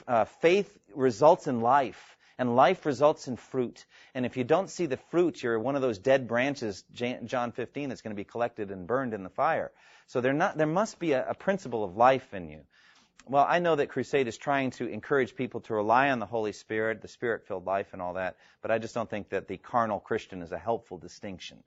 Uh, 0.07 0.25
faith 0.25 0.77
results 0.93 1.47
in 1.47 1.61
life, 1.61 2.17
and 2.37 2.55
life 2.55 2.85
results 2.85 3.27
in 3.27 3.35
fruit. 3.35 3.85
And 4.15 4.25
if 4.25 4.37
you 4.37 4.43
don't 4.43 4.69
see 4.69 4.87
the 4.87 4.97
fruit, 4.97 5.41
you're 5.43 5.59
one 5.59 5.75
of 5.75 5.81
those 5.81 5.99
dead 5.99 6.27
branches, 6.27 6.83
John 6.93 7.51
15, 7.51 7.89
that's 7.89 8.01
going 8.01 8.15
to 8.15 8.19
be 8.19 8.23
collected 8.23 8.71
and 8.71 8.87
burned 8.87 9.13
in 9.13 9.23
the 9.23 9.29
fire. 9.29 9.71
So 10.07 10.19
not, 10.19 10.57
there 10.57 10.67
must 10.67 10.99
be 10.99 11.13
a, 11.13 11.29
a 11.29 11.33
principle 11.33 11.83
of 11.83 11.95
life 11.95 12.33
in 12.33 12.49
you. 12.49 12.61
Well, 13.27 13.45
I 13.47 13.59
know 13.59 13.75
that 13.75 13.89
Crusade 13.89 14.27
is 14.27 14.37
trying 14.37 14.71
to 14.71 14.87
encourage 14.87 15.35
people 15.35 15.61
to 15.61 15.75
rely 15.75 16.09
on 16.09 16.19
the 16.19 16.25
Holy 16.25 16.51
Spirit, 16.51 17.01
the 17.01 17.07
Spirit 17.07 17.45
filled 17.47 17.65
life, 17.65 17.93
and 17.93 18.01
all 18.01 18.15
that, 18.15 18.37
but 18.61 18.71
I 18.71 18.79
just 18.79 18.95
don't 18.95 19.09
think 19.09 19.29
that 19.29 19.47
the 19.47 19.57
carnal 19.57 19.99
Christian 19.99 20.41
is 20.41 20.51
a 20.51 20.57
helpful 20.57 20.97
distinction. 20.97 21.63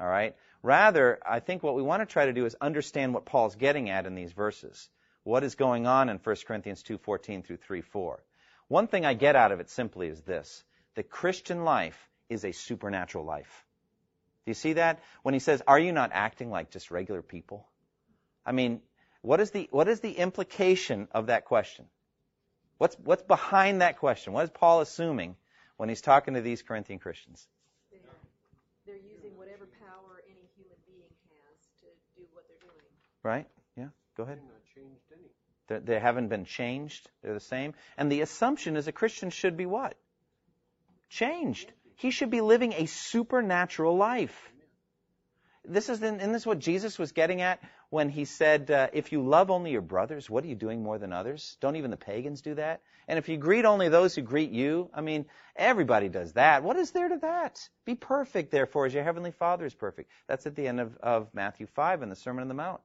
All 0.00 0.08
right? 0.08 0.34
Rather, 0.62 1.20
I 1.24 1.40
think 1.40 1.62
what 1.62 1.76
we 1.76 1.82
want 1.82 2.02
to 2.02 2.12
try 2.12 2.26
to 2.26 2.32
do 2.32 2.44
is 2.44 2.56
understand 2.60 3.14
what 3.14 3.24
Paul's 3.24 3.54
getting 3.54 3.88
at 3.88 4.04
in 4.04 4.14
these 4.14 4.32
verses. 4.32 4.88
What 5.26 5.42
is 5.42 5.56
going 5.56 5.88
on 5.88 6.08
in 6.08 6.18
1 6.18 6.36
Corinthians 6.46 6.84
2:14 6.84 7.42
through 7.42 7.56
3:4? 7.56 8.20
One 8.68 8.86
thing 8.86 9.04
I 9.04 9.14
get 9.14 9.34
out 9.34 9.50
of 9.50 9.58
it 9.58 9.68
simply 9.68 10.06
is 10.06 10.22
this: 10.22 10.62
the 10.94 11.02
Christian 11.02 11.64
life 11.64 11.98
is 12.28 12.44
a 12.44 12.52
supernatural 12.52 13.24
life. 13.24 13.66
Do 14.44 14.50
you 14.50 14.54
see 14.54 14.74
that? 14.74 15.00
When 15.24 15.34
he 15.34 15.40
says, 15.40 15.64
"Are 15.66 15.80
you 15.80 15.90
not 15.90 16.10
acting 16.12 16.48
like 16.48 16.70
just 16.70 16.92
regular 16.92 17.22
people?" 17.22 17.66
I 18.44 18.52
mean, 18.52 18.82
what 19.20 19.40
is 19.40 19.50
the 19.50 19.66
what 19.72 19.88
is 19.88 19.98
the 19.98 20.12
implication 20.12 21.08
of 21.10 21.26
that 21.26 21.44
question? 21.44 21.86
What's 22.78 22.96
what's 23.00 23.24
behind 23.24 23.80
that 23.80 23.98
question? 23.98 24.32
What 24.32 24.44
is 24.44 24.50
Paul 24.50 24.80
assuming 24.80 25.34
when 25.76 25.88
he's 25.88 26.02
talking 26.02 26.34
to 26.34 26.40
these 26.40 26.62
Corinthian 26.62 27.00
Christians? 27.00 27.48
They're, 27.90 27.98
they're 28.86 29.02
using 29.02 29.36
whatever 29.36 29.66
power 29.66 30.22
any 30.30 30.46
human 30.54 30.78
being 30.86 31.10
has 31.48 31.66
to 31.80 31.86
do 32.14 32.28
what 32.32 32.46
they're 32.46 32.62
doing. 32.62 32.86
Right? 33.24 33.48
Yeah. 33.76 33.88
Go 34.16 34.22
ahead. 34.22 34.38
They, 35.68 35.78
they 35.78 35.98
haven't 35.98 36.28
been 36.28 36.44
changed. 36.44 37.08
They're 37.22 37.34
the 37.34 37.40
same. 37.40 37.74
And 37.96 38.10
the 38.10 38.20
assumption 38.20 38.76
is 38.76 38.88
a 38.88 38.92
Christian 38.92 39.30
should 39.30 39.56
be 39.56 39.66
what? 39.66 39.96
Changed. 41.08 41.72
He 41.96 42.10
should 42.10 42.30
be 42.30 42.40
living 42.40 42.72
a 42.74 42.86
supernatural 42.86 43.96
life. 43.96 44.52
This 45.64 45.88
is, 45.88 46.00
and 46.02 46.20
this 46.20 46.42
is 46.42 46.46
what 46.46 46.60
Jesus 46.60 46.98
was 46.98 47.12
getting 47.12 47.40
at 47.40 47.60
when 47.90 48.08
he 48.08 48.24
said, 48.24 48.70
uh, 48.70 48.88
if 48.92 49.12
you 49.12 49.22
love 49.22 49.50
only 49.50 49.72
your 49.72 49.80
brothers, 49.80 50.28
what 50.30 50.44
are 50.44 50.46
you 50.46 50.54
doing 50.54 50.82
more 50.82 50.98
than 50.98 51.12
others? 51.12 51.56
Don't 51.60 51.76
even 51.76 51.90
the 51.90 51.96
pagans 51.96 52.42
do 52.42 52.54
that? 52.54 52.82
And 53.08 53.18
if 53.18 53.28
you 53.28 53.36
greet 53.36 53.64
only 53.64 53.88
those 53.88 54.14
who 54.14 54.22
greet 54.22 54.50
you, 54.50 54.90
I 54.92 55.00
mean, 55.00 55.26
everybody 55.54 56.08
does 56.08 56.32
that. 56.32 56.62
What 56.62 56.76
is 56.76 56.90
there 56.90 57.08
to 57.08 57.18
that? 57.18 57.68
Be 57.84 57.94
perfect, 57.94 58.50
therefore, 58.50 58.86
as 58.86 58.94
your 58.94 59.04
heavenly 59.04 59.30
Father 59.30 59.64
is 59.64 59.74
perfect. 59.74 60.10
That's 60.26 60.46
at 60.46 60.56
the 60.56 60.66
end 60.66 60.80
of, 60.80 60.96
of 60.98 61.32
Matthew 61.32 61.66
5 61.66 62.02
in 62.02 62.08
the 62.10 62.16
Sermon 62.16 62.42
on 62.42 62.48
the 62.48 62.54
Mount. 62.54 62.80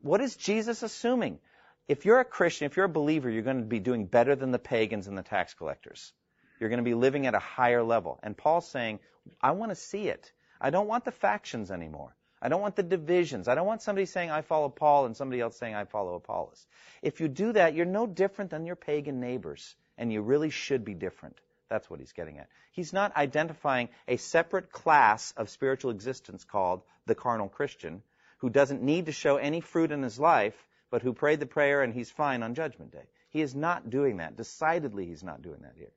What 0.00 0.20
is 0.20 0.36
Jesus 0.36 0.82
assuming? 0.82 1.38
If 1.86 2.04
you're 2.04 2.20
a 2.20 2.24
Christian, 2.24 2.66
if 2.66 2.76
you're 2.76 2.86
a 2.86 2.90
believer, 2.90 3.28
you're 3.28 3.42
going 3.42 3.58
to 3.60 3.64
be 3.64 3.78
doing 3.78 4.06
better 4.06 4.34
than 4.34 4.52
the 4.52 4.58
pagans 4.58 5.06
and 5.06 5.18
the 5.18 5.22
tax 5.22 5.54
collectors. 5.54 6.12
You're 6.58 6.70
going 6.70 6.78
to 6.78 6.84
be 6.84 6.94
living 6.94 7.26
at 7.26 7.34
a 7.34 7.38
higher 7.38 7.82
level. 7.82 8.18
And 8.22 8.36
Paul's 8.36 8.68
saying, 8.68 9.00
I 9.40 9.50
want 9.52 9.70
to 9.70 9.76
see 9.76 10.08
it. 10.08 10.32
I 10.60 10.70
don't 10.70 10.88
want 10.88 11.04
the 11.04 11.12
factions 11.12 11.70
anymore. 11.70 12.16
I 12.40 12.48
don't 12.48 12.60
want 12.60 12.76
the 12.76 12.82
divisions. 12.82 13.48
I 13.48 13.54
don't 13.54 13.66
want 13.66 13.82
somebody 13.82 14.06
saying 14.06 14.30
I 14.30 14.42
follow 14.42 14.68
Paul 14.68 15.06
and 15.06 15.16
somebody 15.16 15.40
else 15.40 15.56
saying 15.56 15.74
I 15.74 15.84
follow 15.84 16.14
Apollos. 16.14 16.66
If 17.02 17.20
you 17.20 17.28
do 17.28 17.52
that, 17.52 17.74
you're 17.74 17.86
no 17.86 18.06
different 18.06 18.50
than 18.50 18.66
your 18.66 18.76
pagan 18.76 19.20
neighbors, 19.20 19.74
and 19.96 20.12
you 20.12 20.20
really 20.20 20.50
should 20.50 20.84
be 20.84 20.94
different. 20.94 21.36
That's 21.70 21.88
what 21.88 22.00
he's 22.00 22.12
getting 22.12 22.38
at. 22.38 22.48
He's 22.72 22.92
not 22.92 23.16
identifying 23.16 23.88
a 24.06 24.16
separate 24.16 24.70
class 24.70 25.32
of 25.36 25.48
spiritual 25.48 25.90
existence 25.90 26.44
called 26.44 26.82
the 27.06 27.14
carnal 27.14 27.48
Christian, 27.48 28.02
who 28.38 28.50
doesn't 28.50 28.82
need 28.82 29.06
to 29.06 29.12
show 29.12 29.36
any 29.36 29.60
fruit 29.60 29.90
in 29.90 30.02
his 30.02 30.18
life, 30.18 30.54
but 30.90 31.02
who 31.02 31.12
prayed 31.12 31.40
the 31.40 31.46
prayer 31.46 31.82
and 31.82 31.92
he's 31.92 32.10
fine 32.10 32.42
on 32.42 32.54
Judgment 32.54 32.92
Day. 32.92 33.04
He 33.30 33.40
is 33.40 33.54
not 33.54 33.90
doing 33.90 34.18
that. 34.18 34.36
Decidedly, 34.36 35.06
he's 35.06 35.24
not 35.24 35.42
doing 35.42 35.62
that 35.62 35.74
here. 35.76 35.92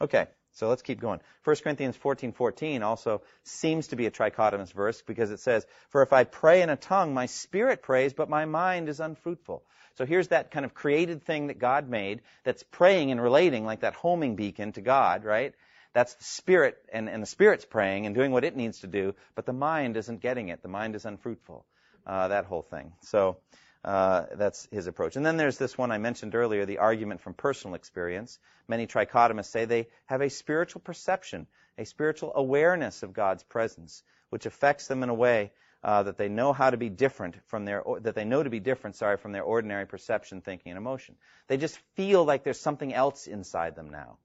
Okay, 0.00 0.26
so 0.52 0.68
let's 0.68 0.82
keep 0.82 1.00
going. 1.00 1.20
1 1.44 1.56
Corinthians 1.62 1.96
14:14 1.96 2.82
also 2.82 3.22
seems 3.44 3.88
to 3.88 3.96
be 3.96 4.06
a 4.06 4.10
trichotomous 4.10 4.72
verse 4.72 5.02
because 5.02 5.30
it 5.30 5.40
says, 5.40 5.66
"For 5.90 6.02
if 6.02 6.12
I 6.12 6.24
pray 6.24 6.62
in 6.62 6.70
a 6.70 6.76
tongue, 6.76 7.14
my 7.14 7.26
spirit 7.26 7.82
prays, 7.82 8.12
but 8.12 8.28
my 8.28 8.44
mind 8.44 8.88
is 8.88 9.00
unfruitful." 9.00 9.64
So 9.94 10.06
here's 10.06 10.28
that 10.28 10.50
kind 10.50 10.64
of 10.64 10.74
created 10.74 11.22
thing 11.22 11.48
that 11.48 11.58
God 11.58 11.88
made 11.88 12.22
that's 12.44 12.62
praying 12.62 13.10
and 13.10 13.22
relating 13.22 13.64
like 13.64 13.80
that 13.80 13.94
homing 13.94 14.36
beacon 14.36 14.72
to 14.72 14.80
God, 14.80 15.24
right? 15.24 15.54
That's 15.92 16.14
the 16.14 16.24
spirit, 16.24 16.78
and, 16.92 17.08
and 17.08 17.22
the 17.22 17.26
spirit's 17.26 17.66
praying 17.66 18.06
and 18.06 18.14
doing 18.14 18.32
what 18.32 18.44
it 18.44 18.56
needs 18.56 18.80
to 18.80 18.86
do, 18.86 19.14
but 19.34 19.44
the 19.44 19.52
mind 19.52 19.96
isn't 19.96 20.20
getting 20.20 20.48
it. 20.48 20.62
The 20.62 20.68
mind 20.68 20.94
is 20.94 21.04
unfruitful. 21.04 21.66
Uh, 22.06 22.28
that 22.28 22.46
whole 22.46 22.62
thing. 22.62 22.92
So 23.02 23.36
uh, 23.84 24.26
that's 24.34 24.68
his 24.70 24.86
approach. 24.86 25.16
And 25.16 25.26
then 25.26 25.36
there's 25.36 25.58
this 25.58 25.76
one 25.76 25.90
I 25.90 25.98
mentioned 25.98 26.34
earlier, 26.34 26.64
the 26.66 26.78
argument 26.78 27.20
from 27.20 27.34
personal 27.34 27.74
experience. 27.74 28.38
Many 28.68 28.86
trichotomists 28.86 29.50
say 29.50 29.64
they 29.64 29.88
have 30.06 30.20
a 30.20 30.30
spiritual 30.30 30.80
perception, 30.80 31.46
a 31.76 31.84
spiritual 31.84 32.32
awareness 32.34 33.02
of 33.02 33.12
God's 33.12 33.42
presence, 33.42 34.02
which 34.30 34.46
affects 34.46 34.86
them 34.86 35.02
in 35.02 35.08
a 35.08 35.14
way 35.14 35.52
uh, 35.82 36.04
that 36.04 36.16
they 36.16 36.28
know 36.28 36.52
how 36.52 36.70
to 36.70 36.76
be 36.76 36.88
different 36.88 37.34
from 37.46 37.64
their, 37.64 37.80
or, 37.80 37.98
that 38.00 38.14
they 38.14 38.24
know 38.24 38.42
to 38.42 38.50
be 38.50 38.60
different, 38.60 38.94
sorry, 38.94 39.16
from 39.16 39.32
their 39.32 39.42
ordinary 39.42 39.86
perception, 39.86 40.40
thinking, 40.40 40.70
and 40.70 40.78
emotion. 40.78 41.16
They 41.48 41.56
just 41.56 41.76
feel 41.96 42.24
like 42.24 42.44
there's 42.44 42.60
something 42.60 42.94
else 42.94 43.26
inside 43.26 43.74
them 43.74 43.90
now. 43.90 44.18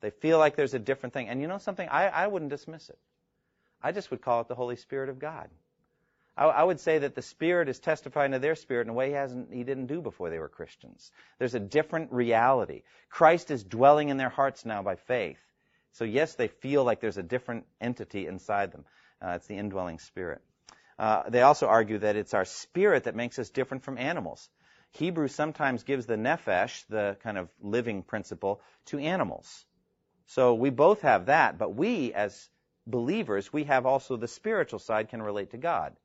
They 0.00 0.10
feel 0.10 0.38
like 0.38 0.54
there's 0.54 0.74
a 0.74 0.78
different 0.78 1.14
thing. 1.14 1.28
And 1.28 1.40
you 1.40 1.48
know 1.48 1.58
something? 1.58 1.88
I, 1.88 2.06
I 2.06 2.26
wouldn't 2.28 2.50
dismiss 2.50 2.88
it. 2.90 2.98
I 3.82 3.90
just 3.90 4.10
would 4.12 4.22
call 4.22 4.42
it 4.42 4.48
the 4.48 4.54
Holy 4.54 4.76
Spirit 4.76 5.08
of 5.08 5.18
God. 5.18 5.48
I, 6.36 6.44
I 6.46 6.62
would 6.62 6.80
say 6.80 6.98
that 6.98 7.14
the 7.14 7.22
Spirit 7.22 7.68
is 7.68 7.78
testifying 7.78 8.32
to 8.32 8.38
their 8.38 8.54
spirit 8.54 8.86
in 8.86 8.90
a 8.90 8.94
way 8.94 9.08
he 9.08 9.14
hasn't, 9.14 9.52
he 9.52 9.64
didn't 9.64 9.86
do 9.86 10.00
before 10.00 10.30
they 10.30 10.38
were 10.38 10.48
Christians. 10.48 11.10
There's 11.38 11.54
a 11.54 11.60
different 11.60 12.12
reality. 12.12 12.82
Christ 13.08 13.50
is 13.50 13.64
dwelling 13.64 14.10
in 14.10 14.16
their 14.16 14.28
hearts 14.28 14.64
now 14.64 14.82
by 14.82 14.96
faith. 14.96 15.38
So 15.92 16.04
yes, 16.04 16.34
they 16.34 16.48
feel 16.48 16.84
like 16.84 17.00
there's 17.00 17.16
a 17.16 17.22
different 17.22 17.64
entity 17.80 18.26
inside 18.26 18.72
them. 18.72 18.84
Uh, 19.22 19.30
it's 19.36 19.46
the 19.46 19.56
indwelling 19.56 19.98
spirit. 19.98 20.42
Uh, 20.98 21.28
they 21.28 21.42
also 21.42 21.66
argue 21.66 21.98
that 21.98 22.16
it's 22.16 22.34
our 22.34 22.44
spirit 22.44 23.04
that 23.04 23.14
makes 23.14 23.38
us 23.38 23.50
different 23.50 23.84
from 23.84 23.98
animals. 23.98 24.48
Hebrew 24.92 25.28
sometimes 25.28 25.82
gives 25.84 26.06
the 26.06 26.16
nephesh, 26.16 26.84
the 26.88 27.16
kind 27.22 27.38
of 27.38 27.48
living 27.60 28.02
principle, 28.02 28.60
to 28.86 28.98
animals. 28.98 29.64
So 30.26 30.54
we 30.54 30.70
both 30.70 31.02
have 31.02 31.26
that, 31.26 31.58
but 31.58 31.74
we 31.74 32.12
as 32.12 32.48
believers, 32.86 33.52
we 33.52 33.64
have 33.64 33.86
also 33.86 34.16
the 34.16 34.28
spiritual 34.28 34.78
side 34.78 35.08
can 35.08 35.22
relate 35.22 35.50
to 35.50 35.58
God. 35.58 35.96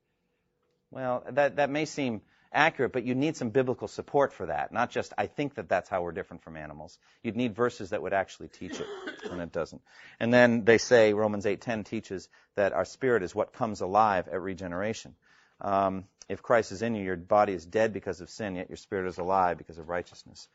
Well, 0.92 1.24
that, 1.30 1.56
that 1.56 1.70
may 1.70 1.86
seem 1.86 2.20
accurate, 2.52 2.92
but 2.92 3.04
you 3.04 3.14
need 3.14 3.34
some 3.34 3.48
biblical 3.48 3.88
support 3.88 4.30
for 4.30 4.46
that. 4.46 4.72
Not 4.72 4.90
just, 4.90 5.14
I 5.16 5.26
think 5.26 5.54
that 5.54 5.66
that's 5.66 5.88
how 5.88 6.02
we're 6.02 6.12
different 6.12 6.42
from 6.42 6.58
animals. 6.58 6.98
You'd 7.22 7.34
need 7.34 7.56
verses 7.56 7.90
that 7.90 8.02
would 8.02 8.12
actually 8.12 8.48
teach 8.48 8.78
it, 8.78 8.86
and 9.30 9.40
it 9.40 9.52
doesn't. 9.52 9.80
And 10.20 10.32
then 10.32 10.66
they 10.66 10.76
say, 10.76 11.14
Romans 11.14 11.46
8.10 11.46 11.86
teaches 11.86 12.28
that 12.56 12.74
our 12.74 12.84
spirit 12.84 13.22
is 13.22 13.34
what 13.34 13.54
comes 13.54 13.80
alive 13.80 14.28
at 14.28 14.38
regeneration. 14.38 15.14
Um, 15.62 16.04
if 16.28 16.42
Christ 16.42 16.72
is 16.72 16.82
in 16.82 16.94
you, 16.94 17.02
your 17.02 17.16
body 17.16 17.54
is 17.54 17.64
dead 17.64 17.94
because 17.94 18.20
of 18.20 18.28
sin, 18.28 18.56
yet 18.56 18.68
your 18.68 18.76
spirit 18.76 19.08
is 19.08 19.16
alive 19.16 19.56
because 19.56 19.78
of 19.78 19.88
righteousness. 19.88 20.46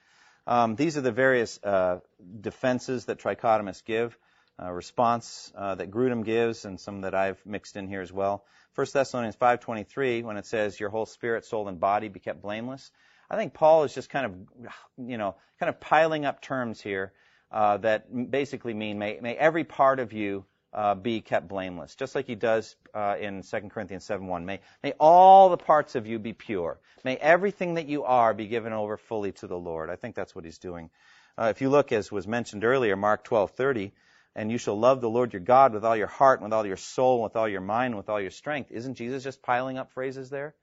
Um, 0.46 0.76
these 0.76 0.98
are 0.98 1.02
the 1.02 1.12
various 1.12 1.60
uh, 1.64 2.00
defenses 2.40 3.06
that 3.06 3.18
trichotomists 3.18 3.84
give, 3.84 4.16
uh, 4.62 4.72
response 4.72 5.52
uh, 5.56 5.76
that 5.76 5.90
Grudem 5.90 6.24
gives, 6.24 6.64
and 6.64 6.80
some 6.80 7.02
that 7.02 7.16
I've 7.16 7.44
mixed 7.44 7.76
in 7.76 7.88
here 7.88 8.02
as 8.02 8.14
well. 8.14 8.44
1 8.78 8.86
Thessalonians 8.94 9.36
5:23 9.36 10.22
when 10.22 10.38
it 10.38 10.46
says 10.46 10.80
your 10.80 10.92
whole 10.92 11.08
spirit, 11.08 11.46
soul 11.46 11.68
and 11.68 11.80
body 11.80 12.10
be 12.10 12.20
kept 12.20 12.44
blameless. 12.44 12.92
I 13.28 13.36
think 13.36 13.56
Paul 13.56 13.86
is 13.86 13.94
just 13.96 14.12
kind 14.12 14.28
of 14.28 14.70
you 15.10 15.18
know 15.18 15.36
kind 15.60 15.68
of 15.68 15.80
piling 15.80 16.26
up 16.26 16.44
terms 16.44 16.80
here 16.80 17.12
uh, 17.52 17.78
that 17.78 18.30
basically 18.30 18.76
mean 18.76 19.00
may, 19.00 19.20
may 19.20 19.36
every 19.36 19.64
part 19.64 20.00
of 20.00 20.14
you 20.14 20.46
uh, 20.74 20.94
be 20.94 21.22
kept 21.22 21.48
blameless, 21.48 21.96
just 21.96 22.14
like 22.14 22.28
he 22.28 22.36
does 22.36 22.76
uh, 22.94 23.16
in 23.20 23.42
2 23.42 23.62
Corinthians 23.70 24.06
7:1. 24.06 24.44
May 24.46 24.60
may 24.84 24.94
all 25.00 25.50
the 25.50 25.58
parts 25.58 25.96
of 25.96 26.06
you 26.06 26.20
be 26.20 26.34
pure. 26.34 26.80
May 27.04 27.18
everything 27.18 27.74
that 27.76 27.88
you 27.88 28.04
are 28.04 28.36
be 28.36 28.46
given 28.46 28.74
over 28.74 28.96
fully 28.98 29.32
to 29.32 29.48
the 29.48 29.58
Lord. 29.58 29.90
I 29.90 29.96
think 29.96 30.14
that's 30.14 30.36
what 30.36 30.46
he's 30.46 30.60
doing. 30.60 30.92
Uh, 31.36 31.46
if 31.46 31.62
you 31.62 31.70
look, 31.70 31.92
as 31.92 32.12
was 32.12 32.28
mentioned 32.28 32.64
earlier, 32.64 32.96
Mark 32.96 33.26
12:30, 33.26 33.92
and 34.38 34.52
you 34.52 34.60
shall 34.60 34.80
love 34.80 35.02
the 35.02 35.10
Lord 35.10 35.34
your 35.34 35.42
God 35.42 35.74
with 35.74 35.84
all 35.84 35.98
your 35.98 36.08
heart, 36.08 36.40
and 36.40 36.46
with 36.46 36.54
all 36.54 36.66
your 36.66 36.78
soul, 36.78 37.16
and 37.16 37.24
with 37.24 37.36
all 37.36 37.50
your 37.50 37.60
mind, 37.60 37.88
and 37.94 37.98
with 37.98 38.08
all 38.08 38.22
your 38.22 38.32
strength. 38.32 38.72
Isn't 38.72 38.94
Jesus 38.94 39.24
just 39.24 39.42
piling 39.42 39.80
up 39.80 39.92
phrases 39.92 40.30
there? 40.30 40.54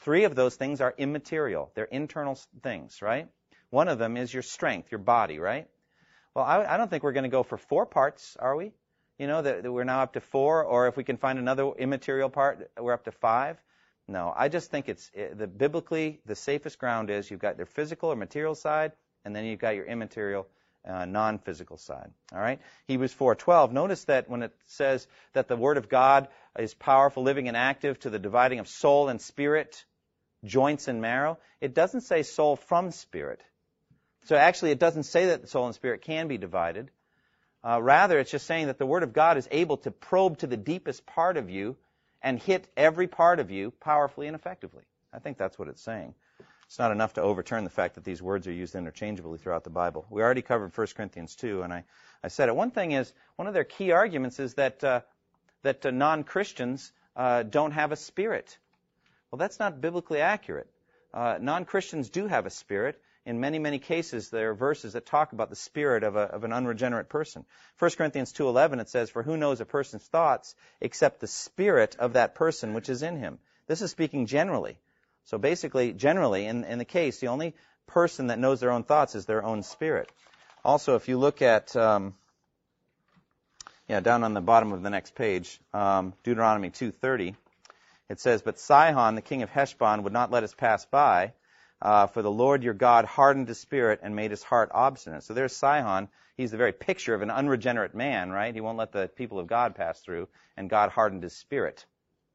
Three 0.00 0.24
of 0.24 0.34
those 0.34 0.56
things 0.56 0.80
are 0.80 0.92
immaterial. 0.98 1.70
They're 1.74 1.84
internal 1.84 2.36
things, 2.62 3.00
right? 3.00 3.28
One 3.70 3.86
of 3.86 3.98
them 3.98 4.16
is 4.16 4.34
your 4.34 4.42
strength, 4.42 4.90
your 4.90 4.98
body, 4.98 5.38
right? 5.38 5.68
Well, 6.34 6.44
I, 6.44 6.64
I 6.64 6.76
don't 6.76 6.90
think 6.90 7.04
we're 7.04 7.12
going 7.12 7.24
to 7.24 7.30
go 7.30 7.44
for 7.44 7.56
four 7.56 7.86
parts, 7.86 8.36
are 8.40 8.56
we? 8.56 8.72
You 9.16 9.28
know, 9.28 9.42
that, 9.42 9.62
that 9.62 9.70
we're 9.70 9.84
now 9.84 10.00
up 10.02 10.14
to 10.14 10.20
four, 10.20 10.64
or 10.64 10.88
if 10.88 10.96
we 10.96 11.04
can 11.04 11.16
find 11.16 11.38
another 11.38 11.70
immaterial 11.78 12.30
part, 12.30 12.68
we're 12.80 12.92
up 12.92 13.04
to 13.04 13.12
five. 13.12 13.58
No, 14.08 14.32
I 14.36 14.48
just 14.48 14.72
think 14.72 14.88
it's 14.88 15.08
it, 15.14 15.38
the 15.38 15.46
biblically 15.46 16.20
the 16.26 16.34
safest 16.34 16.80
ground 16.80 17.10
is 17.10 17.30
you've 17.30 17.38
got 17.38 17.58
your 17.58 17.66
physical 17.66 18.10
or 18.10 18.16
material 18.16 18.56
side, 18.56 18.90
and 19.24 19.36
then 19.36 19.44
you've 19.44 19.60
got 19.60 19.76
your 19.76 19.84
immaterial 19.84 20.48
uh, 20.86 21.04
non-physical 21.04 21.76
side. 21.76 22.10
All 22.32 22.40
right. 22.40 22.60
Hebrews 22.86 23.14
4:12. 23.14 23.72
Notice 23.72 24.04
that 24.04 24.28
when 24.28 24.42
it 24.42 24.54
says 24.66 25.06
that 25.32 25.48
the 25.48 25.56
Word 25.56 25.76
of 25.76 25.88
God 25.88 26.28
is 26.58 26.74
powerful, 26.74 27.22
living, 27.22 27.48
and 27.48 27.56
active 27.56 27.98
to 28.00 28.10
the 28.10 28.18
dividing 28.18 28.58
of 28.58 28.68
soul 28.68 29.08
and 29.08 29.20
spirit, 29.20 29.84
joints 30.44 30.88
and 30.88 31.00
marrow, 31.00 31.38
it 31.60 31.74
doesn't 31.74 32.02
say 32.02 32.22
soul 32.22 32.56
from 32.56 32.90
spirit. 32.90 33.42
So 34.24 34.36
actually, 34.36 34.70
it 34.70 34.78
doesn't 34.78 35.04
say 35.04 35.26
that 35.26 35.42
the 35.42 35.48
soul 35.48 35.66
and 35.66 35.74
spirit 35.74 36.02
can 36.02 36.28
be 36.28 36.38
divided. 36.38 36.90
Uh, 37.62 37.80
rather, 37.82 38.18
it's 38.18 38.30
just 38.30 38.46
saying 38.46 38.66
that 38.66 38.78
the 38.78 38.86
Word 38.86 39.02
of 39.02 39.12
God 39.12 39.36
is 39.36 39.48
able 39.50 39.76
to 39.78 39.90
probe 39.90 40.38
to 40.38 40.46
the 40.46 40.56
deepest 40.56 41.04
part 41.06 41.36
of 41.36 41.50
you 41.50 41.76
and 42.22 42.38
hit 42.38 42.66
every 42.76 43.06
part 43.06 43.38
of 43.38 43.50
you 43.50 43.70
powerfully 43.80 44.26
and 44.26 44.36
effectively. 44.36 44.84
I 45.12 45.18
think 45.18 45.36
that's 45.36 45.58
what 45.58 45.68
it's 45.68 45.82
saying. 45.82 46.14
It's 46.70 46.78
not 46.78 46.92
enough 46.92 47.14
to 47.14 47.22
overturn 47.22 47.64
the 47.64 47.70
fact 47.70 47.96
that 47.96 48.04
these 48.04 48.22
words 48.22 48.46
are 48.46 48.52
used 48.52 48.76
interchangeably 48.76 49.38
throughout 49.38 49.64
the 49.64 49.70
Bible. 49.70 50.06
We 50.08 50.22
already 50.22 50.40
covered 50.40 50.70
1 50.72 50.86
Corinthians 50.94 51.34
2, 51.34 51.62
and 51.62 51.72
I, 51.72 51.82
I 52.22 52.28
said 52.28 52.48
it. 52.48 52.54
One 52.54 52.70
thing 52.70 52.92
is, 52.92 53.12
one 53.34 53.48
of 53.48 53.54
their 53.54 53.64
key 53.64 53.90
arguments 53.90 54.38
is 54.38 54.54
that, 54.54 54.84
uh, 54.84 55.00
that 55.62 55.84
uh, 55.84 55.90
non-Christians 55.90 56.92
uh, 57.16 57.42
don't 57.42 57.72
have 57.72 57.90
a 57.90 57.96
spirit. 57.96 58.56
Well, 59.32 59.38
that's 59.38 59.58
not 59.58 59.80
biblically 59.80 60.20
accurate. 60.20 60.68
Uh, 61.12 61.38
non-Christians 61.40 62.08
do 62.08 62.28
have 62.28 62.46
a 62.46 62.50
spirit. 62.50 63.02
In 63.26 63.40
many, 63.40 63.58
many 63.58 63.80
cases, 63.80 64.30
there 64.30 64.50
are 64.50 64.54
verses 64.54 64.92
that 64.92 65.06
talk 65.06 65.32
about 65.32 65.50
the 65.50 65.56
spirit 65.56 66.04
of, 66.04 66.14
a, 66.14 66.20
of 66.20 66.44
an 66.44 66.52
unregenerate 66.52 67.08
person. 67.08 67.44
1 67.80 67.90
Corinthians 67.98 68.32
2.11, 68.32 68.80
it 68.80 68.88
says, 68.88 69.10
For 69.10 69.24
who 69.24 69.36
knows 69.36 69.60
a 69.60 69.64
person's 69.64 70.04
thoughts 70.04 70.54
except 70.80 71.18
the 71.18 71.26
spirit 71.26 71.96
of 71.98 72.12
that 72.12 72.36
person 72.36 72.74
which 72.74 72.88
is 72.88 73.02
in 73.02 73.16
him? 73.16 73.40
This 73.66 73.82
is 73.82 73.90
speaking 73.90 74.26
generally. 74.26 74.78
So 75.24 75.38
basically, 75.38 75.92
generally, 75.92 76.46
in, 76.46 76.64
in 76.64 76.78
the 76.78 76.84
case, 76.84 77.20
the 77.20 77.28
only 77.28 77.54
person 77.86 78.28
that 78.28 78.38
knows 78.38 78.60
their 78.60 78.70
own 78.70 78.84
thoughts 78.84 79.14
is 79.14 79.26
their 79.26 79.44
own 79.44 79.62
spirit. 79.62 80.10
Also, 80.64 80.96
if 80.96 81.08
you 81.08 81.18
look 81.18 81.42
at, 81.42 81.74
um, 81.76 82.14
yeah, 83.88 84.00
down 84.00 84.24
on 84.24 84.34
the 84.34 84.40
bottom 84.40 84.72
of 84.72 84.82
the 84.82 84.90
next 84.90 85.14
page, 85.14 85.60
um, 85.72 86.12
Deuteronomy 86.22 86.70
2:30, 86.70 87.34
it 88.08 88.20
says, 88.20 88.42
"But 88.42 88.58
Sihon, 88.58 89.14
the 89.14 89.22
king 89.22 89.42
of 89.42 89.50
Heshbon, 89.50 90.02
would 90.02 90.12
not 90.12 90.30
let 90.30 90.44
us 90.44 90.54
pass 90.54 90.84
by, 90.84 91.32
uh, 91.80 92.06
for 92.08 92.22
the 92.22 92.30
Lord 92.30 92.62
your 92.62 92.74
God 92.74 93.04
hardened 93.04 93.48
his 93.48 93.58
spirit 93.58 94.00
and 94.02 94.14
made 94.14 94.30
his 94.30 94.42
heart 94.42 94.70
obstinate." 94.72 95.22
So 95.22 95.34
there's 95.34 95.56
Sihon. 95.56 96.08
He's 96.36 96.50
the 96.50 96.56
very 96.56 96.72
picture 96.72 97.14
of 97.14 97.22
an 97.22 97.30
unregenerate 97.30 97.94
man, 97.94 98.30
right? 98.30 98.54
He 98.54 98.60
won't 98.60 98.78
let 98.78 98.92
the 98.92 99.08
people 99.08 99.38
of 99.38 99.46
God 99.46 99.74
pass 99.74 100.00
through, 100.00 100.28
and 100.56 100.70
God 100.70 100.90
hardened 100.90 101.22
his 101.22 101.36
spirit, 101.36 101.84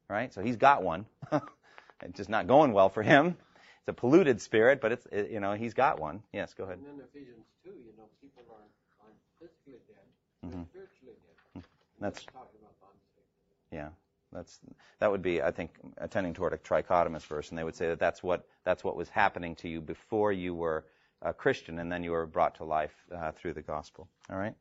right? 0.08 0.32
So 0.32 0.42
he's 0.42 0.56
got 0.56 0.82
one. 0.82 1.06
It's 2.02 2.16
just 2.16 2.30
not 2.30 2.46
going 2.46 2.72
well 2.72 2.88
for 2.88 3.02
him. 3.02 3.36
It's 3.80 3.88
a 3.88 3.92
polluted 3.92 4.40
spirit, 4.40 4.80
but 4.80 4.92
it's 4.92 5.06
it, 5.12 5.30
you 5.30 5.40
know 5.40 5.54
he's 5.54 5.74
got 5.74 6.00
one. 6.00 6.22
Yes, 6.32 6.54
go 6.54 6.64
ahead. 6.64 6.78
And 6.78 6.86
then 6.86 7.06
Ephesians 7.12 7.44
2, 7.64 7.70
you 7.70 7.92
know, 7.96 8.04
people 8.20 8.42
aren't, 8.50 8.70
aren't 9.02 9.16
physically 9.38 9.80
dead, 9.88 10.06
Mhm. 10.44 10.66
spiritually 10.70 11.14
dead. 11.54 11.64
That's 12.00 12.18
It's 12.18 12.26
talking 12.26 12.60
about 12.60 12.74
the 12.80 12.86
unsaved. 12.86 13.72
yeah. 13.72 13.88
That's 14.32 14.60
that 14.98 15.10
would 15.10 15.22
be 15.22 15.40
I 15.40 15.50
think 15.52 15.70
attending 15.98 16.34
toward 16.34 16.52
a 16.52 16.58
trichotomous 16.58 17.22
verse, 17.26 17.50
and 17.50 17.58
they 17.58 17.64
would 17.64 17.76
say 17.76 17.88
that 17.88 17.98
that's 18.00 18.22
what 18.22 18.46
that's 18.64 18.82
what 18.84 18.96
was 18.96 19.08
happening 19.08 19.54
to 19.56 19.68
you 19.68 19.80
before 19.80 20.32
you 20.32 20.54
were 20.54 20.84
a 21.22 21.32
Christian, 21.32 21.78
and 21.78 21.90
then 21.90 22.02
you 22.04 22.10
were 22.10 22.26
brought 22.26 22.56
to 22.56 22.64
life 22.64 22.92
uh, 23.14 23.32
through 23.32 23.54
the 23.54 23.62
gospel. 23.62 24.08
All 24.28 24.36
right. 24.36 24.54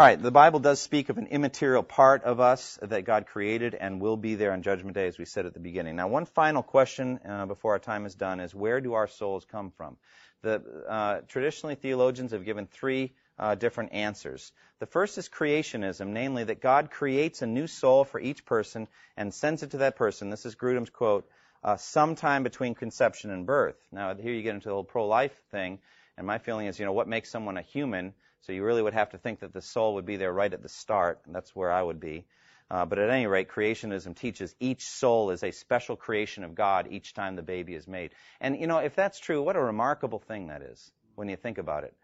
All 0.00 0.06
right, 0.06 0.18
the 0.18 0.30
Bible 0.30 0.60
does 0.60 0.80
speak 0.80 1.10
of 1.10 1.18
an 1.18 1.26
immaterial 1.26 1.82
part 1.82 2.24
of 2.24 2.40
us 2.40 2.78
that 2.80 3.04
God 3.04 3.26
created 3.26 3.74
and 3.74 4.00
will 4.00 4.16
be 4.16 4.34
there 4.34 4.52
on 4.52 4.62
Judgment 4.62 4.94
Day, 4.94 5.06
as 5.08 5.18
we 5.18 5.26
said 5.26 5.44
at 5.44 5.52
the 5.52 5.60
beginning. 5.60 5.94
Now, 5.94 6.08
one 6.08 6.24
final 6.24 6.62
question 6.62 7.20
uh, 7.28 7.44
before 7.44 7.72
our 7.72 7.78
time 7.78 8.06
is 8.06 8.14
done 8.14 8.40
is 8.40 8.54
where 8.54 8.80
do 8.80 8.94
our 8.94 9.06
souls 9.06 9.44
come 9.44 9.70
from? 9.76 9.98
The, 10.40 10.62
uh, 10.88 11.20
traditionally, 11.28 11.74
theologians 11.74 12.32
have 12.32 12.46
given 12.46 12.66
three 12.66 13.12
uh, 13.38 13.56
different 13.56 13.92
answers. 13.92 14.52
The 14.78 14.86
first 14.86 15.18
is 15.18 15.28
creationism, 15.28 16.06
namely 16.06 16.44
that 16.44 16.62
God 16.62 16.90
creates 16.90 17.42
a 17.42 17.46
new 17.46 17.66
soul 17.66 18.04
for 18.04 18.18
each 18.18 18.46
person 18.46 18.88
and 19.18 19.34
sends 19.34 19.62
it 19.62 19.72
to 19.72 19.78
that 19.78 19.96
person. 19.96 20.30
This 20.30 20.46
is 20.46 20.54
Grudem's 20.54 20.88
quote, 20.88 21.28
uh, 21.62 21.76
sometime 21.76 22.42
between 22.42 22.74
conception 22.74 23.32
and 23.32 23.44
birth. 23.44 23.76
Now, 23.92 24.14
here 24.14 24.32
you 24.32 24.40
get 24.40 24.54
into 24.54 24.68
the 24.68 24.74
whole 24.74 24.82
pro-life 24.82 25.38
thing, 25.50 25.78
and 26.16 26.26
my 26.26 26.38
feeling 26.38 26.68
is, 26.68 26.78
you 26.78 26.86
know, 26.86 26.92
what 26.92 27.06
makes 27.06 27.28
someone 27.28 27.58
a 27.58 27.62
human? 27.62 28.14
So 28.42 28.52
you 28.52 28.64
really 28.64 28.82
would 28.82 28.94
have 28.94 29.10
to 29.10 29.18
think 29.18 29.40
that 29.40 29.52
the 29.52 29.62
soul 29.62 29.94
would 29.94 30.06
be 30.06 30.16
there 30.16 30.32
right 30.32 30.52
at 30.52 30.62
the 30.62 30.68
start, 30.68 31.20
and 31.26 31.34
that's 31.34 31.54
where 31.54 31.70
I 31.70 31.82
would 31.82 32.00
be. 32.00 32.24
Uh, 32.70 32.86
but 32.86 32.98
at 32.98 33.10
any 33.10 33.26
rate, 33.26 33.48
creationism 33.48 34.16
teaches 34.16 34.54
each 34.60 34.84
soul 34.84 35.30
is 35.30 35.42
a 35.42 35.50
special 35.50 35.96
creation 35.96 36.44
of 36.44 36.54
God 36.54 36.86
each 36.90 37.14
time 37.14 37.34
the 37.34 37.42
baby 37.42 37.74
is 37.74 37.88
made. 37.88 38.12
And 38.40 38.60
you 38.60 38.66
know, 38.66 38.78
if 38.78 38.94
that's 38.94 39.18
true, 39.18 39.42
what 39.42 39.56
a 39.56 39.60
remarkable 39.60 40.20
thing 40.20 40.48
that 40.48 40.62
is 40.62 40.92
when 41.16 41.28
you 41.28 41.36
think 41.36 41.58
about 41.58 41.84
it. 41.84 41.94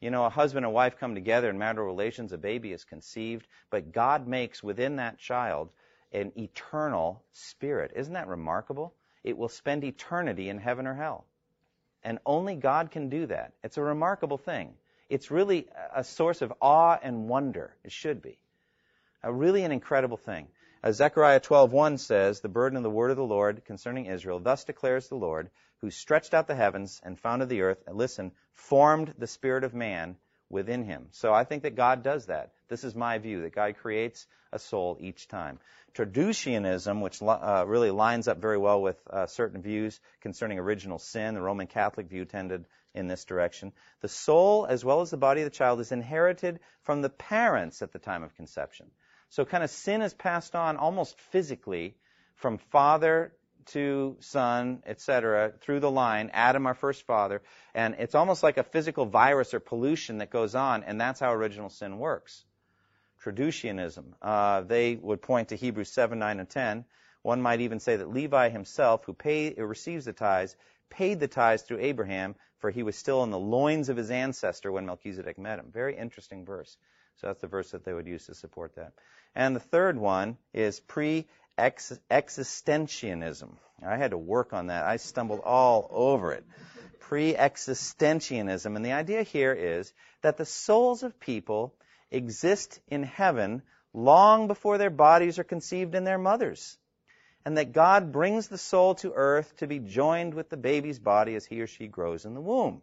You 0.00 0.10
know, 0.10 0.24
a 0.24 0.30
husband 0.30 0.66
and 0.66 0.74
wife 0.74 0.98
come 0.98 1.14
together 1.14 1.48
in 1.48 1.58
marital 1.58 1.84
relations, 1.84 2.32
a 2.32 2.38
baby 2.38 2.72
is 2.72 2.84
conceived, 2.84 3.46
but 3.70 3.92
God 3.92 4.26
makes 4.26 4.62
within 4.62 4.96
that 4.96 5.18
child 5.18 5.70
an 6.12 6.32
eternal 6.36 7.22
spirit. 7.32 7.92
Isn't 7.94 8.14
that 8.14 8.28
remarkable? 8.28 8.94
It 9.24 9.38
will 9.38 9.48
spend 9.48 9.84
eternity 9.84 10.48
in 10.48 10.58
heaven 10.58 10.86
or 10.86 10.94
hell. 10.94 11.24
And 12.02 12.18
only 12.26 12.56
God 12.56 12.90
can 12.90 13.08
do 13.08 13.26
that. 13.26 13.52
It's 13.64 13.78
a 13.78 13.82
remarkable 13.82 14.38
thing. 14.38 14.74
It's 15.08 15.30
really 15.30 15.68
a 15.94 16.02
source 16.02 16.42
of 16.42 16.52
awe 16.60 16.98
and 17.00 17.28
wonder. 17.28 17.74
It 17.84 17.92
should 17.92 18.22
be. 18.22 18.38
A 19.22 19.32
really 19.32 19.62
an 19.62 19.72
incredible 19.72 20.16
thing. 20.16 20.48
As 20.82 20.96
Zechariah 20.96 21.40
12:1 21.40 21.98
says, 21.98 22.40
the 22.40 22.48
burden 22.48 22.76
of 22.76 22.82
the 22.82 22.90
word 22.90 23.10
of 23.10 23.16
the 23.16 23.24
Lord 23.24 23.64
concerning 23.64 24.06
Israel, 24.06 24.40
thus 24.40 24.64
declares 24.64 25.08
the 25.08 25.16
Lord, 25.16 25.50
who 25.80 25.90
stretched 25.90 26.34
out 26.34 26.46
the 26.46 26.54
heavens 26.54 27.00
and 27.04 27.18
founded 27.18 27.48
the 27.48 27.62
earth, 27.62 27.82
and 27.86 27.96
listen, 27.96 28.32
formed 28.54 29.14
the 29.18 29.26
spirit 29.26 29.64
of 29.64 29.74
man 29.74 30.16
within 30.48 30.84
him. 30.84 31.08
So 31.10 31.32
I 31.32 31.44
think 31.44 31.62
that 31.64 31.74
God 31.74 32.02
does 32.02 32.26
that. 32.26 32.52
This 32.68 32.84
is 32.84 32.94
my 32.94 33.18
view, 33.18 33.42
that 33.42 33.54
God 33.54 33.76
creates 33.76 34.26
a 34.52 34.58
soul 34.58 34.96
each 35.00 35.28
time. 35.28 35.58
Traducianism, 35.94 37.00
which 37.00 37.22
uh, 37.22 37.64
really 37.66 37.90
lines 37.90 38.28
up 38.28 38.38
very 38.38 38.58
well 38.58 38.80
with 38.80 38.96
uh, 39.10 39.26
certain 39.26 39.62
views 39.62 39.98
concerning 40.20 40.58
original 40.58 40.98
sin, 40.98 41.34
the 41.34 41.42
Roman 41.42 41.66
Catholic 41.66 42.08
view 42.08 42.24
tended 42.24 42.66
in 42.96 43.08
this 43.08 43.24
direction. 43.24 43.72
The 44.00 44.08
soul, 44.08 44.66
as 44.66 44.84
well 44.84 45.00
as 45.00 45.10
the 45.10 45.16
body 45.16 45.42
of 45.42 45.46
the 45.46 45.56
child, 45.56 45.80
is 45.80 45.92
inherited 45.92 46.60
from 46.82 47.02
the 47.02 47.10
parents 47.10 47.82
at 47.82 47.92
the 47.92 47.98
time 47.98 48.22
of 48.22 48.34
conception. 48.34 48.90
So 49.28 49.44
kind 49.44 49.62
of 49.62 49.70
sin 49.70 50.02
is 50.02 50.14
passed 50.14 50.54
on 50.54 50.76
almost 50.76 51.20
physically 51.20 51.96
from 52.36 52.58
father 52.58 53.32
to 53.66 54.16
son, 54.20 54.82
etc., 54.86 55.52
through 55.60 55.80
the 55.80 55.90
line, 55.90 56.30
Adam, 56.32 56.66
our 56.66 56.74
first 56.74 57.02
father, 57.02 57.42
and 57.74 57.96
it's 57.98 58.14
almost 58.14 58.42
like 58.42 58.58
a 58.58 58.62
physical 58.62 59.06
virus 59.06 59.54
or 59.54 59.60
pollution 59.60 60.18
that 60.18 60.30
goes 60.30 60.54
on, 60.54 60.84
and 60.84 61.00
that's 61.00 61.20
how 61.20 61.32
original 61.32 61.68
sin 61.68 61.98
works. 61.98 62.44
Traducianism, 63.24 64.04
uh, 64.22 64.60
they 64.60 64.94
would 64.94 65.20
point 65.20 65.48
to 65.48 65.56
Hebrews 65.56 65.90
7, 65.90 66.18
9, 66.18 66.38
and 66.38 66.48
10. 66.48 66.84
One 67.22 67.42
might 67.42 67.60
even 67.60 67.80
say 67.80 67.96
that 67.96 68.08
Levi 68.08 68.50
himself, 68.50 69.04
who 69.04 69.12
pay, 69.12 69.52
receives 69.54 70.04
the 70.04 70.12
tithes, 70.12 70.54
paid 70.90 71.20
the 71.20 71.28
tithes 71.28 71.62
through 71.62 71.80
Abraham, 71.80 72.34
for 72.58 72.70
he 72.70 72.82
was 72.82 72.96
still 72.96 73.22
in 73.22 73.30
the 73.30 73.38
loins 73.38 73.88
of 73.88 73.96
his 73.96 74.10
ancestor 74.10 74.72
when 74.72 74.86
Melchizedek 74.86 75.38
met 75.38 75.58
him. 75.58 75.70
Very 75.72 75.96
interesting 75.96 76.44
verse. 76.44 76.76
So 77.16 77.28
that's 77.28 77.40
the 77.40 77.46
verse 77.46 77.70
that 77.70 77.84
they 77.84 77.92
would 77.92 78.06
use 78.06 78.26
to 78.26 78.34
support 78.34 78.74
that. 78.76 78.92
And 79.34 79.56
the 79.56 79.60
third 79.60 79.96
one 79.98 80.36
is 80.52 80.80
pre 80.80 81.26
existentianism. 81.58 83.50
I 83.86 83.96
had 83.96 84.10
to 84.12 84.18
work 84.18 84.52
on 84.52 84.66
that. 84.68 84.84
I 84.84 84.96
stumbled 84.96 85.40
all 85.40 85.88
over 85.90 86.32
it. 86.32 86.44
Pre 87.00 87.34
existentianism. 87.34 88.76
And 88.76 88.84
the 88.84 88.92
idea 88.92 89.22
here 89.22 89.52
is 89.52 89.92
that 90.22 90.36
the 90.36 90.44
souls 90.44 91.02
of 91.02 91.18
people 91.20 91.74
exist 92.10 92.80
in 92.88 93.02
heaven 93.02 93.62
long 93.92 94.46
before 94.46 94.78
their 94.78 94.90
bodies 94.90 95.38
are 95.38 95.44
conceived 95.44 95.94
in 95.94 96.04
their 96.04 96.18
mothers. 96.18 96.76
And 97.46 97.58
that 97.58 97.72
God 97.72 98.10
brings 98.10 98.48
the 98.48 98.58
soul 98.58 98.96
to 98.96 99.12
earth 99.14 99.56
to 99.58 99.68
be 99.68 99.78
joined 99.78 100.34
with 100.34 100.50
the 100.50 100.56
baby's 100.56 100.98
body 100.98 101.36
as 101.36 101.46
he 101.46 101.60
or 101.60 101.68
she 101.68 101.86
grows 101.86 102.24
in 102.24 102.34
the 102.34 102.40
womb. 102.40 102.82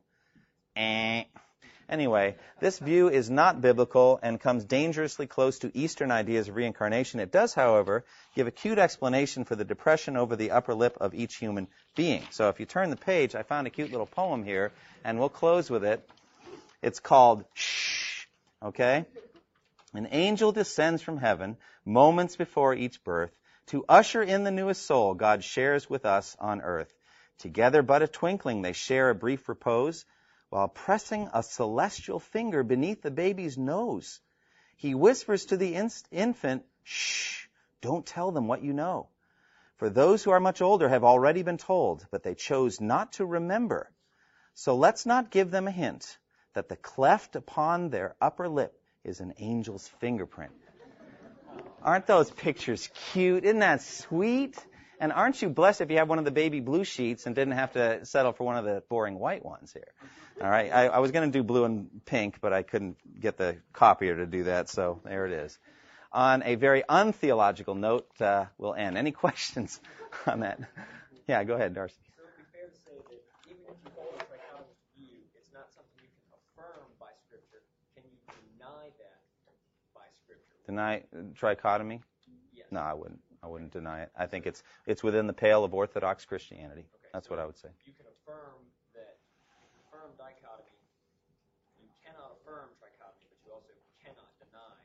Eh. 0.78 1.26
Anyway, 1.90 2.38
this 2.62 2.80
view 2.80 3.10
is 3.10 3.30
not 3.30 3.60
biblical 3.60 4.22
and 4.24 4.40
comes 4.40 4.64
dangerously 4.64 5.28
close 5.28 5.60
to 5.60 5.78
Eastern 5.78 6.12
ideas 6.12 6.48
of 6.48 6.56
reincarnation. 6.56 7.20
It 7.20 7.30
does, 7.30 7.54
however, 7.54 8.06
give 8.36 8.48
a 8.48 8.52
cute 8.52 8.80
explanation 8.80 9.44
for 9.44 9.58
the 9.58 9.66
depression 9.66 10.16
over 10.16 10.38
the 10.38 10.52
upper 10.52 10.74
lip 10.74 10.96
of 11.02 11.14
each 11.14 11.36
human 11.36 11.68
being. 11.98 12.24
So 12.32 12.48
if 12.48 12.62
you 12.62 12.66
turn 12.66 12.90
the 12.90 12.96
page, 12.96 13.36
I 13.36 13.44
found 13.44 13.68
a 13.68 13.70
cute 13.70 13.92
little 13.92 14.08
poem 14.08 14.46
here, 14.46 14.72
and 15.04 15.20
we'll 15.20 15.28
close 15.28 15.70
with 15.70 15.84
it. 15.84 16.10
It's 16.82 17.02
called 17.02 17.44
Shh. 17.54 18.28
Okay? 18.64 19.06
An 19.94 20.08
angel 20.10 20.54
descends 20.54 21.02
from 21.02 21.18
heaven 21.18 21.58
moments 21.86 22.38
before 22.38 22.74
each 22.74 23.04
birth 23.04 23.32
to 23.74 23.84
usher 23.90 24.22
in 24.22 24.44
the 24.44 24.52
newest 24.52 24.86
soul 24.86 25.16
God 25.16 25.44
shares 25.44 25.90
with 25.90 26.06
us 26.06 26.38
on 26.40 26.62
earth. 26.62 26.94
Together 27.40 27.82
but 27.82 28.04
a 28.04 28.08
twinkling, 28.08 28.62
they 28.62 28.74
share 28.74 29.10
a 29.10 29.16
brief 29.16 29.50
repose 29.50 30.06
while 30.50 30.68
pressing 30.68 31.28
a 31.34 31.42
celestial 31.42 32.20
finger 32.20 32.62
beneath 32.62 33.02
the 33.02 33.10
baby's 33.10 33.58
nose. 33.58 34.22
He 34.76 34.94
whispers 34.94 35.46
to 35.46 35.58
the 35.58 35.74
infant, 36.12 36.64
shh, 36.84 37.48
don't 37.82 38.06
tell 38.06 38.30
them 38.32 38.48
what 38.48 38.62
you 38.62 38.74
know. 38.74 39.08
For 39.78 39.90
those 39.90 40.24
who 40.24 40.30
are 40.30 40.40
much 40.40 40.62
older 40.62 40.88
have 40.88 41.04
already 41.04 41.42
been 41.42 41.58
told, 41.58 42.06
but 42.12 42.22
they 42.22 42.36
chose 42.36 42.80
not 42.80 43.14
to 43.14 43.26
remember. 43.26 43.90
So 44.54 44.76
let's 44.76 45.08
not 45.08 45.32
give 45.32 45.50
them 45.50 45.68
a 45.68 45.72
hint 45.72 46.20
that 46.54 46.70
the 46.70 46.76
cleft 46.76 47.36
upon 47.36 47.90
their 47.90 48.16
upper 48.22 48.48
lip 48.48 48.80
is 49.04 49.20
an 49.20 49.32
angel's 49.32 49.88
fingerprint. 50.00 50.63
Aren't 51.82 52.08
those 52.08 52.32
pictures 52.32 52.90
cute? 53.12 53.44
Isn't 53.44 53.60
that 53.60 53.82
sweet? 53.82 54.58
And 55.00 55.12
aren't 55.12 55.42
you 55.42 55.50
blessed 55.50 55.82
if 55.82 55.92
you 55.92 55.98
have 55.98 56.08
one 56.08 56.20
of 56.20 56.24
the 56.24 56.32
baby 56.32 56.62
blue 56.62 56.86
sheets 56.86 57.26
and 57.26 57.36
didn't 57.36 57.56
have 57.56 57.74
to 57.74 58.06
settle 58.06 58.32
for 58.32 58.46
one 58.46 58.56
of 58.56 58.64
the 58.64 58.84
boring 58.88 59.20
white 59.20 59.44
ones 59.44 59.74
here? 59.74 59.92
All 60.42 60.50
right. 60.50 60.72
I, 60.72 60.88
I 60.88 61.00
was 61.00 61.12
going 61.12 61.30
to 61.30 61.38
do 61.38 61.44
blue 61.44 61.66
and 61.66 61.90
pink, 62.06 62.40
but 62.40 62.54
I 62.54 62.64
couldn't 62.64 62.98
get 63.20 63.38
the 63.38 63.58
copier 63.74 64.16
to 64.16 64.26
do 64.26 64.46
that, 64.46 64.70
so 64.70 65.02
there 65.04 65.26
it 65.26 65.34
is. 65.34 65.60
On 66.14 66.44
a 66.44 66.56
very 66.56 66.84
untheological 66.88 67.76
note, 67.76 68.08
uh, 68.22 68.46
we'll 68.58 68.76
end. 68.76 68.98
Any 68.98 69.12
questions 69.24 69.82
on 70.26 70.42
that? 70.42 70.60
Yeah, 71.28 71.44
go 71.44 71.56
ahead, 71.56 71.74
Darcy. 71.74 71.96
So 72.16 72.24
it 72.24 72.28
would 72.28 72.38
be 72.38 72.46
fair 72.54 72.68
to 72.70 72.78
say 72.78 72.96
that 72.96 73.50
even 73.50 73.64
if 73.68 73.78
you 73.84 73.92
hold 73.98 74.14
a 74.16 74.24
trichotomous 74.24 74.78
view, 74.96 75.26
it's 75.36 75.52
not 75.52 75.68
something 75.74 76.00
you 76.00 76.12
can 76.12 76.38
affirm 76.38 76.86
by 77.00 77.10
Scripture. 77.28 77.66
Can 77.96 78.04
you 78.06 78.18
deny 78.30 78.94
that 79.00 79.20
by 79.96 80.06
Scripture? 80.22 80.53
Deny 80.66 81.04
trichotomy? 81.34 82.02
Yes. 82.54 82.68
No, 82.72 82.80
I 82.80 82.94
wouldn't. 82.94 83.20
I 83.44 83.48
wouldn't 83.48 83.72
deny 83.74 84.04
it. 84.04 84.12
I 84.18 84.26
think 84.26 84.48
it's 84.48 84.64
it's 84.88 85.04
within 85.04 85.28
the 85.28 85.34
pale 85.34 85.64
of 85.66 85.74
Orthodox 85.74 86.24
Christianity. 86.26 86.86
Okay, 86.96 87.10
That's 87.14 87.28
so 87.28 87.36
what 87.36 87.40
I 87.40 87.46
would 87.46 87.58
say. 87.58 87.68
You 87.86 87.92
can 87.92 88.06
affirm 88.08 88.56
that 88.96 89.20
affirm 89.92 90.12
dichotomy. 90.18 90.80
You 91.82 91.90
cannot 92.06 92.40
affirm 92.40 92.70
trichotomy, 92.80 93.28
but 93.28 93.40
you 93.44 93.52
also 93.52 93.74
cannot 94.00 94.32
deny 94.40 94.80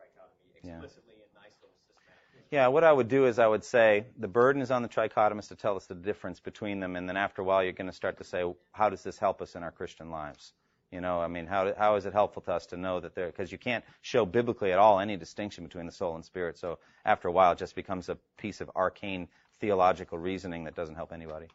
trichotomy 0.00 0.48
Yeah. 0.64 0.80
explicitly 0.80 1.20
in 1.20 1.28
nice 1.36 1.52
little 1.60 1.76
systematic. 1.84 2.48
Yeah, 2.50 2.68
what 2.68 2.84
I 2.84 2.92
would 2.92 3.08
do 3.08 3.26
is 3.26 3.38
I 3.38 3.46
would 3.46 3.64
say 3.64 4.06
the 4.18 4.28
burden 4.28 4.62
is 4.62 4.70
on 4.70 4.80
the 4.80 4.88
trichotomist 4.88 5.48
to 5.48 5.56
tell 5.56 5.76
us 5.76 5.86
the 5.86 5.94
difference 5.94 6.40
between 6.40 6.80
them, 6.80 6.96
and 6.96 7.06
then 7.06 7.18
after 7.18 7.42
a 7.42 7.44
while 7.44 7.62
you're 7.62 7.72
going 7.76 7.86
to 7.90 7.92
start 7.92 8.16
to 8.18 8.24
say, 8.24 8.42
how 8.72 8.88
does 8.88 9.02
this 9.02 9.18
help 9.18 9.42
us 9.42 9.54
in 9.56 9.62
our 9.62 9.70
Christian 9.70 10.10
lives? 10.10 10.54
You 10.92 11.00
know, 11.00 11.20
I 11.20 11.28
mean, 11.28 11.46
how 11.46 11.72
how 11.78 11.94
is 11.96 12.06
it 12.06 12.12
helpful 12.12 12.42
to 12.42 12.52
us 12.52 12.66
to 12.66 12.76
know 12.76 12.98
that 13.00 13.14
there? 13.14 13.26
Because 13.26 13.52
you 13.52 13.58
can't 13.58 13.84
show 14.00 14.26
biblically 14.26 14.72
at 14.72 14.78
all 14.78 14.98
any 14.98 15.16
distinction 15.16 15.62
between 15.64 15.86
the 15.86 15.92
soul 15.92 16.16
and 16.16 16.24
spirit. 16.24 16.58
So 16.58 16.78
after 17.04 17.28
a 17.28 17.32
while, 17.32 17.52
it 17.52 17.58
just 17.58 17.76
becomes 17.76 18.08
a 18.08 18.16
piece 18.38 18.60
of 18.60 18.70
arcane 18.74 19.28
theological 19.60 20.18
reasoning 20.18 20.64
that 20.64 20.74
doesn't 20.74 20.96
help 20.96 21.12
anybody. 21.12 21.46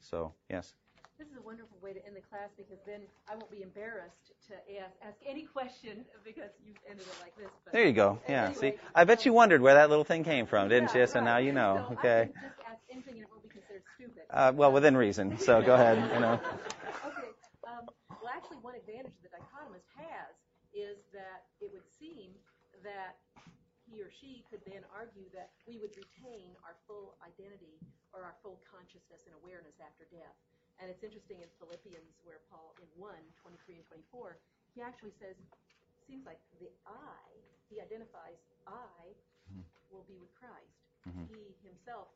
So 0.00 0.32
yes. 0.50 0.74
This 1.18 1.28
is 1.30 1.36
a 1.38 1.42
wonderful 1.42 1.78
way 1.80 1.92
to 1.92 2.04
end 2.04 2.16
the 2.16 2.20
class 2.22 2.50
because 2.56 2.78
then 2.84 3.02
I 3.30 3.36
won't 3.36 3.50
be 3.50 3.62
embarrassed 3.62 4.32
to 4.48 4.54
ask, 4.82 4.90
ask 5.06 5.16
any 5.24 5.42
question 5.42 6.04
because 6.24 6.50
you've 6.66 6.74
ended 6.90 7.06
it 7.06 7.16
like 7.22 7.36
this. 7.36 7.50
But 7.64 7.72
There 7.74 7.86
you 7.86 7.92
go. 7.92 8.18
Yeah. 8.28 8.46
anyway, 8.46 8.72
See, 8.72 8.78
I 8.92 9.04
bet 9.04 9.24
you 9.24 9.32
wondered 9.32 9.60
where 9.62 9.74
that 9.74 9.88
little 9.90 10.04
thing 10.04 10.24
came 10.24 10.46
from, 10.46 10.68
didn't 10.68 10.92
yeah, 10.94 11.02
you? 11.02 11.06
So 11.06 11.20
now 11.20 11.36
you 11.36 11.52
know. 11.52 11.86
So 11.88 11.94
Okay. 11.98 12.22
I 12.22 12.24
can 12.24 12.34
just 12.42 12.58
ask 12.66 12.80
anything 12.90 13.14
and 13.14 13.22
it 13.22 13.28
will 13.30 13.42
be 13.42 13.48
considered 13.54 13.82
stupid. 13.94 14.22
Uh, 14.30 14.50
well, 14.56 14.72
within 14.72 14.96
reason. 14.96 15.38
So 15.38 15.62
go 15.62 15.74
ahead. 15.74 15.98
You 16.14 16.20
know. 16.20 16.40
Okay. 17.06 17.28
Um, 17.66 17.86
well, 18.22 18.30
actually, 18.34 18.58
one 18.62 18.74
advantage 18.74 19.12
the 19.22 19.30
dichotomist 19.30 19.86
has 19.98 20.30
is 20.74 20.98
that 21.12 21.52
it 21.60 21.70
would 21.72 21.86
seem 22.00 22.34
that 22.82 23.20
he 23.88 24.00
or 24.00 24.10
she 24.10 24.44
could 24.48 24.62
then 24.64 24.84
argue 24.94 25.28
that 25.36 25.52
we 25.66 25.76
would 25.78 25.92
retain 25.96 26.56
our 26.64 26.76
full 26.86 27.16
identity 27.24 27.80
or 28.12 28.24
our 28.24 28.36
full 28.42 28.60
consciousness 28.64 29.24
and 29.26 29.34
awareness 29.42 29.76
after 29.80 30.04
death. 30.08 30.36
And 30.80 30.88
it's 30.88 31.02
interesting 31.04 31.40
in 31.44 31.50
Philippians 31.60 32.16
where 32.24 32.40
Paul, 32.48 32.74
in 32.80 32.88
1, 32.96 33.12
23 33.44 33.76
and 33.76 33.86
24, 33.86 34.38
he 34.74 34.80
actually 34.82 35.12
says, 35.20 35.36
seems 36.08 36.24
like 36.26 36.40
the 36.58 36.72
I, 36.88 37.20
he 37.68 37.78
identifies 37.80 38.38
I 38.66 39.12
will 39.92 40.04
be 40.08 40.16
with 40.18 40.32
Christ. 40.34 40.72
Mhm. 41.06 41.28
He 41.28 41.54
himself 41.62 42.08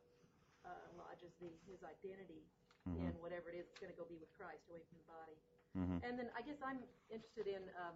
uh, 0.65 0.89
lodges 0.97 1.31
the, 1.39 1.51
his 1.69 1.79
identity 1.83 2.43
Mhm. 2.87 3.11
in 3.11 3.21
whatever 3.21 3.49
it 3.51 3.55
is 3.55 3.67
that's 3.67 3.79
going 3.79 3.91
to 3.93 3.99
go 3.99 4.05
be 4.05 4.17
with 4.17 4.31
Christ 4.35 4.63
away 4.69 4.81
from 4.89 4.97
the 4.97 5.07
body. 5.07 5.37
Mhm. 5.75 6.03
And 6.03 6.19
then 6.19 6.31
I 6.35 6.41
guess 6.41 6.57
I'm 6.63 6.81
interested 7.11 7.47
in 7.47 7.63
um, 7.75 7.95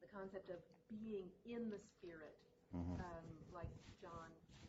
the 0.00 0.08
concept 0.08 0.50
of 0.50 0.56
being 0.88 1.30
in 1.44 1.70
the 1.70 1.78
Spirit, 1.78 2.36
Mhm. 2.74 2.98
um, 3.00 3.24
like 3.52 3.68
John 4.00 4.28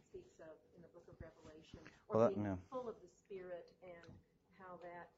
speaks 0.09 0.39
of 0.39 0.55
in 0.75 0.81
the 0.81 0.87
book 0.89 1.07
of 1.07 1.15
Revelation, 1.21 1.79
or 2.07 2.17
Well, 2.17 2.27
that- 2.27 2.35
being 2.35 2.45
yeah. 2.45 2.57
full 2.69 2.87
of 2.89 2.99
the 3.01 3.07
Spirit 3.25 3.71
and 3.81 4.11
how 4.57 4.77
that. 4.77 5.09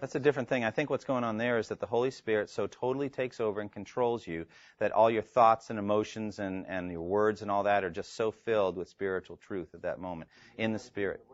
That's 0.00 0.14
a 0.14 0.20
different 0.20 0.48
thing. 0.48 0.64
I 0.64 0.70
think 0.70 0.88
what's 0.88 1.04
going 1.04 1.24
on 1.24 1.36
there 1.36 1.58
is 1.58 1.68
that 1.68 1.78
the 1.78 1.86
Holy 1.86 2.10
Spirit 2.10 2.48
so 2.48 2.66
totally 2.66 3.10
takes 3.10 3.38
over 3.38 3.60
and 3.60 3.70
controls 3.70 4.26
you 4.26 4.46
that 4.78 4.92
all 4.92 5.10
your 5.10 5.20
thoughts 5.22 5.68
and 5.68 5.78
emotions 5.78 6.38
and, 6.38 6.66
and 6.68 6.90
your 6.90 7.02
words 7.02 7.42
and 7.42 7.50
all 7.50 7.62
that 7.64 7.84
are 7.84 7.90
just 7.90 8.14
so 8.14 8.30
filled 8.30 8.76
with 8.76 8.88
spiritual 8.88 9.36
truth 9.36 9.74
at 9.74 9.82
that 9.82 9.98
moment 9.98 10.30
in 10.56 10.72
the 10.72 10.78
Spirit. 10.78 11.26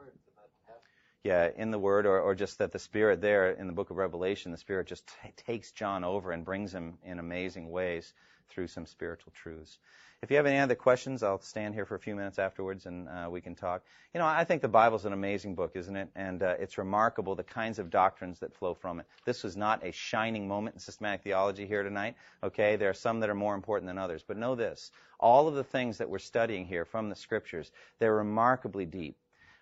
Yeah, 1.23 1.51
in 1.55 1.71
the 1.71 1.79
Word, 1.79 2.07
or, 2.07 2.19
or 2.21 2.35
just 2.35 2.59
that 2.59 2.73
the 2.73 2.79
Spirit 2.79 3.21
there 3.21 3.51
in 3.51 3.67
the 3.67 3.75
book 3.75 3.91
of 3.91 3.99
Revelation, 3.99 4.53
the 4.53 4.59
Spirit 4.59 4.87
just 4.87 5.07
t- 5.07 5.33
takes 5.37 5.71
John 5.71 6.03
over 6.03 6.33
and 6.33 6.47
brings 6.47 6.73
him 6.73 6.97
in 7.05 7.19
amazing 7.19 7.71
ways 7.71 8.15
through 8.49 8.69
some 8.69 8.87
spiritual 8.87 9.33
truths. 9.35 9.79
If 10.23 10.31
you 10.31 10.37
have 10.37 10.47
any 10.47 10.59
other 10.59 10.75
questions, 10.75 11.23
I'll 11.23 11.41
stand 11.41 11.75
here 11.75 11.87
for 11.87 11.95
a 11.95 11.99
few 11.99 12.15
minutes 12.15 12.39
afterwards 12.39 12.85
and 12.85 13.09
uh, 13.09 13.29
we 13.31 13.41
can 13.41 13.55
talk. 13.55 13.83
You 14.13 14.21
know, 14.21 14.27
I 14.27 14.45
think 14.45 14.61
the 14.61 14.69
Bible's 14.69 15.07
an 15.07 15.15
amazing 15.15 15.55
book, 15.55 15.73
isn't 15.75 15.97
it? 15.97 16.11
And 16.15 16.43
uh, 16.43 16.57
it's 16.59 16.77
remarkable 16.77 17.35
the 17.35 17.43
kinds 17.43 17.79
of 17.79 17.89
doctrines 17.89 18.39
that 18.41 18.55
flow 18.55 18.75
from 18.75 19.01
it. 19.01 19.07
This 19.25 19.43
was 19.43 19.57
not 19.57 19.85
a 19.85 19.93
shining 19.93 20.47
moment 20.47 20.77
in 20.77 20.81
systematic 20.81 21.23
theology 21.23 21.67
here 21.67 21.83
tonight. 21.83 22.17
Okay, 22.43 22.77
there 22.77 22.91
are 22.91 22.95
some 22.95 23.21
that 23.21 23.31
are 23.31 23.35
more 23.35 23.55
important 23.55 23.89
than 23.89 23.97
others, 23.97 24.23
but 24.27 24.37
know 24.37 24.55
this: 24.55 24.91
all 25.19 25.49
of 25.49 25.55
the 25.55 25.65
things 25.65 25.99
that 25.99 26.11
we're 26.11 26.19
studying 26.19 26.67
here 26.67 26.85
from 26.85 27.09
the 27.09 27.17
Scriptures, 27.17 27.71
they're 27.99 28.15
remarkably 28.15 28.85
deep. 28.85 29.17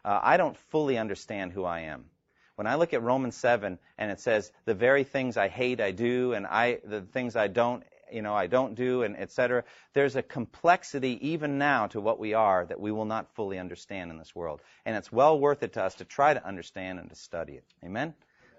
Uh, 0.09 0.21
I 0.23 0.39
don't 0.39 0.57
fully 0.71 0.97
understand 0.97 1.53
who 1.53 1.65
I 1.67 1.81
am. 1.81 2.07
When 2.57 2.67
I 2.67 2.77
look 2.77 2.95
at 2.95 3.03
Romans 3.03 3.37
7 3.37 3.79
and 3.99 4.11
it 4.11 4.21
says, 4.21 4.51
the 4.65 4.73
very 4.73 5.05
things 5.05 5.37
I 5.37 5.49
hate 5.49 5.83
I 5.83 5.91
do, 5.91 6.33
and 6.33 6.47
I, 6.47 6.79
the 6.83 7.03
things 7.03 7.37
I 7.37 7.49
don't 7.49 7.85
you 8.11 8.23
know, 8.23 8.35
I 8.35 8.47
don't 8.47 8.75
do, 8.75 9.03
and 9.03 9.19
etc. 9.19 9.65
There's 9.93 10.17
a 10.17 10.23
complexity 10.23 11.19
even 11.29 11.59
now 11.59 11.89
to 11.89 12.01
what 12.01 12.19
we 12.19 12.33
are 12.33 12.65
that 12.65 12.81
we 12.81 12.91
will 12.91 13.05
not 13.05 13.35
fully 13.35 13.59
understand 13.59 14.11
in 14.11 14.17
this 14.17 14.35
world. 14.35 14.63
And 14.87 14.97
it's 14.97 15.13
well 15.13 15.39
worth 15.39 15.63
it 15.63 15.75
to 15.75 15.85
us 15.85 15.97
to 15.97 16.07
try 16.07 16.33
to 16.33 16.43
understand 16.43 17.01
and 17.01 17.11
to 17.11 17.15
study 17.15 17.53
it. 17.53 17.65
Amen? 17.85 18.15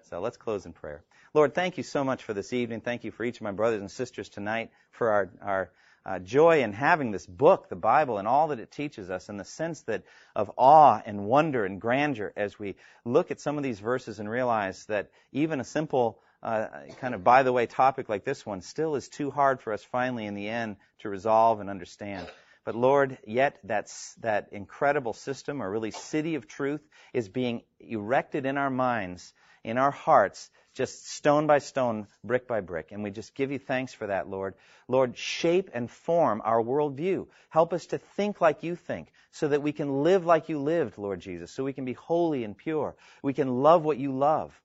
So 0.08 0.20
let's 0.20 0.36
close 0.36 0.66
in 0.66 0.72
prayer. 0.72 1.02
Lord, 1.34 1.52
thank 1.52 1.78
you 1.78 1.82
so 1.82 2.04
much 2.04 2.22
for 2.22 2.32
this 2.32 2.52
evening. 2.52 2.80
Thank 2.80 3.02
you 3.02 3.10
for 3.10 3.24
each 3.24 3.38
of 3.38 3.42
my 3.42 3.50
brothers 3.50 3.80
and 3.80 3.90
sisters 3.90 4.28
tonight 4.28 4.70
for 4.92 5.10
our, 5.10 5.30
our 5.42 5.70
uh, 6.06 6.18
joy 6.18 6.62
in 6.62 6.72
having 6.72 7.10
this 7.10 7.26
book, 7.26 7.68
the 7.68 7.76
Bible, 7.76 8.18
and 8.18 8.26
all 8.26 8.48
that 8.48 8.60
it 8.60 8.70
teaches 8.70 9.10
us, 9.10 9.28
and 9.28 9.38
the 9.38 9.44
sense 9.44 9.82
that 9.82 10.02
of 10.34 10.50
awe 10.56 11.00
and 11.04 11.26
wonder 11.26 11.64
and 11.64 11.80
grandeur 11.80 12.32
as 12.36 12.58
we 12.58 12.76
look 13.04 13.30
at 13.30 13.40
some 13.40 13.56
of 13.56 13.62
these 13.62 13.80
verses 13.80 14.18
and 14.18 14.28
realize 14.30 14.84
that 14.86 15.10
even 15.32 15.60
a 15.60 15.64
simple 15.64 16.18
uh, 16.42 16.68
kind 17.00 17.14
of 17.14 17.22
by 17.22 17.42
the 17.42 17.52
way 17.52 17.66
topic 17.66 18.08
like 18.08 18.24
this 18.24 18.46
one 18.46 18.62
still 18.62 18.94
is 18.94 19.08
too 19.08 19.30
hard 19.30 19.60
for 19.60 19.74
us 19.74 19.84
finally 19.84 20.24
in 20.24 20.34
the 20.34 20.48
end 20.48 20.76
to 21.00 21.08
resolve 21.08 21.60
and 21.60 21.68
understand. 21.68 22.26
But 22.64 22.74
Lord, 22.74 23.18
yet 23.26 23.58
that's, 23.64 24.14
that 24.20 24.48
incredible 24.52 25.14
system, 25.14 25.62
or 25.62 25.70
really 25.70 25.90
city 25.90 26.34
of 26.34 26.46
truth, 26.46 26.82
is 27.12 27.28
being 27.28 27.62
erected 27.78 28.46
in 28.46 28.58
our 28.58 28.70
minds, 28.70 29.32
in 29.64 29.78
our 29.78 29.90
hearts, 29.90 30.50
just 30.74 31.08
stone 31.08 31.46
by 31.46 31.58
stone, 31.58 32.06
brick 32.22 32.46
by 32.46 32.60
brick. 32.60 32.92
And 32.92 33.02
we 33.02 33.10
just 33.10 33.34
give 33.34 33.50
you 33.50 33.58
thanks 33.58 33.92
for 33.92 34.06
that, 34.06 34.28
Lord. 34.28 34.54
Lord, 34.88 35.16
shape 35.16 35.70
and 35.74 35.90
form 35.90 36.40
our 36.44 36.62
worldview. 36.62 37.26
Help 37.48 37.72
us 37.72 37.86
to 37.86 37.98
think 37.98 38.40
like 38.40 38.62
you 38.62 38.76
think, 38.76 39.08
so 39.32 39.48
that 39.48 39.62
we 39.62 39.72
can 39.72 40.02
live 40.02 40.24
like 40.24 40.48
you 40.48 40.58
lived, 40.58 40.98
Lord 40.98 41.20
Jesus, 41.20 41.50
so 41.50 41.64
we 41.64 41.72
can 41.72 41.84
be 41.84 41.92
holy 41.92 42.44
and 42.44 42.56
pure. 42.56 42.94
We 43.22 43.32
can 43.32 43.62
love 43.62 43.84
what 43.84 43.98
you 43.98 44.12
love. 44.12 44.58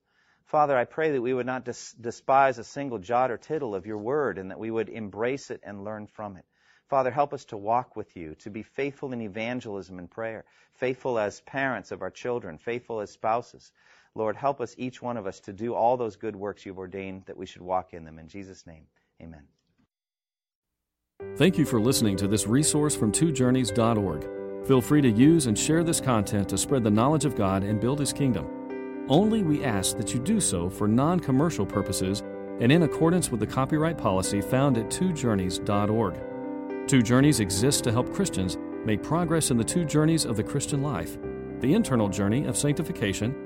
Father, 0.46 0.76
I 0.76 0.84
pray 0.84 1.10
that 1.10 1.22
we 1.22 1.34
would 1.34 1.46
not 1.46 1.64
despise 1.64 2.58
a 2.58 2.64
single 2.64 2.98
jot 2.98 3.32
or 3.32 3.36
tittle 3.36 3.74
of 3.74 3.86
your 3.86 3.98
word 3.98 4.38
and 4.38 4.50
that 4.52 4.60
we 4.60 4.70
would 4.70 4.88
embrace 4.88 5.50
it 5.50 5.60
and 5.64 5.84
learn 5.84 6.06
from 6.06 6.36
it. 6.36 6.44
Father, 6.88 7.10
help 7.10 7.34
us 7.34 7.44
to 7.46 7.56
walk 7.56 7.96
with 7.96 8.16
you, 8.16 8.36
to 8.36 8.50
be 8.50 8.62
faithful 8.62 9.12
in 9.12 9.20
evangelism 9.20 9.98
and 9.98 10.08
prayer, 10.08 10.44
faithful 10.74 11.18
as 11.18 11.40
parents 11.40 11.90
of 11.90 12.00
our 12.00 12.12
children, 12.12 12.58
faithful 12.58 13.00
as 13.00 13.10
spouses. 13.10 13.72
Lord, 14.16 14.34
help 14.34 14.60
us, 14.62 14.74
each 14.78 15.02
one 15.02 15.18
of 15.18 15.26
us, 15.26 15.40
to 15.40 15.52
do 15.52 15.74
all 15.74 15.98
those 15.98 16.16
good 16.16 16.34
works 16.34 16.64
you've 16.64 16.78
ordained 16.78 17.24
that 17.26 17.36
we 17.36 17.44
should 17.44 17.60
walk 17.60 17.92
in 17.92 18.02
them. 18.02 18.18
In 18.18 18.28
Jesus' 18.28 18.66
name, 18.66 18.84
amen. 19.22 19.42
Thank 21.36 21.58
you 21.58 21.66
for 21.66 21.78
listening 21.78 22.16
to 22.16 22.26
this 22.26 22.46
resource 22.46 22.96
from 22.96 23.12
twojourneys.org. 23.12 24.66
Feel 24.66 24.80
free 24.80 25.02
to 25.02 25.10
use 25.10 25.44
and 25.46 25.58
share 25.58 25.84
this 25.84 26.00
content 26.00 26.48
to 26.48 26.56
spread 26.56 26.82
the 26.82 26.90
knowledge 26.90 27.26
of 27.26 27.36
God 27.36 27.62
and 27.62 27.78
build 27.78 28.00
His 28.00 28.14
kingdom. 28.14 29.04
Only 29.08 29.42
we 29.42 29.62
ask 29.62 29.98
that 29.98 30.14
you 30.14 30.20
do 30.20 30.40
so 30.40 30.70
for 30.70 30.88
non 30.88 31.20
commercial 31.20 31.66
purposes 31.66 32.22
and 32.58 32.72
in 32.72 32.84
accordance 32.84 33.30
with 33.30 33.40
the 33.40 33.46
copyright 33.46 33.98
policy 33.98 34.40
found 34.40 34.78
at 34.78 34.86
twojourneys.org. 34.86 36.88
Two 36.88 37.02
Journeys 37.02 37.40
exists 37.40 37.82
to 37.82 37.92
help 37.92 38.14
Christians 38.14 38.56
make 38.86 39.02
progress 39.02 39.50
in 39.50 39.58
the 39.58 39.64
two 39.64 39.84
journeys 39.84 40.24
of 40.24 40.36
the 40.36 40.44
Christian 40.44 40.82
life 40.82 41.18
the 41.60 41.72
internal 41.72 42.08
journey 42.08 42.44
of 42.44 42.56
sanctification 42.56 43.45